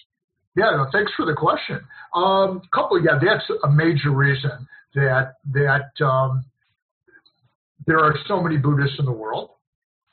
Yeah, 0.56 0.72
no, 0.72 0.88
thanks 0.92 1.12
for 1.18 1.26
the 1.26 1.34
question. 1.34 1.80
Um, 2.14 2.62
couple, 2.74 3.04
yeah, 3.04 3.20
that's 3.20 3.50
a 3.64 3.72
major 3.72 4.12
reason 4.12 4.68
that 4.94 5.34
that 5.52 6.06
um, 6.06 6.46
there 7.88 8.00
are 8.00 8.16
so 8.28 8.42
many 8.42 8.58
Buddhists 8.58 9.00
in 9.00 9.06
the 9.06 9.12
world. 9.12 9.50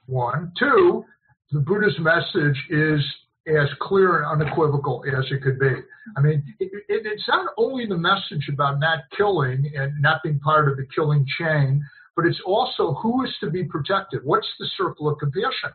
One, 0.06 0.52
two, 0.58 1.04
the 1.52 1.60
Buddhist 1.60 2.00
message 2.00 2.56
is 2.70 3.00
as 3.56 3.68
clear 3.80 4.22
and 4.22 4.42
unequivocal 4.42 5.04
as 5.06 5.24
it 5.30 5.42
could 5.42 5.58
be. 5.58 5.74
I 6.16 6.20
mean, 6.20 6.42
it, 6.58 6.70
it, 6.88 7.02
it's 7.06 7.28
not 7.28 7.52
only 7.56 7.86
the 7.86 7.96
message 7.96 8.48
about 8.52 8.80
not 8.80 9.00
killing 9.16 9.70
and 9.74 10.00
not 10.00 10.22
being 10.22 10.38
part 10.40 10.68
of 10.68 10.76
the 10.76 10.86
killing 10.94 11.26
chain, 11.38 11.82
but 12.16 12.26
it's 12.26 12.40
also 12.44 12.94
who 12.94 13.24
is 13.24 13.34
to 13.40 13.50
be 13.50 13.64
protected. 13.64 14.20
What's 14.24 14.48
the 14.58 14.68
circle 14.76 15.08
of 15.08 15.18
compassion? 15.18 15.70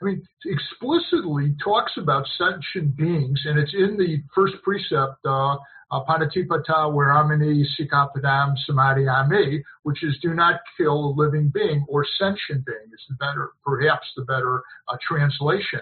I 0.00 0.04
mean, 0.04 0.22
explicitly 0.44 1.54
talks 1.62 1.92
about 1.96 2.26
sentient 2.36 2.96
beings, 2.96 3.40
and 3.44 3.58
it's 3.58 3.74
in 3.74 3.96
the 3.96 4.22
first 4.34 4.54
precept, 4.62 5.24
uh, 5.24 5.56
uh, 5.90 6.04
Panatipata 6.04 6.90
Veramani 6.92 7.64
Sikkhapadam 7.78 8.54
Samadiyami, 8.68 9.62
which 9.84 10.02
is 10.02 10.18
do 10.20 10.34
not 10.34 10.60
kill 10.76 10.92
a 10.92 11.14
living 11.16 11.50
being 11.54 11.84
or 11.88 12.04
sentient 12.18 12.66
being 12.66 12.90
is 12.92 13.00
the 13.08 13.14
better, 13.14 13.50
perhaps 13.64 14.06
the 14.16 14.24
better 14.24 14.62
uh, 14.88 14.96
translation 15.06 15.80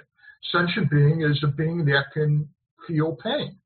sentient 0.50 0.90
being 0.90 1.22
is 1.22 1.42
a 1.44 1.48
being 1.48 1.84
that 1.86 2.04
can 2.12 2.48
feel 2.86 3.16
pain. 3.22 3.56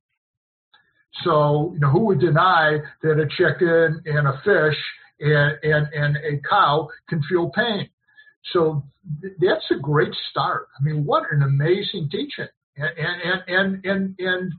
So, 1.25 1.71
you 1.73 1.81
know, 1.81 1.91
who 1.91 2.07
would 2.07 2.21
deny 2.21 2.79
that 3.03 3.19
a 3.19 3.27
chicken 3.27 4.03
and 4.05 4.29
a 4.29 4.41
fish 4.45 4.77
and, 5.21 5.59
and, 5.63 5.87
and 5.95 6.17
a 6.17 6.41
cow 6.49 6.89
can 7.09 7.23
feel 7.23 7.51
pain? 7.51 7.89
So 8.53 8.85
th- 9.23 9.35
that's 9.41 9.71
a 9.71 9.81
great 9.81 10.13
start. 10.31 10.69
I 10.79 10.83
mean, 10.85 11.05
what 11.05 11.25
an 11.31 11.43
amazing 11.43 12.11
teaching. 12.11 12.49
And, 12.77 12.91
and, 12.99 13.43
and, 13.47 13.85
and, 13.87 14.15
and 14.19 14.53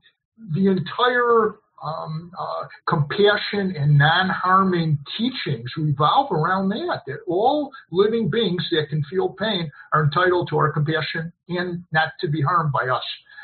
the 0.56 0.68
entire 0.68 1.60
um, 1.84 2.32
uh, 2.38 2.66
compassion 2.88 3.76
and 3.78 3.98
non-harming 3.98 4.98
teachings 5.18 5.70
revolve 5.78 6.32
around 6.32 6.70
that. 6.70 7.02
That 7.08 7.20
all 7.28 7.72
living 7.92 8.30
beings 8.30 8.66
that 8.72 8.90
can 8.90 9.04
feel 9.10 9.30
pain 9.30 9.70
are 9.94 10.04
entitled 10.06 10.50
to 10.50 10.58
our 10.58 10.72
compassion 10.72 11.32
and 11.50 11.84
not 11.92 12.10
to 12.22 12.28
be 12.28 12.42
harmed 12.42 12.72
by 12.72 12.88
us. 12.88 13.04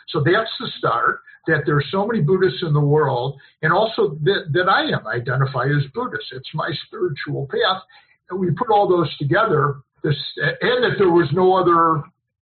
So 0.09 0.23
that's 0.23 0.51
the 0.59 0.69
start. 0.77 1.19
That 1.47 1.63
there 1.65 1.75
are 1.75 1.83
so 1.91 2.07
many 2.07 2.21
Buddhists 2.21 2.63
in 2.63 2.73
the 2.73 2.79
world, 2.79 3.37
and 3.61 3.73
also 3.73 4.17
that, 4.23 4.45
that 4.53 4.69
I 4.69 4.83
am 4.83 5.05
identify 5.07 5.65
as 5.65 5.83
Buddhist. 5.93 6.27
It's 6.31 6.49
my 6.53 6.71
spiritual 6.87 7.47
path, 7.51 7.81
and 8.29 8.39
we 8.39 8.51
put 8.51 8.69
all 8.69 8.87
those 8.87 9.15
together. 9.17 9.81
This, 10.03 10.15
and 10.37 10.83
that 10.83 10.95
there 10.97 11.09
was 11.09 11.29
no 11.33 11.53
other 11.55 12.03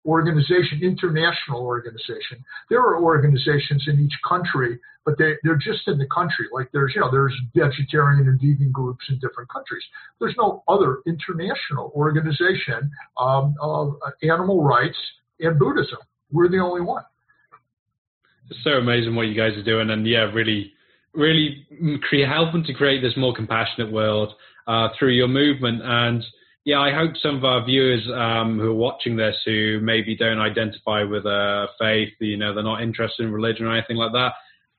organization, 0.09 0.79
international 0.81 1.61
organization. 1.61 2.43
There 2.69 2.81
are 2.81 3.01
organizations 3.01 3.83
in 3.87 3.99
each 3.99 4.17
country, 4.27 4.79
but 5.05 5.17
they, 5.19 5.33
they're 5.43 5.63
just 5.71 5.87
in 5.87 5.97
the 5.99 6.07
country. 6.07 6.47
Like 6.51 6.69
there's, 6.73 6.93
you 6.95 7.01
know, 7.01 7.11
there's 7.11 7.35
vegetarian 7.55 8.27
and 8.27 8.39
vegan 8.41 8.71
groups 8.71 9.05
in 9.09 9.19
different 9.19 9.49
countries. 9.49 9.83
There's 10.19 10.35
no 10.37 10.63
other 10.67 10.97
international 11.05 11.91
organization 11.95 12.89
um, 13.19 13.55
of 13.61 13.95
animal 14.23 14.63
rights 14.63 14.97
and 15.39 15.59
Buddhism. 15.59 15.99
We're 16.31 16.49
the 16.49 16.59
only 16.59 16.81
one. 16.81 17.03
It's 18.49 18.63
so 18.63 18.71
amazing 18.71 19.15
what 19.15 19.27
you 19.27 19.35
guys 19.35 19.55
are 19.57 19.63
doing, 19.63 19.91
and 19.91 20.07
yeah, 20.07 20.25
really, 20.33 20.73
really 21.13 21.67
create, 22.07 22.27
helping 22.27 22.63
to 22.63 22.73
create 22.73 23.01
this 23.01 23.13
more 23.15 23.33
compassionate 23.35 23.91
world 23.91 24.33
uh, 24.65 24.87
through 24.97 25.13
your 25.13 25.27
movement 25.27 25.81
and 25.83 26.23
yeah, 26.65 26.79
I 26.79 26.91
hope 26.91 27.13
some 27.21 27.37
of 27.37 27.45
our 27.45 27.65
viewers 27.65 28.07
um, 28.13 28.59
who 28.59 28.71
are 28.71 28.73
watching 28.73 29.15
this 29.15 29.35
who 29.45 29.79
maybe 29.81 30.15
don't 30.15 30.39
identify 30.39 31.03
with 31.03 31.25
a 31.25 31.67
faith, 31.79 32.13
you 32.19 32.37
know, 32.37 32.53
they're 32.53 32.63
not 32.63 32.81
interested 32.81 33.23
in 33.23 33.31
religion 33.31 33.65
or 33.65 33.73
anything 33.75 33.97
like 33.97 34.11
that. 34.11 34.33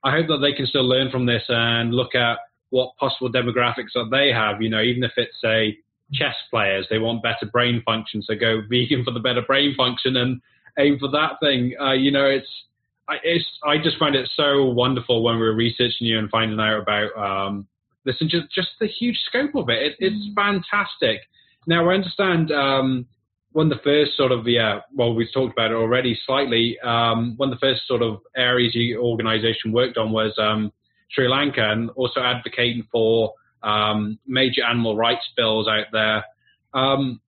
I 0.05 0.13
hope 0.13 0.29
that 0.29 0.39
they 0.39 0.53
can 0.53 0.67
still 0.67 0.87
learn 0.87 1.11
from 1.11 1.27
this 1.27 1.43
and 1.49 1.95
look 1.95 2.15
at 2.15 2.39
what 2.71 2.97
possible 2.97 3.31
demographics 3.31 3.93
that 3.95 4.09
they 4.11 4.33
have. 4.33 4.63
You 4.63 4.71
know, 4.71 4.81
even 4.81 5.03
if 5.03 5.13
it's 5.17 5.41
say 5.43 5.79
chess 6.13 6.37
players, 6.51 6.87
they 6.91 6.99
want 6.99 7.23
better 7.23 7.47
brain 7.51 7.83
function, 7.85 8.23
so 8.23 8.35
go 8.35 8.63
vegan 8.69 9.05
for 9.05 9.13
the 9.13 9.21
better 9.21 9.43
brain 9.43 9.75
function 9.77 10.17
and 10.17 10.41
aim 10.79 10.99
for 10.99 11.11
that 11.11 11.33
thing. 11.43 11.75
Uh, 11.81 11.93
you 11.93 12.11
know, 12.11 12.27
it's 12.27 12.49
I, 13.09 13.17
it's 13.25 13.45
I 13.65 13.79
just 13.79 13.99
find 13.99 14.15
it 14.15 14.31
so 14.37 14.65
wonderful 14.65 15.23
when 15.23 15.37
we 15.37 15.47
are 15.47 15.55
researching 15.55 16.07
you 16.07 16.19
and 16.19 16.31
finding 16.31 16.61
out 16.61 16.81
about 16.83 17.17
um, 17.19 17.67
this 18.05 18.17
and 18.21 18.31
just 18.31 18.51
just 18.53 18.71
the 18.81 18.87
huge 18.87 19.19
scope 19.27 19.55
of 19.55 19.69
it. 19.69 19.83
it 19.83 19.97
it's 19.99 20.29
mm. 20.29 20.35
fantastic. 20.35 21.21
Now, 21.67 21.89
I 21.89 21.95
understand 21.95 22.51
um, 22.53 23.07
one 23.53 23.71
of 23.71 23.79
the 23.79 23.83
first 23.83 24.17
sort 24.17 24.33
of, 24.33 24.47
yeah, 24.47 24.81
well, 24.95 25.15
we've 25.15 25.33
talked 25.33 25.53
about 25.53 25.71
it 25.71 25.75
already 25.75 26.19
slightly. 26.27 26.79
Um, 26.81 27.35
one 27.37 27.53
of 27.53 27.59
the 27.59 27.67
first 27.67 27.87
sort 27.87 28.03
of 28.03 28.21
areas 28.37 28.75
your 28.75 29.03
organization 29.03 29.73
worked 29.73 29.99
on 29.99 30.13
was 30.13 30.33
um, 30.39 30.73
Sri 31.11 31.29
Lanka 31.29 31.71
and 31.71 31.91
also 31.91 32.21
advocating 32.21 32.87
for 32.91 33.35
um, 33.63 34.19
major 34.27 34.63
animal 34.65 34.97
rights 34.97 35.29
bills 35.37 35.69
out 35.69 35.87
there. 35.93 36.25
Um, 36.73 37.21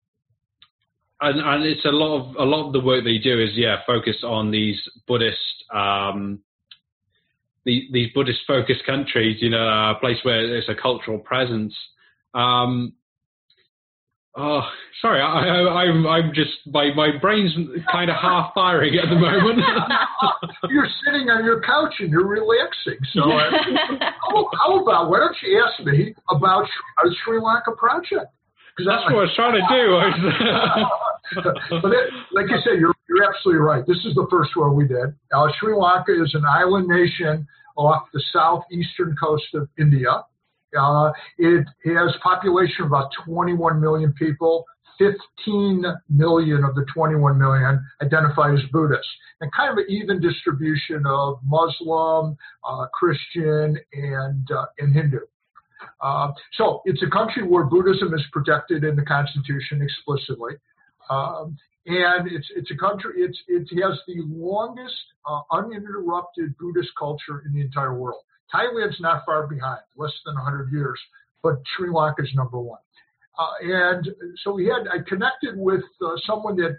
and, 1.21 1.41
and, 1.41 1.65
it's 1.65 1.85
a 1.85 1.91
lot 1.91 2.19
of 2.19 2.37
a 2.37 2.45
lot 2.45 2.67
of 2.67 2.73
the 2.73 2.81
work 2.81 3.05
you 3.05 3.23
do 3.23 3.41
is 3.41 3.51
yeah 3.53 3.77
focused 3.87 4.25
on 4.25 4.51
these 4.51 4.77
Buddhist 5.07 5.39
um, 5.73 6.41
the, 7.65 7.89
these 7.93 8.13
Buddhist 8.13 8.41
focused 8.47 8.85
countries. 8.87 9.39
You 9.41 9.51
know, 9.51 9.63
a 9.63 9.97
place 10.01 10.19
where 10.23 10.47
there's 10.49 10.69
a 10.69 10.75
cultural 10.75 11.19
presence. 11.19 11.75
Um, 12.35 12.95
Oh, 14.35 14.63
sorry, 15.03 15.21
I, 15.21 15.29
I, 15.29 15.85
I'm 15.85 16.07
I'm 16.07 16.33
just 16.33 16.65
my 16.65 16.89
my 16.97 17.11
brain's 17.21 17.53
kind 17.91 18.09
of 18.09 18.17
half 18.17 18.53
firing 18.55 18.97
at 18.97 19.11
the 19.11 19.17
moment. 19.17 19.61
you're 20.71 20.89
sitting 21.05 21.29
on 21.29 21.45
your 21.45 21.61
couch 21.61 21.93
and 22.01 22.11
you're 22.11 22.27
relaxing. 22.27 22.97
So, 23.13 23.29
uh, 23.29 23.51
how, 24.01 24.49
how, 24.57 24.81
about 24.81 25.11
why 25.11 25.19
don't 25.19 25.37
you 25.43 25.61
ask 25.61 25.85
me 25.85 26.15
about 26.31 26.65
a 26.65 27.09
Sri 27.23 27.41
Lanka 27.41 27.73
project? 27.77 28.33
Because 28.73 28.89
that's 28.89 29.05
what 29.05 29.21
I 29.21 29.29
was 29.29 29.37
trying 29.37 29.61
to 29.61 29.67
do. 29.69 29.85
but 31.83 31.93
it, 31.93 32.09
like 32.33 32.49
you 32.49 32.57
said, 32.65 32.81
you're 32.81 32.97
you're 33.13 33.29
absolutely 33.29 33.61
right. 33.61 33.85
This 33.87 34.01
is 34.09 34.15
the 34.15 34.27
first 34.31 34.57
one 34.57 34.75
we 34.75 34.89
did. 34.89 35.13
Uh, 35.29 35.53
Sri 35.61 35.77
Lanka 35.77 36.17
is 36.17 36.33
an 36.33 36.45
island 36.49 36.89
nation 36.89 37.47
off 37.77 38.09
the 38.15 38.23
southeastern 38.33 39.15
coast 39.21 39.53
of 39.53 39.69
India. 39.79 40.25
Uh, 40.79 41.11
it 41.39 41.67
has 41.85 42.15
population 42.23 42.85
of 42.85 42.87
about 42.89 43.11
21 43.25 43.81
million 43.81 44.13
people. 44.15 44.65
15 44.99 45.85
million 46.11 46.65
of 46.65 46.75
the 46.75 46.85
21 46.95 47.39
million 47.39 47.85
identify 48.03 48.53
as 48.53 48.61
Buddhist, 48.73 49.07
and 49.41 49.51
kind 49.53 49.73
of 49.73 49.79
an 49.79 49.87
even 49.89 50.21
distribution 50.21 51.05
of 51.07 51.39
Muslim, 51.45 52.37
uh, 52.69 52.87
Christian, 52.93 53.79
and 53.93 54.51
uh, 54.51 54.67
and 54.79 54.95
Hindu. 54.95 55.21
Uh, 56.01 56.29
so 56.53 56.83
it's 56.85 57.03
a 57.03 57.11
country 57.11 57.43
where 57.43 57.65
Buddhism 57.65 58.15
is 58.15 58.23
protected 58.33 58.85
in 58.85 58.97
the 58.97 59.03
Constitution 59.03 59.83
explicitly, 59.83 60.53
um, 61.11 61.57
and 61.87 62.31
it's 62.31 62.47
it's 62.55 62.71
a 62.71 62.77
country. 62.77 63.13
It's 63.17 63.39
it 63.49 63.69
has 63.83 63.99
the 64.07 64.23
longest 64.27 64.95
uh, 65.29 65.41
uninterrupted 65.51 66.57
Buddhist 66.59 66.91
culture 66.99 67.43
in 67.47 67.53
the 67.53 67.61
entire 67.61 67.95
world. 67.95 68.23
Thailand's 68.55 69.01
not 69.01 69.25
far 69.25 69.47
behind, 69.47 69.81
less 69.97 70.13
than 70.25 70.35
100 70.35 70.73
years, 70.73 70.99
but 71.43 71.57
Sri 71.77 71.91
Lanka 71.91 72.23
is 72.23 72.31
number 72.35 72.59
one. 72.59 72.81
Uh, 73.39 73.73
and 73.73 74.09
so 74.43 74.53
we 74.53 74.67
had, 74.67 74.87
I 74.89 74.99
connected 75.09 75.57
with 75.57 75.83
uh, 76.05 76.17
someone 76.27 76.57
that 76.57 76.77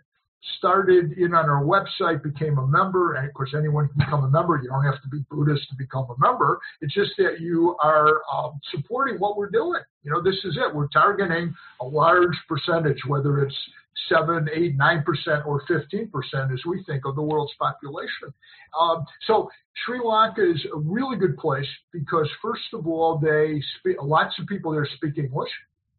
started 0.57 1.13
in 1.13 1.34
on 1.34 1.49
our 1.49 1.63
website, 1.63 2.21
became 2.21 2.57
a 2.57 2.67
member. 2.67 3.15
And 3.15 3.28
of 3.28 3.34
course, 3.34 3.53
anyone 3.57 3.88
can 3.88 3.97
become 3.99 4.24
a 4.26 4.30
member. 4.30 4.59
You 4.61 4.69
don't 4.69 4.84
have 4.84 5.01
to 5.01 5.07
be 5.09 5.24
Buddhist 5.32 5.69
to 5.69 5.76
become 5.78 6.07
a 6.09 6.15
member. 6.19 6.59
It's 6.82 6.93
just 6.93 7.11
that 7.17 7.39
you 7.39 7.76
are 7.82 8.21
um, 8.32 8.59
supporting 8.71 9.17
what 9.19 9.38
we're 9.38 9.49
doing. 9.49 9.82
You 10.03 10.11
know, 10.11 10.21
this 10.21 10.36
is 10.43 10.57
it. 10.57 10.74
We're 10.74 10.89
targeting 10.89 11.53
a 11.82 11.86
large 11.86 12.36
percentage, 12.47 12.99
whether 13.07 13.43
it's 13.43 13.55
seven, 14.10 14.48
eight, 14.54 14.76
nine 14.76 15.04
percent 15.04 15.46
or 15.46 15.64
fifteen 15.68 16.10
percent, 16.10 16.52
as 16.52 16.60
we 16.66 16.84
think 16.84 17.06
of 17.06 17.16
the 17.16 17.22
world's 17.22 17.54
population. 17.60 18.34
Um, 18.80 19.06
so 19.28 19.50
Sri 19.86 20.00
Lanka 20.04 20.52
is 20.52 20.66
a 20.74 20.78
really 20.78 21.18
good 21.18 21.38
place 21.38 21.68
because, 21.91 22.30
first 22.41 22.74
of 22.74 22.88
all, 22.88 23.18
they 23.18 23.62
speak. 23.80 23.98
Lots 24.02 24.38
of 24.39 24.48
people 24.48 24.72
there 24.72 24.88
speak 24.98 25.18
English, 25.18 25.52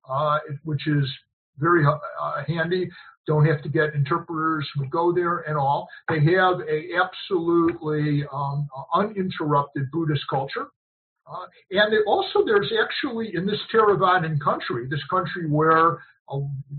uh, 0.09 0.39
which 0.65 0.87
is 0.87 1.07
very 1.59 1.85
uh, 1.87 2.43
handy. 2.47 2.91
Don't 3.27 3.47
have 3.47 3.63
to 3.63 3.71
get 3.71 3.95
interpreters 3.95 4.69
who 4.75 4.87
go 4.89 5.11
there 5.11 5.39
and 5.49 5.57
all. 5.57 5.89
They 6.11 6.21
have 6.21 6.61
a 6.69 6.89
absolutely 7.03 8.25
um, 8.31 8.69
uninterrupted 8.93 9.91
Buddhist 9.91 10.25
culture. 10.29 10.67
Uh, 11.27 11.47
and 11.71 11.95
also, 12.07 12.45
there's 12.45 12.71
actually 12.83 13.35
in 13.35 13.47
this 13.47 13.61
Theravadan 13.73 14.39
country, 14.41 14.87
this 14.91 15.03
country 15.09 15.49
where 15.49 15.93
uh, 15.93 15.97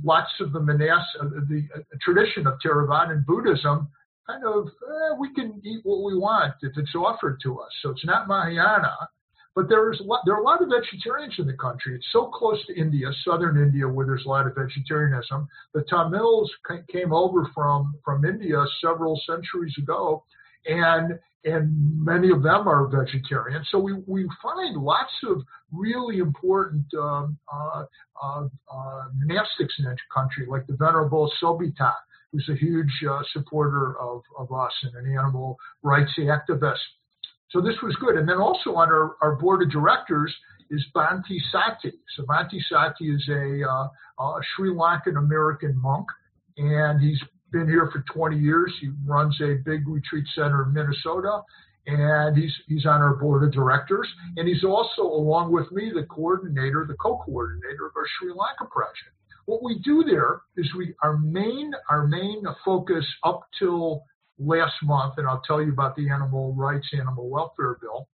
lots 0.03 0.31
of 0.39 0.53
the 0.53 0.59
monas, 0.59 1.03
uh, 1.21 1.25
the 1.47 1.67
uh, 1.75 1.79
tradition 2.01 2.47
of 2.47 2.55
Theravada 2.65 3.25
Buddhism, 3.25 3.87
kind 4.27 4.43
of 4.43 4.67
eh, 4.67 5.15
we 5.19 5.33
can 5.33 5.61
eat 5.63 5.81
what 5.83 6.03
we 6.03 6.17
want 6.17 6.53
if 6.61 6.73
it's 6.77 6.95
offered 6.95 7.39
to 7.43 7.59
us. 7.59 7.69
So 7.81 7.91
it's 7.91 8.05
not 8.05 8.27
Mahayana, 8.27 8.95
but 9.55 9.69
there's 9.69 10.01
lot, 10.03 10.21
there 10.25 10.35
are 10.35 10.41
a 10.41 10.43
lot 10.43 10.61
of 10.61 10.69
vegetarians 10.69 11.35
in 11.37 11.47
the 11.47 11.53
country. 11.53 11.95
It's 11.95 12.07
so 12.11 12.27
close 12.27 12.63
to 12.67 12.75
India, 12.75 13.07
southern 13.23 13.57
India, 13.57 13.87
where 13.87 14.05
there's 14.05 14.25
a 14.25 14.29
lot 14.29 14.47
of 14.47 14.55
vegetarianism. 14.55 15.47
The 15.73 15.83
Tamils 15.89 16.51
came 16.91 17.13
over 17.13 17.47
from 17.53 17.93
from 18.03 18.25
India 18.25 18.63
several 18.81 19.19
centuries 19.27 19.75
ago, 19.77 20.23
and 20.65 21.19
and 21.45 21.71
many 22.03 22.31
of 22.31 22.41
them 22.41 22.67
are 22.67 22.87
vegetarian. 22.87 23.63
So 23.71 23.77
we, 23.79 23.93
we 24.07 24.27
find 24.41 24.75
lots 24.75 25.13
of 25.29 25.43
really 25.71 26.17
important 26.17 26.85
um, 26.99 27.37
uh, 27.53 27.85
uh, 28.21 28.47
uh, 28.71 29.03
monastics 29.23 29.73
in 29.77 29.85
the 29.85 29.95
country, 30.13 30.47
like 30.47 30.65
the 30.65 30.75
Venerable 30.75 31.31
Sobhita, 31.41 31.93
who's 32.31 32.49
a 32.49 32.55
huge 32.55 32.91
uh, 33.09 33.21
supporter 33.31 33.99
of, 33.99 34.21
of 34.37 34.51
us 34.51 34.71
and 34.83 34.95
an 34.95 35.11
animal 35.13 35.57
rights 35.83 36.11
activist. 36.19 36.77
So 37.51 37.61
this 37.61 37.75
was 37.83 37.95
good. 37.97 38.17
And 38.17 38.27
then 38.27 38.37
also 38.37 38.75
on 38.75 38.89
our, 38.89 39.15
our 39.21 39.35
board 39.35 39.61
of 39.61 39.71
directors 39.71 40.35
is 40.71 40.83
Bhante 40.95 41.37
Sati. 41.51 41.93
So 42.15 42.23
Bhante 42.23 42.59
Sati 42.67 43.05
is 43.05 43.23
a, 43.29 43.63
uh, 43.63 44.23
a 44.23 44.39
Sri 44.55 44.71
Lankan 44.71 45.17
American 45.17 45.79
monk, 45.79 46.07
and 46.57 46.99
he's 46.99 47.21
been 47.55 47.69
here 47.69 47.89
for 47.91 48.03
20 48.13 48.37
years. 48.37 48.73
He 48.81 48.89
runs 49.05 49.39
a 49.41 49.55
big 49.63 49.87
retreat 49.87 50.25
center 50.35 50.63
in 50.63 50.73
Minnesota, 50.73 51.41
and 51.87 52.35
he's 52.35 52.53
he's 52.67 52.85
on 52.85 53.01
our 53.01 53.15
board 53.15 53.43
of 53.43 53.53
directors. 53.53 54.07
And 54.35 54.45
he's 54.47 54.63
also, 54.65 55.03
along 55.03 55.53
with 55.53 55.71
me, 55.71 55.89
the 55.95 56.03
coordinator, 56.03 56.85
the 56.85 56.95
co-coordinator 56.95 57.85
of 57.85 57.93
our 57.95 58.05
Sri 58.19 58.29
Lanka 58.29 58.65
project. 58.69 59.15
What 59.45 59.63
we 59.63 59.79
do 59.85 60.03
there 60.03 60.41
is 60.57 60.67
we 60.75 60.93
our 61.01 61.17
main 61.17 61.71
our 61.89 62.05
main 62.07 62.43
focus 62.65 63.05
up 63.23 63.47
till 63.57 64.03
last 64.37 64.75
month, 64.83 65.13
and 65.17 65.25
I'll 65.25 65.43
tell 65.47 65.61
you 65.61 65.71
about 65.71 65.95
the 65.95 66.09
animal 66.09 66.53
rights, 66.53 66.87
animal 66.93 67.29
welfare 67.29 67.77
bill. 67.79 68.09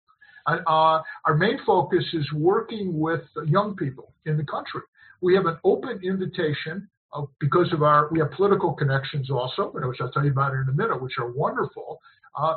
Uh, 0.47 1.01
our 1.25 1.35
main 1.37 1.59
focus 1.65 2.05
is 2.13 2.27
working 2.35 2.99
with 2.99 3.23
young 3.47 3.75
people 3.77 4.13
in 4.27 4.37
the 4.37 4.45
country. 4.45 4.83
We 5.23 5.35
have 5.35 5.47
an 5.47 5.59
open 5.65 6.01
invitation 6.03 6.89
uh, 7.13 7.23
because 7.41 7.73
of 7.73 7.83
our, 7.83 8.09
we 8.11 8.19
have 8.21 8.31
political 8.33 8.73
connections 8.73 9.31
also, 9.31 9.71
which 9.73 10.01
I'll 10.01 10.11
tell 10.11 10.25
you 10.25 10.31
about 10.31 10.53
in 10.53 10.67
a 10.69 10.73
minute, 10.73 11.03
which 11.03 11.19
are 11.19 11.31
wonderful. 11.31 12.01
Uh, 12.37 12.55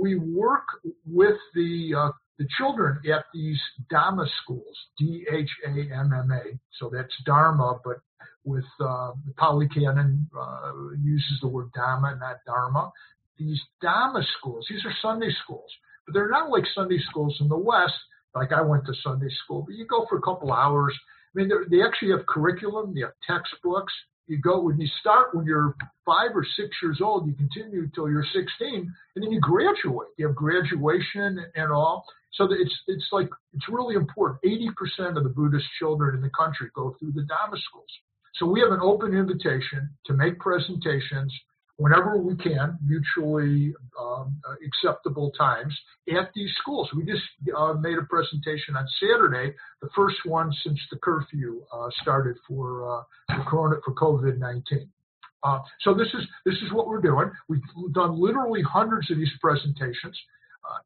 we 0.00 0.16
work 0.16 0.66
with 1.04 1.36
the 1.54 1.94
uh, 1.96 2.12
the 2.38 2.46
children 2.58 3.00
at 3.12 3.24
these 3.32 3.58
Dhamma 3.92 4.26
schools, 4.42 4.76
D 4.98 5.26
H 5.32 5.48
A 5.66 5.70
M 5.70 6.12
M 6.12 6.30
A. 6.30 6.58
So 6.78 6.90
that's 6.92 7.14
Dharma, 7.24 7.80
but 7.84 7.96
with 8.44 8.64
uh, 8.80 9.12
the 9.26 9.32
Pali 9.36 9.68
Canon 9.68 10.28
uh, 10.38 10.72
uses 11.02 11.38
the 11.40 11.48
word 11.48 11.70
Dhamma, 11.76 12.18
not 12.20 12.36
Dharma. 12.46 12.92
These 13.38 13.60
Dhamma 13.82 14.22
schools, 14.38 14.66
these 14.70 14.84
are 14.84 14.94
Sunday 15.02 15.30
schools, 15.42 15.70
but 16.06 16.14
they're 16.14 16.30
not 16.30 16.50
like 16.50 16.64
Sunday 16.74 17.00
schools 17.10 17.36
in 17.40 17.48
the 17.48 17.56
West. 17.56 17.94
Like 18.34 18.52
I 18.52 18.60
went 18.60 18.84
to 18.86 18.92
Sunday 19.02 19.30
school, 19.44 19.62
but 19.66 19.74
you 19.74 19.86
go 19.86 20.06
for 20.08 20.18
a 20.18 20.22
couple 20.22 20.52
hours 20.52 20.94
mean, 21.36 21.50
they 21.70 21.82
actually 21.82 22.10
have 22.12 22.26
curriculum, 22.26 22.94
they 22.94 23.02
have 23.02 23.12
textbooks. 23.26 23.92
You 24.26 24.40
go 24.40 24.60
when 24.60 24.80
you 24.80 24.88
start 25.00 25.34
when 25.34 25.46
you're 25.46 25.76
five 26.04 26.30
or 26.34 26.44
six 26.56 26.70
years 26.82 27.00
old, 27.00 27.28
you 27.28 27.34
continue 27.34 27.84
until 27.84 28.10
you're 28.10 28.24
16, 28.34 28.48
and 29.14 29.24
then 29.24 29.30
you 29.30 29.40
graduate. 29.40 30.08
You 30.18 30.26
have 30.26 30.34
graduation 30.34 31.38
and 31.54 31.70
all. 31.70 32.04
So 32.32 32.48
it's 32.50 32.74
it's 32.88 33.06
like 33.12 33.28
it's 33.54 33.68
really 33.68 33.94
important. 33.94 34.40
80% 34.42 35.16
of 35.16 35.22
the 35.22 35.30
Buddhist 35.30 35.66
children 35.78 36.16
in 36.16 36.22
the 36.22 36.30
country 36.30 36.70
go 36.74 36.96
through 36.98 37.12
the 37.12 37.22
Dhamma 37.22 37.56
schools. 37.58 37.92
So 38.34 38.46
we 38.46 38.60
have 38.60 38.72
an 38.72 38.80
open 38.82 39.14
invitation 39.14 39.90
to 40.06 40.12
make 40.12 40.38
presentations 40.40 41.32
whenever 41.76 42.16
we 42.16 42.36
can, 42.36 42.78
mutually 42.84 43.74
um, 44.00 44.40
acceptable 44.66 45.30
times 45.32 45.74
at 46.10 46.30
these 46.34 46.50
schools. 46.60 46.88
We 46.96 47.04
just 47.04 47.22
uh, 47.56 47.74
made 47.74 47.98
a 47.98 48.02
presentation 48.02 48.76
on 48.76 48.86
Saturday, 49.00 49.54
the 49.82 49.88
first 49.94 50.16
one 50.24 50.52
since 50.64 50.80
the 50.90 50.98
curfew 50.98 51.62
uh, 51.72 51.88
started 52.02 52.36
for, 52.46 52.98
uh, 52.98 53.02
for 53.34 53.44
Corona 53.44 53.76
for 53.84 53.94
COVID 53.94 54.38
nineteen. 54.38 54.88
Uh, 55.42 55.60
so 55.82 55.94
this 55.94 56.08
is 56.08 56.26
this 56.44 56.56
is 56.56 56.72
what 56.72 56.88
we're 56.88 57.00
doing. 57.00 57.30
We've 57.48 57.60
done 57.92 58.20
literally 58.20 58.62
hundreds 58.62 59.10
of 59.10 59.18
these 59.18 59.30
presentations. 59.40 60.18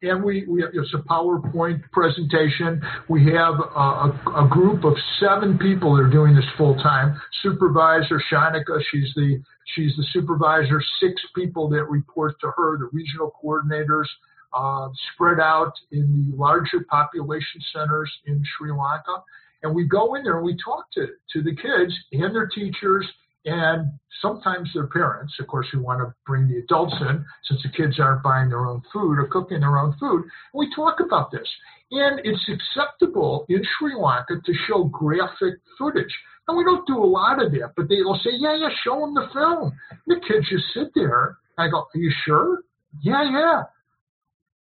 And 0.03 0.24
we, 0.24 0.47
we 0.47 0.64
it's 0.64 0.95
a 0.95 0.99
PowerPoint 1.09 1.83
presentation. 1.93 2.81
We 3.09 3.24
have 3.26 3.55
a, 3.55 3.78
a, 3.78 4.45
a, 4.45 4.49
group 4.49 4.85
of 4.85 4.95
seven 5.20 5.59
people 5.59 5.95
that 5.97 6.03
are 6.03 6.11
doing 6.11 6.35
this 6.35 6.45
full 6.57 6.74
time. 6.76 7.20
Supervisor 7.43 8.22
Shanika, 8.33 8.81
she's 8.91 9.12
the 9.14 9.43
she's 9.74 9.95
the 9.97 10.05
supervisor. 10.12 10.83
Six 11.01 11.20
people 11.35 11.68
that 11.70 11.85
report 11.85 12.41
to 12.41 12.51
her, 12.57 12.78
the 12.78 12.89
regional 12.93 13.33
coordinators, 13.43 14.07
uh, 14.53 14.89
spread 15.12 15.39
out 15.39 15.72
in 15.93 16.31
the 16.31 16.37
larger 16.37 16.85
population 16.89 17.61
centers 17.72 18.11
in 18.26 18.43
Sri 18.57 18.70
Lanka. 18.70 19.22
And 19.62 19.74
we 19.74 19.85
go 19.85 20.14
in 20.14 20.24
there 20.24 20.39
and 20.39 20.47
we 20.47 20.57
talk 20.64 20.91
to, 20.93 21.07
to 21.33 21.43
the 21.43 21.55
kids 21.55 21.95
and 22.12 22.35
their 22.35 22.47
teachers 22.47 23.07
and 23.45 23.93
sometimes 24.20 24.70
their 24.74 24.86
parents, 24.86 25.34
of 25.41 25.47
course, 25.47 25.66
who 25.72 25.80
want 25.80 26.01
to 26.01 26.14
bring 26.26 26.47
the 26.47 26.59
adults 26.59 26.95
in 27.01 27.24
since 27.49 27.62
the 27.62 27.70
kids 27.70 27.99
aren't 27.99 28.22
buying 28.22 28.51
their 28.51 28.66
own 28.66 28.82
food 28.93 29.18
or 29.18 29.28
cooking 29.30 29.61
their 29.61 29.78
own 29.78 29.97
food. 29.99 30.24
We 30.53 30.72
talk 30.74 31.01
about 31.01 31.30
this. 31.30 31.49
And 31.93 32.20
it's 32.22 32.49
acceptable 32.49 33.47
in 33.49 33.62
Sri 33.78 33.95
Lanka 33.97 34.34
to 34.45 34.53
show 34.68 34.84
graphic 34.84 35.55
footage. 35.78 36.14
And 36.47 36.57
we 36.57 36.64
don't 36.64 36.86
do 36.86 37.03
a 37.03 37.05
lot 37.05 37.43
of 37.43 37.51
that, 37.53 37.72
but 37.76 37.88
they'll 37.88 38.20
say, 38.22 38.30
yeah, 38.34 38.57
yeah, 38.57 38.68
show 38.84 39.01
them 39.01 39.14
the 39.14 39.28
film. 39.32 39.72
The 40.07 40.20
kids 40.26 40.47
just 40.49 40.64
sit 40.74 40.93
there. 40.95 41.38
I 41.59 41.68
go, 41.68 41.78
are 41.78 41.99
you 41.99 42.12
sure? 42.24 42.61
Yeah, 43.03 43.24
yeah. 43.30 43.62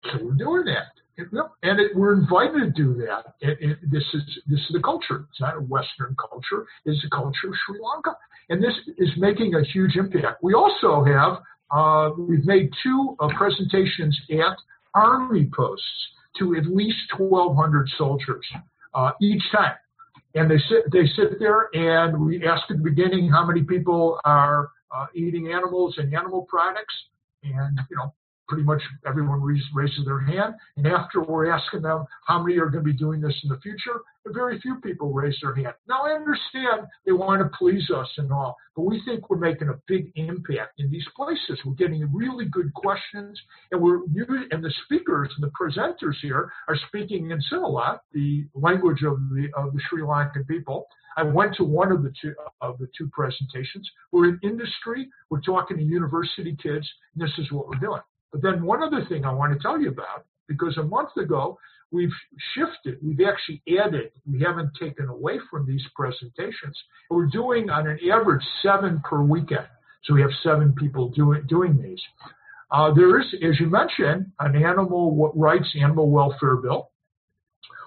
So 0.05 0.25
we're 0.25 0.35
doing 0.35 0.65
that. 0.67 0.93
And 1.19 1.81
it, 1.81 1.97
we're 1.97 2.15
invited 2.15 2.77
to 2.77 2.83
do 2.83 2.95
that. 3.07 3.35
It, 3.41 3.59
it, 3.61 3.79
this 3.91 4.05
is 4.15 4.23
this 4.47 4.61
is 4.61 4.71
the 4.73 4.81
culture. 4.81 5.27
It's 5.31 5.41
not 5.41 5.57
a 5.57 5.61
Western 5.61 6.17
culture. 6.19 6.67
It's 6.85 7.03
the 7.03 7.11
culture 7.11 7.49
of 7.49 7.55
Sri 7.67 7.79
Lanka, 7.81 8.17
and 8.49 8.63
this 8.63 8.75
is 8.99 9.11
making 9.17 9.55
a 9.55 9.65
huge 9.65 9.97
impact. 9.97 10.43
We 10.43 10.55
also 10.55 11.05
have 11.05 11.39
uh, 11.71 12.15
we've 12.17 12.45
made 12.47 12.71
two 12.83 13.17
uh, 13.21 13.29
presentations 13.37 14.19
at 14.31 14.57
army 14.95 15.51
posts 15.55 15.85
to 16.39 16.55
at 16.57 16.67
least 16.67 16.99
1,200 17.17 17.89
soldiers 17.99 18.47
uh, 18.95 19.11
each 19.21 19.43
time, 19.51 19.75
and 20.37 20.49
they 20.49 20.59
sit 20.69 20.91
they 20.93 21.07
sit 21.17 21.41
there 21.41 21.69
and 21.75 22.25
we 22.25 22.47
ask 22.47 22.63
at 22.71 22.77
the 22.77 22.83
beginning 22.83 23.29
how 23.29 23.45
many 23.45 23.63
people 23.63 24.21
are 24.25 24.71
uh, 24.95 25.07
eating 25.15 25.53
animals 25.53 25.97
and 25.99 26.15
animal 26.15 26.47
products, 26.49 26.95
and 27.43 27.79
you 27.91 27.97
know 27.97 28.15
pretty 28.49 28.65
much 28.65 28.83
everyone 29.07 29.43
raises 29.43 30.05
their 30.05 30.21
hand. 30.21 30.55
And 30.77 30.87
after 30.87 31.23
we're 31.23 31.51
asking 31.51 31.83
them 31.83 32.07
how 32.27 32.43
many 32.43 32.59
are 32.59 32.71
going 32.71 32.85
to 32.85 32.93
be 32.93 32.97
doing 32.97 33.21
this 33.21 33.35
in 33.43 33.51
the 33.51 33.59
future, 33.59 34.01
very 34.33 34.61
few 34.61 34.77
people 34.77 35.13
raise 35.13 35.37
their 35.43 35.55
hand. 35.55 35.75
Now 35.89 36.03
I 36.03 36.13
understand 36.13 36.89
they 37.07 37.13
want 37.13 37.41
to 37.41 37.57
please 37.59 37.89
us 37.91 38.09
and 38.19 38.33
all, 38.33 38.57
but 38.77 38.83
we 38.83 39.03
think 39.05 39.31
we're 39.31 39.39
making 39.39 39.69
a 39.69 39.79
big 39.87 40.13
impact 40.17 40.81
in 40.81 40.91
these 40.91 41.07
places. 41.17 41.59
We're 41.65 41.75
getting 41.75 42.09
really 42.13 42.47
good 42.47 42.73
questions, 42.75 43.41
and 43.73 43.81
we're 43.81 44.01
and 44.51 44.65
the 44.65 44.73
speakers 44.85 45.31
and 45.37 45.45
the 45.45 45.53
presenters 45.59 46.17
here 46.23 46.51
are 46.69 46.77
speaking 46.89 47.31
in 47.31 47.41
Sinhala, 47.51 48.01
the 48.13 48.47
language 48.55 49.03
of 49.03 49.19
the 49.31 49.49
of 49.57 49.73
the 49.73 49.81
Sri 49.89 50.03
Lankan 50.03 50.47
people. 50.47 50.87
I 51.17 51.23
went 51.25 51.57
to 51.57 51.65
one 51.65 51.91
of 51.91 52.03
the 52.03 52.13
two 52.21 52.35
of 52.61 52.79
the 52.79 52.89
two 52.97 53.09
presentations. 53.09 53.91
We're 54.13 54.29
in 54.29 54.41
industry. 54.43 55.09
We're 55.31 55.41
talking 55.41 55.77
to 55.77 55.83
university 55.83 56.57
kids. 56.63 56.89
And 57.15 57.27
this 57.27 57.33
is 57.39 57.51
what 57.51 57.67
we're 57.67 57.81
doing. 57.81 58.03
But 58.33 58.43
then 58.43 58.65
one 58.65 58.83
other 58.83 59.05
thing 59.09 59.25
I 59.25 59.33
want 59.33 59.53
to 59.53 59.59
tell 59.59 59.81
you 59.81 59.89
about, 59.89 60.25
because 60.47 60.77
a 60.77 60.83
month 60.83 61.17
ago 61.17 61.59
we've 61.91 62.13
shifted, 62.55 62.99
we've 63.03 63.27
actually 63.27 63.63
added, 63.83 64.11
we 64.31 64.41
haven't 64.41 64.73
taken 64.79 65.09
away 65.09 65.39
from 65.51 65.67
these 65.67 65.83
presentations. 65.97 66.77
We're 67.11 67.27
doing 67.27 67.71
on 67.71 67.87
an 67.87 67.99
average 68.13 68.45
seven 68.63 69.01
per 69.05 69.23
weekend. 69.23 69.67
So 70.05 70.15
we 70.15 70.21
have 70.21 70.31
seven 70.43 70.75
people 70.75 71.09
doing, 71.09 71.45
doing 71.49 71.81
these. 71.83 72.01
Uh, 72.71 72.93
there 72.95 73.19
is, 73.19 73.27
as 73.43 73.59
you 73.59 73.67
mentioned, 73.67 74.31
an 74.41 74.57
animal 74.57 75.33
rights, 75.35 75.69
animal 75.81 76.11
welfare 76.11 76.57
bill, 76.57 76.91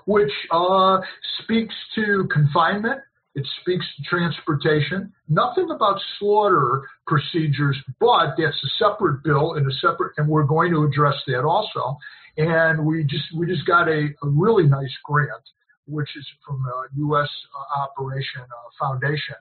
which 0.06 0.32
uh, 0.52 1.00
speaks 1.44 1.76
to 1.96 2.28
confinement 2.32 3.00
it 3.36 3.48
speaks 3.62 3.86
to 3.96 4.04
transportation. 4.04 5.12
Nothing 5.30 5.70
about 5.72 6.00
slaughter 6.20 6.84
procedures, 7.08 7.78
but 8.00 8.36
that's 8.38 8.58
a 8.64 8.70
separate 8.78 9.24
bill 9.24 9.54
and 9.54 9.66
a 9.70 9.76
separate, 9.76 10.14
and 10.18 10.28
we're 10.28 10.44
going 10.44 10.72
to 10.72 10.84
address 10.84 11.16
that 11.28 11.44
also. 11.44 11.98
And 12.38 12.86
we 12.86 13.04
just 13.04 13.26
we 13.36 13.46
just 13.46 13.66
got 13.66 13.88
a, 13.88 14.10
a 14.24 14.28
really 14.28 14.66
nice 14.66 14.94
grant, 15.04 15.44
which 15.86 16.10
is 16.16 16.26
from 16.46 16.66
a 16.66 16.98
U.S. 16.98 17.30
Uh, 17.56 17.82
operation 17.84 18.42
uh, 18.42 18.86
foundation, 18.86 19.36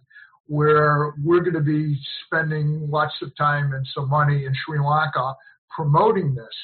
where 0.46 1.14
we're 1.24 1.40
going 1.40 1.54
to 1.54 1.60
be 1.60 1.98
spending 2.26 2.88
lots 2.90 3.14
of 3.22 3.36
time 3.36 3.72
and 3.72 3.86
some 3.94 4.08
money 4.08 4.44
in 4.44 4.52
Sri 4.64 4.78
Lanka 4.78 5.34
promoting 5.74 6.34
this 6.34 6.54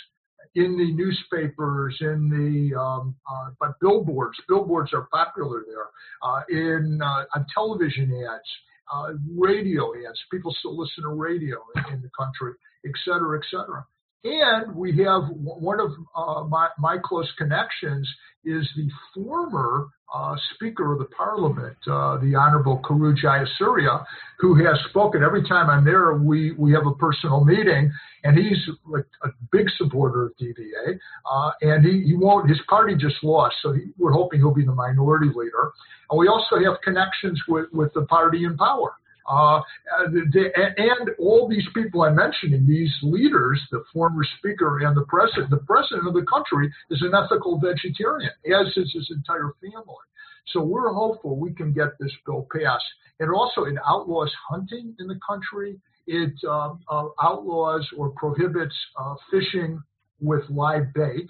in 0.56 0.76
the 0.76 0.90
newspapers, 0.92 1.96
in 2.00 2.30
the 2.30 2.78
um, 2.78 3.14
uh, 3.30 3.50
but 3.60 3.78
billboards. 3.80 4.36
Billboards 4.48 4.92
are 4.94 5.06
popular 5.12 5.64
there. 5.66 5.88
Uh, 6.22 6.40
in 6.48 7.00
uh, 7.02 7.24
on 7.34 7.46
television 7.54 8.10
ads, 8.12 8.48
uh, 8.92 9.12
radio 9.36 9.92
ads. 10.08 10.18
People 10.32 10.54
still 10.58 10.76
listen 10.76 11.04
to 11.04 11.10
radio 11.10 11.58
in, 11.76 11.94
in, 11.94 12.02
the 12.02 12.10
country, 12.18 12.54
et 12.84 12.92
cetera, 13.04 13.38
et 13.38 13.44
cetera. 13.50 13.84
And 14.24 14.74
we 14.74 14.96
have 15.04 15.24
one 15.36 15.78
of 15.78 15.90
uh, 16.16 16.44
my, 16.44 16.68
my 16.78 16.96
close 17.04 17.30
connections 17.38 18.08
is 18.44 18.68
the 18.76 18.88
former 19.14 19.88
uh, 20.14 20.36
Speaker 20.54 20.92
of 20.92 20.98
the 20.98 21.06
Parliament, 21.06 21.76
uh, 21.86 22.18
the 22.18 22.34
Honorable 22.34 22.80
Karu 22.84 23.14
Jayasuriya, 23.16 24.04
who 24.38 24.54
has 24.64 24.78
spoken. 24.90 25.22
Every 25.22 25.42
time 25.46 25.68
I'm 25.68 25.84
there, 25.84 26.14
we, 26.14 26.52
we 26.52 26.72
have 26.72 26.86
a 26.86 26.94
personal 26.94 27.44
meeting, 27.44 27.92
and 28.24 28.38
he's 28.38 28.58
like 28.86 29.06
a 29.24 29.28
big 29.50 29.66
supporter 29.76 30.26
of 30.26 30.32
DVA. 30.40 30.98
Uh, 31.30 31.50
and 31.62 31.84
he, 31.84 32.02
he 32.02 32.14
won't, 32.14 32.48
his 32.48 32.60
party 32.68 32.94
just 32.94 33.16
lost, 33.22 33.56
so 33.62 33.72
he, 33.72 33.86
we're 33.98 34.12
hoping 34.12 34.40
he'll 34.40 34.54
be 34.54 34.64
the 34.64 34.74
minority 34.74 35.30
leader. 35.34 35.72
And 36.10 36.18
we 36.18 36.28
also 36.28 36.56
have 36.64 36.80
connections 36.82 37.40
with, 37.48 37.66
with 37.72 37.92
the 37.94 38.02
party 38.02 38.44
in 38.44 38.56
power. 38.56 38.94
Uh, 39.28 39.60
and 40.06 41.10
all 41.18 41.48
these 41.48 41.66
people 41.74 42.02
I'm 42.02 42.16
mentioning, 42.16 42.66
these 42.66 42.92
leaders, 43.02 43.60
the 43.70 43.82
former 43.92 44.22
speaker 44.38 44.80
and 44.80 44.96
the 44.96 45.04
president, 45.04 45.50
the 45.50 45.58
president 45.58 46.08
of 46.08 46.14
the 46.14 46.26
country 46.26 46.72
is 46.90 47.02
an 47.02 47.12
ethical 47.14 47.58
vegetarian, 47.58 48.30
as 48.46 48.66
is 48.76 48.92
his 48.92 49.10
entire 49.10 49.52
family. 49.60 50.06
So 50.48 50.62
we're 50.62 50.92
hopeful 50.92 51.36
we 51.36 51.52
can 51.52 51.72
get 51.72 51.98
this 51.98 52.12
bill 52.24 52.46
passed. 52.52 52.84
And 53.18 53.30
also 53.30 53.64
it 53.64 53.74
outlaws 53.86 54.32
hunting 54.48 54.94
in 54.98 55.06
the 55.06 55.18
country. 55.26 55.78
It 56.06 56.34
uh, 56.48 56.74
uh, 56.88 57.08
outlaws 57.20 57.86
or 57.96 58.10
prohibits 58.10 58.74
uh, 58.96 59.14
fishing 59.30 59.82
with 60.20 60.42
live 60.48 60.92
bait 60.94 61.28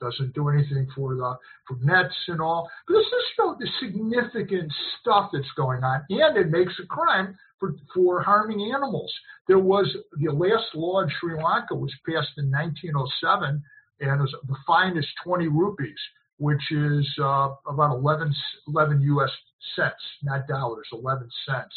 doesn't 0.00 0.34
do 0.34 0.48
anything 0.48 0.86
for 0.94 1.14
the 1.14 1.38
for 1.66 1.76
nets 1.82 2.14
and 2.28 2.40
all. 2.40 2.68
But 2.86 2.94
this 2.94 3.06
is 3.06 3.26
know, 3.38 3.56
the 3.58 3.68
significant 3.80 4.72
stuff 5.00 5.30
that's 5.32 5.50
going 5.56 5.82
on, 5.84 6.02
and 6.08 6.36
it 6.36 6.50
makes 6.50 6.72
a 6.82 6.86
crime 6.86 7.36
for 7.58 7.74
for 7.94 8.22
harming 8.22 8.72
animals. 8.74 9.12
There 9.48 9.58
was 9.58 9.94
the 10.18 10.32
last 10.32 10.74
law 10.74 11.00
in 11.00 11.10
Sri 11.20 11.34
Lanka 11.34 11.74
was 11.74 11.92
passed 12.06 12.32
in 12.38 12.50
1907, 12.50 13.62
and 14.00 14.20
was, 14.20 14.34
the 14.46 14.56
fine 14.66 14.96
is 14.96 15.06
20 15.24 15.48
rupees, 15.48 15.98
which 16.38 16.62
is 16.70 17.06
uh, 17.20 17.50
about 17.68 17.96
11 17.96 18.34
11 18.68 19.02
U.S. 19.02 19.30
cents, 19.74 19.94
not 20.22 20.46
dollars, 20.48 20.86
11 20.92 21.28
cents. 21.48 21.74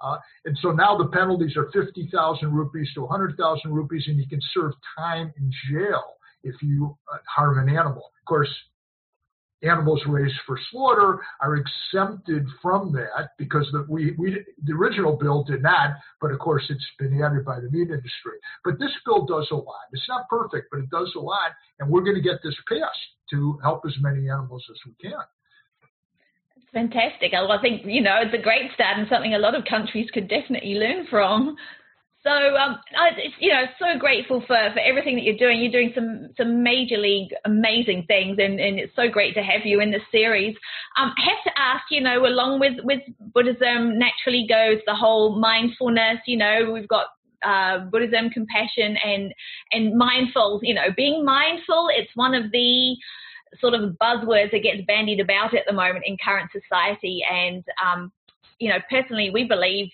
Uh, 0.00 0.18
and 0.44 0.58
so 0.60 0.70
now 0.70 0.98
the 0.98 1.06
penalties 1.06 1.56
are 1.56 1.70
50,000 1.72 2.52
rupees 2.52 2.88
to 2.94 3.02
100,000 3.02 3.72
rupees, 3.72 4.04
and 4.06 4.18
you 4.18 4.26
can 4.28 4.40
serve 4.52 4.72
time 4.98 5.32
in 5.38 5.50
jail 5.70 6.16
if 6.44 6.62
you 6.62 6.96
uh, 7.12 7.18
harm 7.34 7.58
an 7.58 7.68
animal. 7.68 8.12
Of 8.20 8.24
course, 8.26 8.48
animals 9.62 10.02
raised 10.06 10.34
for 10.46 10.58
slaughter 10.70 11.20
are 11.40 11.56
exempted 11.56 12.46
from 12.62 12.92
that 12.92 13.30
because 13.38 13.66
the, 13.72 13.86
we, 13.88 14.14
we, 14.18 14.44
the 14.64 14.72
original 14.72 15.16
bill 15.16 15.42
did 15.42 15.62
not, 15.62 15.96
but 16.20 16.30
of 16.30 16.38
course 16.38 16.64
it's 16.68 16.84
been 16.98 17.20
added 17.22 17.44
by 17.44 17.60
the 17.60 17.70
meat 17.70 17.88
industry. 17.88 18.38
But 18.64 18.78
this 18.78 18.92
bill 19.04 19.24
does 19.24 19.48
a 19.50 19.56
lot. 19.56 19.88
It's 19.92 20.08
not 20.08 20.28
perfect, 20.28 20.68
but 20.70 20.80
it 20.80 20.90
does 20.90 21.12
a 21.16 21.20
lot, 21.20 21.52
and 21.80 21.88
we're 21.88 22.02
going 22.02 22.16
to 22.16 22.22
get 22.22 22.40
this 22.42 22.56
passed 22.68 22.98
to 23.30 23.58
help 23.62 23.82
as 23.86 23.94
many 24.00 24.28
animals 24.28 24.64
as 24.70 24.76
we 24.86 25.10
can. 25.10 25.20
Fantastic. 26.72 27.32
I 27.34 27.62
think, 27.62 27.82
you 27.84 28.02
know, 28.02 28.16
it's 28.20 28.34
a 28.34 28.42
great 28.42 28.72
start 28.74 28.98
and 28.98 29.06
something 29.08 29.34
a 29.34 29.38
lot 29.38 29.54
of 29.54 29.64
countries 29.64 30.10
could 30.12 30.28
definitely 30.28 30.74
learn 30.74 31.06
from. 31.08 31.56
So 32.24 32.30
um, 32.30 32.80
I, 32.96 33.10
you 33.38 33.50
know, 33.50 33.64
so 33.78 33.98
grateful 33.98 34.40
for, 34.40 34.56
for 34.72 34.80
everything 34.80 35.14
that 35.16 35.24
you're 35.24 35.36
doing. 35.36 35.60
You're 35.60 35.70
doing 35.70 35.92
some 35.94 36.30
some 36.38 36.64
majorly 36.64 37.26
amazing 37.44 38.04
things, 38.08 38.38
and, 38.40 38.58
and 38.58 38.78
it's 38.78 38.96
so 38.96 39.08
great 39.08 39.34
to 39.34 39.42
have 39.42 39.66
you 39.66 39.80
in 39.80 39.90
this 39.90 40.02
series. 40.10 40.56
Um, 40.98 41.12
I 41.18 41.22
have 41.22 41.44
to 41.44 41.60
ask, 41.60 41.84
you 41.90 42.00
know, 42.00 42.24
along 42.26 42.60
with 42.60 42.74
with 42.82 43.00
Buddhism, 43.34 43.98
naturally 43.98 44.46
goes 44.48 44.80
the 44.86 44.94
whole 44.94 45.38
mindfulness. 45.38 46.18
You 46.26 46.38
know, 46.38 46.70
we've 46.72 46.88
got 46.88 47.08
uh, 47.44 47.80
Buddhism, 47.90 48.30
compassion, 48.30 48.96
and 49.04 49.34
and 49.72 49.94
mindful. 49.94 50.60
You 50.62 50.74
know, 50.74 50.86
being 50.96 51.26
mindful. 51.26 51.88
It's 51.94 52.10
one 52.14 52.34
of 52.34 52.50
the 52.52 52.96
sort 53.60 53.74
of 53.74 53.96
buzzwords 54.02 54.50
that 54.52 54.62
gets 54.62 54.80
bandied 54.86 55.20
about 55.20 55.52
at 55.52 55.64
the 55.66 55.74
moment 55.74 56.06
in 56.06 56.16
current 56.24 56.50
society. 56.52 57.22
And 57.30 57.62
um, 57.84 58.10
you 58.58 58.70
know, 58.70 58.78
personally, 58.90 59.28
we 59.28 59.44
believe 59.44 59.90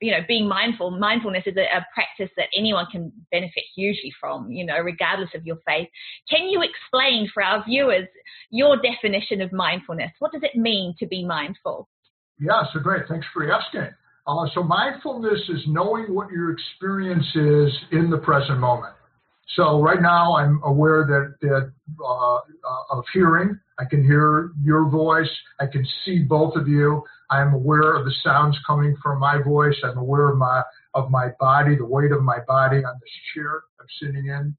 you 0.00 0.10
know 0.10 0.20
being 0.26 0.48
mindful 0.48 0.90
mindfulness 0.90 1.44
is 1.46 1.56
a, 1.56 1.62
a, 1.62 1.86
practice 1.92 2.30
that 2.36 2.46
anyone 2.56 2.86
can 2.90 3.12
benefit 3.30 3.64
hugely 3.74 4.12
from 4.20 4.50
you 4.50 4.64
know 4.64 4.78
regardless 4.78 5.30
of 5.34 5.44
your 5.46 5.56
faith 5.66 5.88
can 6.28 6.48
you 6.48 6.62
explain 6.62 7.28
for 7.32 7.42
our 7.42 7.64
viewers 7.64 8.06
your 8.50 8.76
definition 8.80 9.40
of 9.40 9.52
mindfulness 9.52 10.10
what 10.18 10.32
does 10.32 10.42
it 10.42 10.56
mean 10.56 10.94
to 10.98 11.06
be 11.06 11.24
mindful 11.24 11.88
yeah 12.38 12.62
so 12.72 12.80
great 12.80 13.02
thanks 13.08 13.26
for 13.32 13.50
asking 13.50 13.88
uh, 14.26 14.46
so 14.54 14.62
mindfulness 14.62 15.40
is 15.50 15.60
knowing 15.66 16.14
what 16.14 16.30
your 16.30 16.52
experience 16.52 17.26
is 17.34 17.72
in 17.92 18.10
the 18.10 18.18
present 18.18 18.58
moment 18.58 18.94
so 19.56 19.80
right 19.80 20.00
now 20.00 20.36
I'm 20.36 20.60
aware 20.64 21.04
that, 21.06 21.34
that 21.46 21.72
uh, 22.02 22.34
uh, 22.36 22.40
of 22.98 23.04
hearing. 23.12 23.58
I 23.78 23.84
can 23.84 24.04
hear 24.04 24.52
your 24.62 24.88
voice. 24.88 25.30
I 25.60 25.66
can 25.66 25.86
see 26.04 26.20
both 26.20 26.56
of 26.56 26.66
you. 26.68 27.02
I'm 27.30 27.54
aware 27.54 27.94
of 27.94 28.04
the 28.04 28.12
sounds 28.22 28.58
coming 28.66 28.96
from 29.02 29.18
my 29.18 29.40
voice. 29.42 29.76
I'm 29.82 29.98
aware 29.98 30.28
of 30.28 30.36
my 30.38 30.62
of 30.94 31.10
my 31.10 31.28
body, 31.40 31.76
the 31.76 31.84
weight 31.84 32.12
of 32.12 32.22
my 32.22 32.38
body 32.46 32.78
on 32.78 32.94
this 33.00 33.10
chair 33.34 33.62
I'm 33.80 33.86
sitting 34.00 34.26
in 34.26 34.56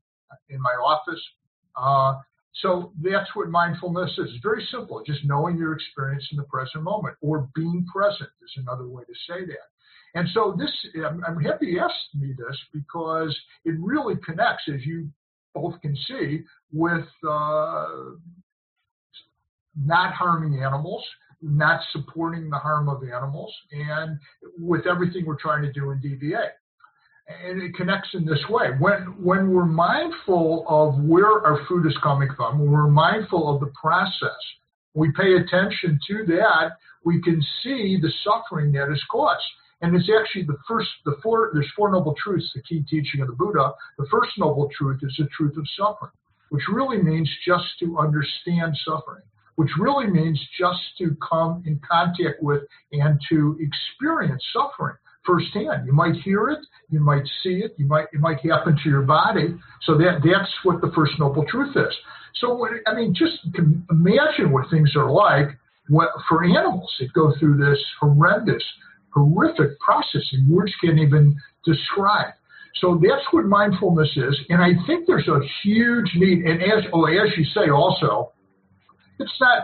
in 0.50 0.62
my 0.62 0.72
office. 0.72 1.22
Uh, 1.76 2.20
so 2.62 2.94
that's 3.02 3.30
what 3.36 3.50
mindfulness 3.50 4.12
is. 4.18 4.30
It's 4.34 4.44
very 4.44 4.66
simple, 4.72 5.04
just 5.06 5.26
knowing 5.26 5.58
your 5.58 5.74
experience 5.74 6.26
in 6.32 6.38
the 6.38 6.44
present 6.44 6.84
moment, 6.84 7.16
or 7.22 7.50
being 7.54 7.86
present 7.94 8.30
is 8.44 8.52
another 8.58 8.88
way 8.88 9.04
to 9.04 9.14
say 9.28 9.46
that. 9.46 10.20
And 10.20 10.30
so 10.34 10.56
this, 10.58 10.72
I'm 11.04 11.42
happy 11.42 11.68
you 11.68 11.82
asked 11.82 12.16
me 12.16 12.34
this 12.38 12.58
because 12.74 13.38
it 13.66 13.76
really 13.80 14.16
connects, 14.26 14.64
as 14.74 14.86
you 14.86 15.10
both 15.54 15.80
can 15.82 15.96
see, 16.08 16.44
with 16.72 17.06
uh, 17.28 17.88
not 19.76 20.14
harming 20.14 20.64
animals, 20.64 21.06
not 21.42 21.82
supporting 21.92 22.50
the 22.50 22.58
harm 22.58 22.90
of 22.90 23.04
animals, 23.04 23.54
and 23.72 24.20
with 24.58 24.86
everything 24.88 25.26
we're 25.26 25.40
trying 25.40 25.62
to 25.64 25.72
do 25.72 25.92
in 25.92 26.00
DVA. 26.00 26.48
And 27.28 27.62
it 27.62 27.74
connects 27.76 28.10
in 28.14 28.26
this 28.26 28.44
way. 28.50 28.68
When 28.80 29.16
when 29.24 29.52
we're 29.52 29.66
mindful 29.66 30.66
of 30.68 31.04
where 31.04 31.42
our 31.46 31.66
food 31.68 31.86
is 31.88 31.98
coming 32.04 32.30
from, 32.36 32.60
when 32.60 32.72
we're 32.72 32.88
mindful 32.88 33.54
of 33.54 33.60
the 33.62 33.72
process, 33.80 34.40
we 34.94 35.12
pay 35.12 35.34
attention 35.36 36.00
to 36.08 36.26
that, 36.28 36.78
we 37.04 37.22
can 37.22 37.44
see 37.64 37.98
the 38.02 38.12
suffering 38.24 38.72
that 38.74 38.92
is 38.92 39.04
caused. 39.12 39.44
And 39.82 39.96
it's 39.96 40.10
actually 40.10 40.44
the 40.44 40.58
first, 40.68 40.90
the 41.04 41.18
four, 41.22 41.52
there's 41.54 41.70
four 41.76 41.92
noble 41.92 42.16
truths, 42.18 42.50
the 42.56 42.62
key 42.62 42.84
teaching 42.90 43.22
of 43.22 43.28
the 43.28 43.34
Buddha. 43.34 43.74
The 43.98 44.08
first 44.10 44.32
noble 44.38 44.70
truth 44.76 45.02
is 45.04 45.14
the 45.18 45.28
truth 45.36 45.58
of 45.58 45.68
suffering, 45.78 46.14
which 46.50 46.64
really 46.72 47.02
means 47.02 47.30
just 47.46 47.66
to 47.82 48.00
understand 48.00 48.76
suffering, 48.86 49.24
which 49.56 49.70
really 49.80 50.08
means 50.08 50.40
just 50.60 50.80
to 50.98 51.16
come 51.28 51.64
in 51.66 51.80
contact 51.90 52.42
with 52.42 52.64
and 52.92 53.20
to 53.30 53.58
experience 53.60 54.44
suffering 54.54 54.96
firsthand. 55.26 55.88
You 55.88 55.94
might 55.94 56.16
hear 56.24 56.50
it, 56.50 56.60
you 56.90 57.00
might 57.00 57.26
see 57.42 57.62
it, 57.64 57.74
you 57.78 57.86
might 57.86 58.06
it 58.14 58.20
might 58.20 58.40
happen 58.42 58.78
to 58.84 58.90
your 58.90 59.02
body. 59.02 59.56
So 59.84 59.98
that 59.98 60.22
that's 60.24 60.52
what 60.64 60.82
the 60.82 60.92
first 60.96 61.14
noble 61.20 61.46
truth 61.46 61.76
is. 61.76 61.96
So 62.42 62.68
I 62.86 62.94
mean, 62.94 63.16
just 63.16 63.40
imagine 63.90 64.52
what 64.52 64.70
things 64.70 64.96
are 64.96 65.10
like 65.10 65.58
what, 65.88 66.10
for 66.28 66.44
animals 66.44 66.94
that 67.00 67.14
go 67.14 67.34
through 67.40 67.58
this 67.58 67.80
horrendous 68.00 68.64
horrific 69.14 69.80
processing 69.80 70.48
words 70.50 70.74
can't 70.84 71.00
even 71.00 71.38
describe. 71.64 72.34
So 72.82 73.00
that's 73.02 73.24
what 73.32 73.46
mindfulness 73.46 74.10
is, 74.18 74.38
and 74.50 74.62
I 74.62 74.72
think 74.86 75.08
there's 75.08 75.30
a 75.30 75.40
huge 75.64 76.12
need. 76.16 76.44
And 76.44 76.62
as 76.62 76.84
oh, 76.92 77.06
as 77.06 77.32
you 77.38 77.46
say, 77.46 77.70
also, 77.72 78.34
it's 79.20 79.38
not. 79.40 79.64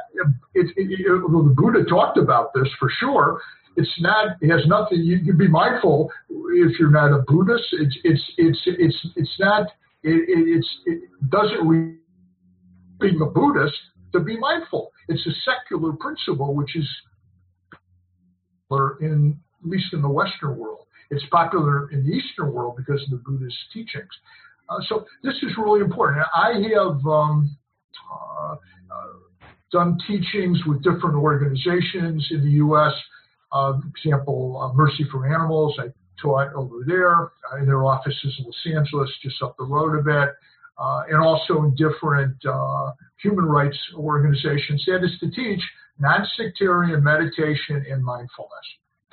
It, 0.53 0.67
it, 0.75 1.05
the 1.05 1.53
Buddha 1.55 1.83
talked 1.89 2.17
about 2.17 2.53
this 2.53 2.67
for 2.79 2.89
sure. 2.99 3.41
It's 3.77 3.93
not. 3.99 4.37
It 4.41 4.49
has 4.49 4.65
nothing. 4.67 4.99
You 4.99 5.23
can 5.23 5.37
be 5.37 5.47
mindful 5.47 6.11
if 6.29 6.79
you're 6.79 6.91
not 6.91 7.11
a 7.11 7.23
Buddhist. 7.27 7.65
It's 7.73 7.97
it's 8.03 8.21
it's 8.37 8.59
it's 8.65 9.07
it's 9.15 9.39
not. 9.39 9.67
It, 10.03 10.25
it's 10.27 10.67
it 10.85 11.01
doesn't 11.29 11.67
re- 11.67 11.97
being 12.99 13.21
a 13.21 13.25
Buddhist 13.25 13.75
to 14.13 14.19
be 14.19 14.37
mindful. 14.37 14.91
It's 15.07 15.25
a 15.25 15.31
secular 15.45 15.93
principle, 15.93 16.53
which 16.53 16.75
is 16.75 16.87
in 19.01 19.39
at 19.63 19.69
least 19.69 19.93
in 19.93 20.01
the 20.01 20.09
Western 20.09 20.57
world. 20.57 20.87
It's 21.09 21.23
popular 21.29 21.89
in 21.91 22.05
the 22.05 22.11
Eastern 22.11 22.53
world 22.53 22.75
because 22.77 23.03
of 23.03 23.09
the 23.09 23.17
Buddhist 23.17 23.57
teachings. 23.73 24.09
Uh, 24.69 24.77
so 24.87 25.05
this 25.23 25.35
is 25.43 25.51
really 25.57 25.81
important. 25.81 26.25
I 26.33 26.53
have 26.73 27.05
um, 27.05 27.57
uh, 28.11 28.53
uh, 28.53 28.57
done 29.72 29.97
teachings 30.07 30.59
with 30.65 30.84
different 30.84 31.15
organizations 31.15 32.28
in 32.32 32.41
the 32.43 32.51
U.S. 32.65 32.93
Uh, 33.51 33.74
example, 33.95 34.59
uh, 34.61 34.74
Mercy 34.74 35.05
for 35.11 35.28
Animals. 35.28 35.78
I 35.80 35.88
taught 36.22 36.53
over 36.53 36.84
there 36.86 37.32
uh, 37.51 37.59
in 37.59 37.65
their 37.65 37.84
offices 37.86 38.36
in 38.39 38.45
Los 38.45 38.78
Angeles, 38.78 39.09
just 39.24 39.41
up 39.41 39.55
the 39.57 39.63
road 39.63 39.97
a 39.99 40.03
bit. 40.03 40.30
and 41.09 41.22
also 41.22 41.63
in 41.63 41.76
different 41.76 42.36
human 43.22 43.45
rights 43.45 43.78
organizations. 43.95 44.84
That 44.88 45.03
is 45.03 45.17
to 45.19 45.30
teach 45.32 45.61
non-sectarian 45.99 47.03
meditation 47.03 47.86
and 47.89 48.03
mindfulness. 48.03 48.67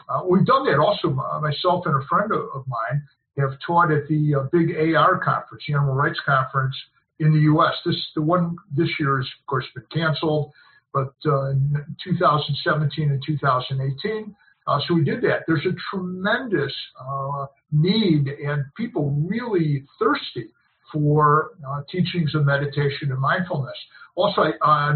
Uh, 0.09 0.23
we've 0.29 0.47
done 0.47 0.65
that 0.65 0.79
also. 0.79 1.11
Myself 1.41 1.85
and 1.87 2.03
a 2.03 2.07
friend 2.09 2.33
of, 2.33 2.41
of 2.55 2.65
mine 2.67 3.03
have 3.39 3.59
taught 3.65 3.93
at 3.93 4.09
the 4.09 4.35
uh, 4.35 4.43
big 4.51 4.75
AR 4.97 5.19
conference, 5.19 5.63
the 5.69 5.75
Animal 5.75 5.95
Rights 5.95 6.19
Conference 6.25 6.75
in 7.21 7.33
the 7.33 7.41
U.S. 7.41 7.75
This 7.85 7.97
the 8.15 8.23
one 8.23 8.57
this 8.75 8.89
year 8.99 9.17
has 9.19 9.27
of 9.27 9.47
course 9.47 9.65
been 9.75 9.85
canceled, 9.93 10.53
but 10.93 11.15
uh, 11.27 11.51
in 11.51 11.97
2017 12.05 13.11
and 13.11 13.23
2018. 13.25 14.37
Uh, 14.67 14.79
so 14.87 14.95
we 14.95 15.03
did 15.03 15.23
that. 15.23 15.45
There's 15.47 15.65
a 15.65 15.75
tremendous 15.91 16.73
uh, 17.01 17.47
need 17.73 18.29
and 18.29 18.65
people 18.77 19.11
really 19.27 19.85
thirsty 19.99 20.51
for 20.93 21.53
uh, 21.67 21.81
teachings 21.91 22.35
of 22.35 22.45
meditation 22.45 23.11
and 23.11 23.19
mindfulness. 23.19 23.77
Also, 24.15 24.43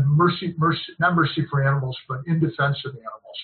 mercy, 0.05 0.55
mercy, 0.59 0.81
not 0.99 1.15
mercy 1.15 1.47
for 1.51 1.67
animals, 1.67 1.97
but 2.09 2.19
in 2.27 2.41
defense 2.41 2.77
of 2.85 2.93
animals. 2.93 3.39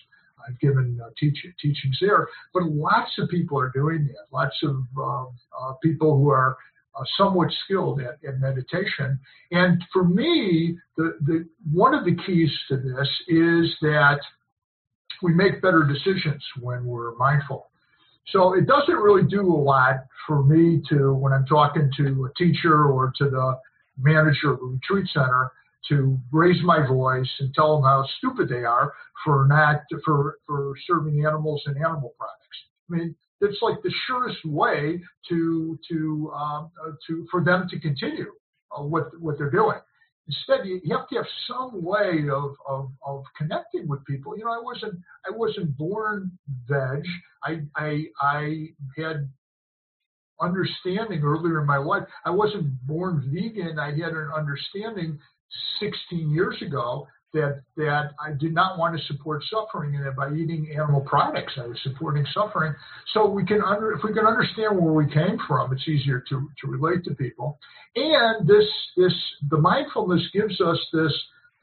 I've 0.49 0.59
given 0.61 0.99
uh, 1.03 1.11
teach, 1.19 1.39
teachings 1.61 1.99
there, 2.01 2.29
but 2.55 2.65
lots 2.65 3.11
of 3.19 3.29
people 3.29 3.59
are 3.61 3.71
doing 3.75 4.07
that. 4.07 4.35
Lots 4.37 4.57
of 4.63 4.83
uh, 4.97 5.25
uh, 5.25 5.73
people 5.83 6.17
who 6.17 6.31
are 6.31 6.57
uh, 6.99 7.05
somewhat 7.17 7.49
skilled 7.65 8.01
at, 8.01 8.19
at, 8.27 8.39
meditation. 8.41 9.19
And 9.51 9.83
for 9.93 10.05
me, 10.05 10.77
the, 10.97 11.19
the 11.23 11.49
one 11.73 11.95
of 11.95 12.05
the 12.05 12.17
keys 12.27 12.51
to 12.69 12.77
this 12.77 13.09
is 13.29 13.75
that 13.83 14.19
we 15.23 15.35
make 15.35 15.63
better 15.63 15.85
decisions 15.85 16.43
when 16.61 16.85
we're 16.85 17.15
mindful. 17.17 17.71
So 18.29 18.55
it 18.55 18.67
doesn't 18.67 18.95
really 18.95 19.27
do 19.29 19.41
a 19.41 19.57
lot 19.57 20.05
for 20.27 20.43
me 20.43 20.83
to, 20.91 21.15
when 21.15 21.33
I'm 21.33 21.47
talking 21.47 21.91
to 21.97 22.27
a 22.27 22.39
teacher 22.39 22.85
or 22.85 23.13
to 23.19 23.31
the 23.31 23.59
manager 23.97 24.53
of 24.53 24.61
a 24.61 24.65
retreat 24.65 25.09
center, 25.13 25.51
to 25.89 26.19
raise 26.33 26.63
my 26.65 26.87
voice 26.87 27.29
and 27.41 27.55
tell 27.55 27.77
them 27.77 27.85
how 27.85 28.05
stupid 28.19 28.49
they 28.49 28.65
are 28.65 28.93
for 29.25 29.47
not 29.47 29.83
for 30.05 30.39
for 30.47 30.75
serving 30.87 31.25
animals 31.25 31.63
and 31.67 31.77
animal 31.77 32.15
products. 32.19 32.59
I 32.91 32.97
mean, 32.97 33.15
it's 33.41 33.59
like 33.63 33.83
the 33.83 33.93
surest 34.07 34.39
way 34.45 35.01
to 35.29 35.79
to 35.91 36.33
um, 36.35 36.71
uh, 36.85 36.93
to 37.07 37.27
for 37.31 37.45
them 37.45 37.67
to 37.71 37.79
continue 37.81 38.33
uh, 38.77 38.83
what 38.83 39.07
what 39.21 39.39
they're 39.39 39.51
doing. 39.51 39.79
Instead, 40.27 40.67
you, 40.67 40.79
you 40.85 40.95
have 40.95 41.09
to 41.09 41.17
have 41.17 41.27
some 41.47 41.83
way 41.83 42.29
of, 42.31 42.55
of, 42.69 42.91
of 43.03 43.25
connecting 43.35 43.89
with 43.89 44.05
people. 44.05 44.37
You 44.37 44.45
know, 44.45 44.53
I 44.53 44.61
wasn't 44.63 45.01
I 45.27 45.31
wasn't 45.35 45.77
born 45.77 46.31
veg. 46.69 47.03
I 47.43 47.61
I 47.77 48.05
I 48.21 48.67
had 48.97 49.31
understanding 50.41 51.23
earlier 51.23 51.61
in 51.61 51.67
my 51.67 51.79
life. 51.79 52.05
I 52.25 52.31
wasn't 52.31 52.75
born 52.87 53.31
vegan. 53.33 53.79
I 53.79 53.91
had 53.91 54.13
an 54.13 54.31
understanding 54.37 55.19
16 55.81 56.31
years 56.31 56.61
ago 56.63 57.07
that 57.35 57.63
that 57.77 58.11
I 58.25 58.33
did 58.39 58.55
not 58.55 58.79
want 58.79 58.99
to 58.99 59.05
support 59.07 59.43
suffering, 59.51 59.95
and 59.97 60.07
that 60.07 60.17
by 60.17 60.33
eating 60.33 60.71
animal 60.73 61.03
products, 61.03 61.53
I 61.57 61.67
was 61.67 61.79
supporting 61.83 62.27
suffering. 62.33 62.75
So 63.13 63.29
we 63.29 63.45
can 63.45 63.63
under, 63.63 63.93
if 63.93 64.01
we 64.03 64.13
can 64.13 64.27
understand 64.27 64.79
where 64.79 64.93
we 64.93 65.07
came 65.07 65.39
from, 65.47 65.73
it's 65.73 65.87
easier 65.87 66.23
to 66.29 66.49
to 66.61 66.67
relate 66.67 67.05
to 67.05 67.15
people. 67.15 67.59
And 67.97 68.47
this 68.47 68.67
this 68.97 69.15
the 69.51 69.59
mindfulness 69.59 70.23
gives 70.33 70.61
us 70.61 70.79
this 70.93 71.13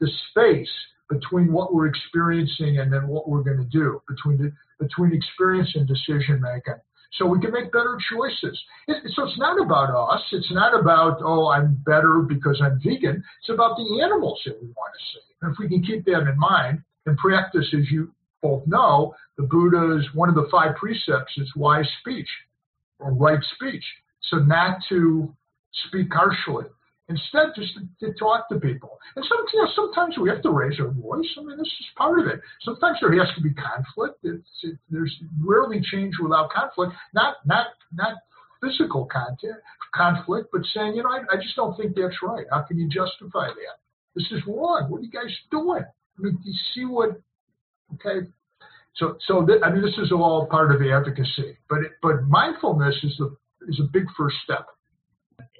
the 0.00 0.10
space 0.30 0.70
between 1.08 1.52
what 1.52 1.72
we're 1.72 1.86
experiencing 1.86 2.78
and 2.78 2.92
then 2.92 3.06
what 3.08 3.28
we're 3.28 3.42
going 3.42 3.58
to 3.58 3.64
do 3.64 4.02
between 4.08 4.38
the, 4.38 4.52
between 4.78 5.12
experience 5.14 5.70
and 5.74 5.86
decision 5.86 6.40
making 6.40 6.80
so 7.12 7.26
we 7.26 7.40
can 7.40 7.52
make 7.52 7.72
better 7.72 7.98
choices. 8.12 8.58
It, 8.88 8.96
so 9.14 9.24
it's 9.24 9.38
not 9.38 9.60
about 9.60 9.90
us. 10.12 10.22
It's 10.32 10.52
not 10.52 10.78
about, 10.78 11.20
oh, 11.24 11.48
I'm 11.48 11.80
better 11.86 12.20
because 12.26 12.60
I'm 12.62 12.78
vegan. 12.84 13.22
It's 13.40 13.50
about 13.50 13.76
the 13.76 14.02
animals 14.02 14.40
that 14.46 14.60
we 14.60 14.68
want 14.68 14.92
to 14.94 15.00
save. 15.12 15.22
And 15.42 15.52
if 15.52 15.58
we 15.58 15.68
can 15.68 15.82
keep 15.82 16.04
that 16.06 16.28
in 16.28 16.38
mind 16.38 16.82
and 17.06 17.16
practice, 17.16 17.66
as 17.72 17.90
you 17.90 18.12
both 18.42 18.66
know, 18.66 19.14
the 19.36 19.44
Buddha's 19.44 20.06
one 20.14 20.28
of 20.28 20.34
the 20.34 20.48
five 20.50 20.76
precepts 20.76 21.32
is 21.36 21.50
wise 21.56 21.88
speech. 22.00 22.28
or 22.98 23.12
right 23.12 23.40
speech. 23.54 23.84
So 24.30 24.38
not 24.38 24.78
to 24.88 25.34
speak 25.88 26.08
harshly. 26.12 26.64
Instead, 27.08 27.54
just 27.54 27.72
to, 27.74 28.06
to 28.06 28.18
talk 28.18 28.48
to 28.48 28.58
people. 28.58 28.98
And 29.14 29.24
some, 29.24 29.38
you 29.52 29.62
know, 29.62 29.70
sometimes 29.76 30.18
we 30.18 30.28
have 30.28 30.42
to 30.42 30.50
raise 30.50 30.80
our 30.80 30.90
voice. 30.90 31.26
I 31.38 31.42
mean, 31.42 31.56
this 31.56 31.66
is 31.66 31.86
part 31.96 32.18
of 32.18 32.26
it. 32.26 32.40
Sometimes 32.62 32.98
there 33.00 33.12
has 33.12 33.32
to 33.36 33.42
be 33.42 33.54
conflict. 33.54 34.18
It's, 34.24 34.48
it, 34.64 34.76
there's 34.90 35.14
rarely 35.40 35.80
change 35.80 36.14
without 36.20 36.50
conflict. 36.50 36.94
Not 37.14 37.36
not 37.46 37.68
not 37.94 38.16
physical 38.60 39.06
content, 39.06 39.58
conflict, 39.94 40.48
but 40.52 40.62
saying, 40.74 40.96
you 40.96 41.04
know, 41.04 41.10
I, 41.10 41.36
I 41.36 41.36
just 41.40 41.54
don't 41.54 41.76
think 41.76 41.94
that's 41.94 42.16
right. 42.22 42.46
How 42.50 42.62
can 42.62 42.76
you 42.76 42.88
justify 42.88 43.48
that? 43.48 43.76
This 44.16 44.26
is 44.32 44.42
wrong. 44.46 44.86
What 44.88 44.98
are 44.98 45.04
you 45.04 45.10
guys 45.10 45.30
doing? 45.52 45.84
I 45.84 46.22
mean, 46.22 46.38
do 46.42 46.50
you 46.50 46.58
see 46.74 46.86
what? 46.86 47.20
Okay, 47.94 48.26
so 48.96 49.16
so 49.28 49.46
th- 49.46 49.62
I 49.62 49.70
mean, 49.70 49.82
this 49.82 49.96
is 49.98 50.10
all 50.10 50.48
part 50.50 50.74
of 50.74 50.82
advocacy, 50.82 51.56
but 51.70 51.78
it, 51.80 51.92
but 52.02 52.24
mindfulness 52.24 52.96
is 53.04 53.14
the 53.16 53.36
is 53.68 53.78
a 53.78 53.88
big 53.92 54.06
first 54.16 54.36
step 54.42 54.66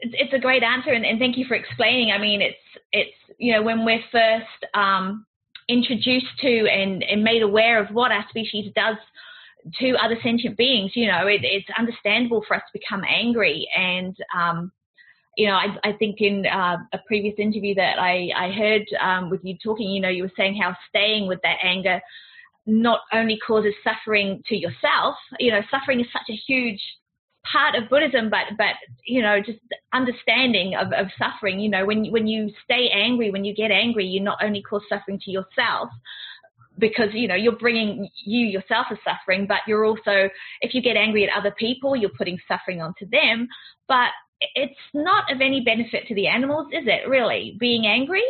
it's 0.00 0.32
a 0.32 0.38
great 0.38 0.62
answer, 0.62 0.90
and, 0.90 1.04
and, 1.04 1.18
thank 1.18 1.36
you 1.36 1.46
for 1.46 1.54
explaining. 1.54 2.10
I 2.12 2.18
mean, 2.18 2.42
it's 2.42 2.56
it's 2.92 3.16
you 3.38 3.52
know 3.52 3.62
when 3.62 3.84
we're 3.84 4.02
first 4.12 4.74
um, 4.74 5.26
introduced 5.68 6.26
to 6.40 6.68
and, 6.68 7.02
and 7.02 7.22
made 7.22 7.42
aware 7.42 7.82
of 7.82 7.94
what 7.94 8.12
our 8.12 8.24
species 8.28 8.72
does 8.74 8.96
to 9.80 9.94
other 10.02 10.16
sentient 10.22 10.56
beings, 10.56 10.92
you 10.94 11.08
know, 11.08 11.26
it, 11.26 11.40
it's 11.42 11.66
understandable 11.76 12.44
for 12.46 12.54
us 12.54 12.62
to 12.72 12.78
become 12.78 13.02
angry. 13.08 13.68
And 13.76 14.16
um, 14.36 14.70
you 15.36 15.46
know, 15.46 15.54
I, 15.54 15.76
I 15.84 15.92
think 15.92 16.20
in 16.20 16.46
uh, 16.46 16.78
a 16.92 16.98
previous 17.06 17.34
interview 17.38 17.74
that 17.74 17.98
I 17.98 18.30
I 18.36 18.50
heard 18.52 18.86
um, 19.00 19.30
with 19.30 19.40
you 19.44 19.56
talking, 19.62 19.90
you 19.90 20.00
know, 20.00 20.08
you 20.08 20.22
were 20.22 20.32
saying 20.36 20.58
how 20.60 20.74
staying 20.88 21.28
with 21.28 21.40
that 21.42 21.58
anger 21.62 22.00
not 22.68 23.00
only 23.12 23.38
causes 23.46 23.74
suffering 23.84 24.42
to 24.48 24.56
yourself, 24.56 25.14
you 25.38 25.52
know, 25.52 25.60
suffering 25.70 26.00
is 26.00 26.06
such 26.12 26.28
a 26.28 26.40
huge 26.46 26.82
part 27.50 27.74
of 27.74 27.88
Buddhism, 27.88 28.30
but 28.30 28.56
but 28.56 28.74
you 29.04 29.22
know, 29.22 29.38
just 29.40 29.58
understanding 29.92 30.74
of, 30.74 30.92
of 30.92 31.06
suffering. 31.18 31.60
You 31.60 31.70
know, 31.70 31.84
when 31.84 32.10
when 32.10 32.26
you 32.26 32.50
stay 32.64 32.88
angry, 32.92 33.30
when 33.30 33.44
you 33.44 33.54
get 33.54 33.70
angry, 33.70 34.06
you 34.06 34.20
not 34.20 34.38
only 34.42 34.62
cause 34.62 34.82
suffering 34.88 35.20
to 35.24 35.30
yourself 35.30 35.90
because 36.78 37.08
you 37.12 37.26
know 37.26 37.34
you're 37.34 37.56
bringing 37.56 38.08
you 38.24 38.46
yourself 38.46 38.86
as 38.90 38.98
suffering, 39.04 39.46
but 39.46 39.60
you're 39.66 39.84
also 39.84 40.28
if 40.60 40.74
you 40.74 40.82
get 40.82 40.96
angry 40.96 41.24
at 41.24 41.36
other 41.36 41.54
people, 41.58 41.96
you're 41.96 42.10
putting 42.10 42.38
suffering 42.48 42.82
onto 42.82 43.08
them. 43.10 43.48
But 43.88 44.10
it's 44.54 44.74
not 44.92 45.32
of 45.32 45.40
any 45.40 45.62
benefit 45.62 46.06
to 46.08 46.14
the 46.14 46.26
animals, 46.26 46.66
is 46.72 46.86
it? 46.86 47.08
Really, 47.08 47.56
being 47.58 47.86
angry? 47.86 48.24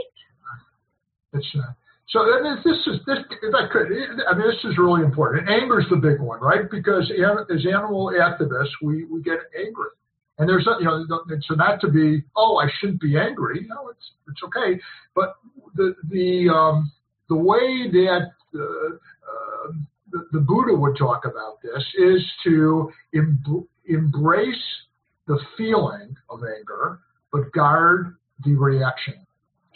It's 1.33 1.47
uh, 1.57 1.73
so 2.09 2.25
this 2.65 2.77
is 2.87 3.01
this 3.07 3.19
I 3.55 3.67
could, 3.73 3.87
I 4.29 4.37
mean 4.37 4.47
this 4.47 4.65
is 4.65 4.79
really 4.79 5.03
important. 5.03 5.49
Anger 5.49 5.81
is 5.81 5.87
the 5.91 5.97
big 5.97 6.21
one, 6.21 6.41
right? 6.41 6.71
Because 6.71 7.11
as 7.11 7.67
animal 7.67 8.13
activists, 8.15 8.75
we 8.81 9.05
we 9.05 9.23
get 9.23 9.39
angry, 9.59 9.91
and 10.39 10.49
there's 10.49 10.67
you 10.79 10.85
know 10.85 11.05
so 11.49 11.55
not 11.55 11.81
to 11.81 11.91
be 11.91 12.23
oh 12.37 12.59
I 12.59 12.69
shouldn't 12.79 13.01
be 13.01 13.19
angry. 13.19 13.67
No, 13.69 13.89
it's 13.89 14.13
it's 14.29 14.41
okay. 14.45 14.81
But 15.17 15.35
the 15.75 15.95
the 16.09 16.49
um, 16.49 16.93
the 17.29 17.37
way 17.37 17.91
that 17.91 18.31
uh, 18.55 18.61
uh, 18.61 19.73
the, 20.13 20.27
the 20.31 20.41
Buddha 20.41 20.75
would 20.75 20.97
talk 20.97 21.25
about 21.25 21.61
this 21.61 21.85
is 21.99 22.25
to 22.45 22.91
em- 23.17 23.67
embrace 23.87 24.55
the 25.27 25.41
feeling 25.59 26.17
of 26.31 26.41
anger, 26.45 27.01
but 27.33 27.53
guard 27.53 28.17
the 28.45 28.55
reaction. 28.55 29.26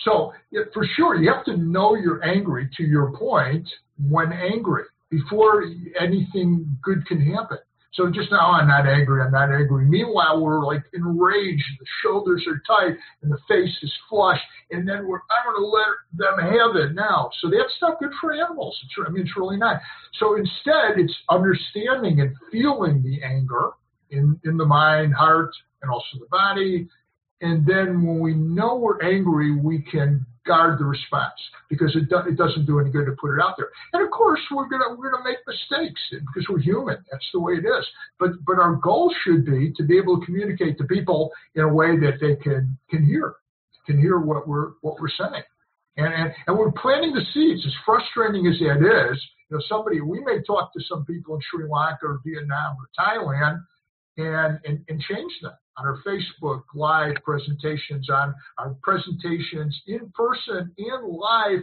So 0.05 0.33
for 0.73 0.87
sure, 0.97 1.17
you 1.17 1.33
have 1.33 1.45
to 1.45 1.57
know 1.57 1.95
you're 1.95 2.25
angry 2.25 2.69
to 2.77 2.83
your 2.83 3.17
point 3.17 3.69
when 4.09 4.33
angry 4.33 4.85
before 5.11 5.65
anything 5.99 6.79
good 6.83 7.07
can 7.07 7.21
happen. 7.21 7.59
So 7.93 8.09
just 8.09 8.31
now, 8.31 8.53
I'm 8.53 8.69
not 8.69 8.87
angry. 8.87 9.21
I'm 9.21 9.33
not 9.33 9.53
angry. 9.53 9.85
Meanwhile, 9.85 10.41
we're 10.41 10.65
like 10.65 10.85
enraged. 10.95 11.65
The 11.81 11.87
shoulders 12.03 12.47
are 12.47 12.63
tight 12.67 12.97
and 13.23 13.33
the 13.33 13.39
face 13.49 13.77
is 13.83 13.93
flushed. 14.09 14.45
And 14.71 14.89
then 14.89 15.09
we're, 15.09 15.19
I'm 15.19 15.53
going 15.53 15.61
to 15.61 15.67
let 15.67 15.87
them 16.15 16.39
have 16.39 16.77
it 16.77 16.95
now. 16.95 17.31
So 17.41 17.51
that's 17.51 17.75
not 17.83 17.99
good 17.99 18.13
for 18.21 18.33
animals. 18.33 18.79
It's, 18.85 18.95
I 19.07 19.11
mean, 19.11 19.27
it's 19.27 19.37
really 19.37 19.57
not. 19.57 19.81
So 20.21 20.37
instead, 20.37 20.99
it's 20.99 21.15
understanding 21.29 22.21
and 22.21 22.37
feeling 22.53 23.03
the 23.03 23.25
anger 23.25 23.71
in, 24.11 24.39
in 24.45 24.57
the 24.57 24.65
mind, 24.65 25.13
heart, 25.13 25.51
and 25.83 25.91
also 25.91 26.19
the 26.21 26.27
body, 26.31 26.89
and 27.41 27.65
then 27.67 28.05
when 28.05 28.21
we 28.21 28.35
know 28.35 28.77
we're 28.77 29.01
angry, 29.03 29.57
we 29.57 29.83
can 29.83 30.27
guard 30.47 30.79
the 30.79 30.85
response 30.85 31.41
because 31.69 31.95
it, 31.95 32.09
do, 32.09 32.19
it 32.27 32.37
doesn't 32.37 32.67
do 32.67 32.81
any 32.81 32.91
good 32.91 33.07
to 33.07 33.13
put 33.21 33.35
it 33.35 33.43
out 33.43 33.55
there. 33.57 33.71
And 33.93 34.03
of 34.03 34.11
course, 34.11 34.41
we're 34.51 34.69
gonna 34.69 34.97
we're 34.97 35.11
gonna 35.11 35.25
make 35.25 35.39
mistakes 35.47 36.01
because 36.11 36.47
we're 36.49 36.61
human. 36.61 36.99
That's 37.11 37.29
the 37.33 37.41
way 37.41 37.55
it 37.55 37.65
is. 37.65 37.87
But 38.19 38.31
but 38.47 38.59
our 38.59 38.77
goal 38.77 39.15
should 39.25 39.45
be 39.45 39.73
to 39.77 39.85
be 39.85 39.97
able 39.99 40.21
to 40.21 40.27
communicate 40.27 40.79
to 40.79 40.85
people 40.85 41.31
in 41.55 41.63
a 41.63 41.73
way 41.73 41.99
that 41.99 42.19
they 42.21 42.37
can 42.37 42.79
can 42.91 43.05
hear, 43.05 43.35
can 43.87 43.99
hear 44.01 44.19
what 44.19 44.47
we're 44.47 44.73
what 44.83 45.01
we're 45.01 45.09
saying. 45.09 45.45
And 45.97 46.13
and, 46.13 46.33
and 46.47 46.59
we're 46.59 46.73
planting 46.73 47.15
the 47.15 47.25
seeds. 47.33 47.65
As 47.67 47.75
frustrating 47.87 48.47
as 48.47 48.59
that 48.59 48.81
is, 49.13 49.23
you 49.49 49.57
know, 49.57 49.63
somebody 49.69 50.01
we 50.01 50.21
may 50.21 50.43
talk 50.43 50.73
to 50.75 50.81
some 50.89 51.05
people 51.07 51.37
in 51.37 51.41
Sri 51.51 51.65
Lanka 51.69 52.07
or 52.07 52.21
Vietnam 52.25 52.77
or 52.77 52.89
Thailand 52.99 53.63
and, 54.17 54.59
and, 54.65 54.85
and 54.89 55.01
change 55.01 55.33
them 55.43 55.53
on 55.77 55.87
our 55.87 55.99
Facebook 56.07 56.63
live 56.75 57.15
presentations, 57.25 58.09
on 58.11 58.35
our 58.59 58.77
presentations 58.83 59.81
in 59.87 60.11
person 60.15 60.73
and 60.77 61.09
live 61.09 61.61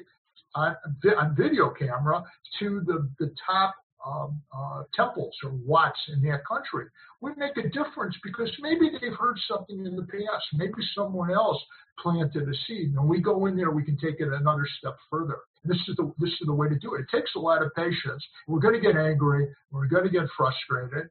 on, 0.56 0.76
on 1.18 1.36
video 1.36 1.70
camera 1.70 2.24
to 2.60 2.82
the, 2.86 3.10
the 3.20 3.34
top 3.46 3.76
um, 4.06 4.42
uh, 4.56 4.84
temples 4.96 5.36
or 5.44 5.52
wats 5.66 6.00
in 6.14 6.22
that 6.22 6.46
country 6.46 6.86
would 7.22 7.38
make 7.38 7.58
a 7.58 7.68
difference 7.70 8.16
because 8.24 8.50
maybe 8.60 8.90
they've 8.92 9.18
heard 9.18 9.38
something 9.50 9.86
in 9.86 9.96
the 9.96 10.04
past. 10.04 10.46
Maybe 10.54 10.74
someone 10.96 11.32
else 11.32 11.62
planted 12.00 12.48
a 12.48 12.54
seed. 12.68 12.94
And 12.96 13.08
we 13.08 13.22
go 13.22 13.48
in 13.48 13.58
there, 13.58 13.72
we 13.72 13.84
can 13.84 13.98
take 13.98 14.20
it 14.20 14.32
another 14.32 14.68
step 14.78 14.96
further. 15.10 15.40
This 15.66 15.78
is 15.88 15.96
the 15.98 16.14
this 16.20 16.30
is 16.30 16.46
the 16.46 16.54
way 16.54 16.70
to 16.70 16.78
do 16.80 16.96
it. 16.96 17.02
It 17.02 17.08
takes 17.16 17.32
a 17.36 17.40
lot 17.40 17.64
of 17.64 17.74
patience. 17.76 18.24
We're 18.48 18.60
going 18.60 18.76
to 18.76 18.80
get 18.80 18.96
angry. 18.96 19.48
We're 19.72 19.88
going 19.88 20.06
to 20.06 20.10
get 20.10 20.28
frustrated, 20.38 21.10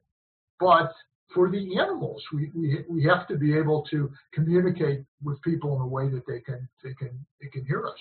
but 0.59 0.91
for 1.33 1.49
the 1.49 1.79
animals. 1.79 2.21
We, 2.33 2.51
we, 2.55 2.83
we 2.89 3.03
have 3.03 3.27
to 3.27 3.37
be 3.37 3.55
able 3.57 3.83
to 3.91 4.09
communicate 4.33 5.03
with 5.23 5.41
people 5.41 5.75
in 5.75 5.81
a 5.81 5.87
way 5.87 6.09
that 6.09 6.25
they 6.27 6.39
can, 6.39 6.67
they 6.83 6.93
can, 6.93 7.25
they 7.41 7.47
can 7.47 7.65
hear 7.65 7.85
us. 7.85 7.97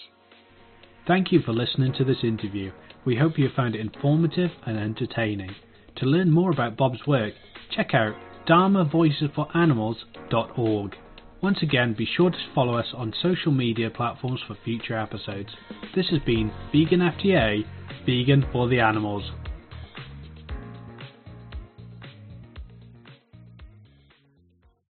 Thank 1.06 1.32
you 1.32 1.40
for 1.42 1.52
listening 1.52 1.92
to 1.94 2.04
this 2.04 2.24
interview. 2.24 2.72
We 3.04 3.16
hope 3.16 3.38
you 3.38 3.48
found 3.54 3.76
it 3.76 3.80
informative 3.80 4.50
and 4.66 4.78
entertaining. 4.78 5.54
To 5.96 6.06
learn 6.06 6.30
more 6.30 6.50
about 6.50 6.76
Bob's 6.76 7.06
work, 7.06 7.34
check 7.74 7.94
out 7.94 8.14
dharmavoicesforanimals.org. 8.48 10.96
Once 11.42 11.58
again, 11.62 11.94
be 11.96 12.08
sure 12.16 12.30
to 12.30 12.36
follow 12.54 12.76
us 12.76 12.86
on 12.94 13.14
social 13.22 13.52
media 13.52 13.90
platforms 13.90 14.40
for 14.46 14.56
future 14.64 14.98
episodes. 14.98 15.50
This 15.94 16.06
has 16.10 16.20
been 16.26 16.50
Vegan 16.72 17.00
FTA, 17.00 17.64
Vegan 18.04 18.44
for 18.52 18.68
the 18.68 18.80
Animals. 18.80 19.22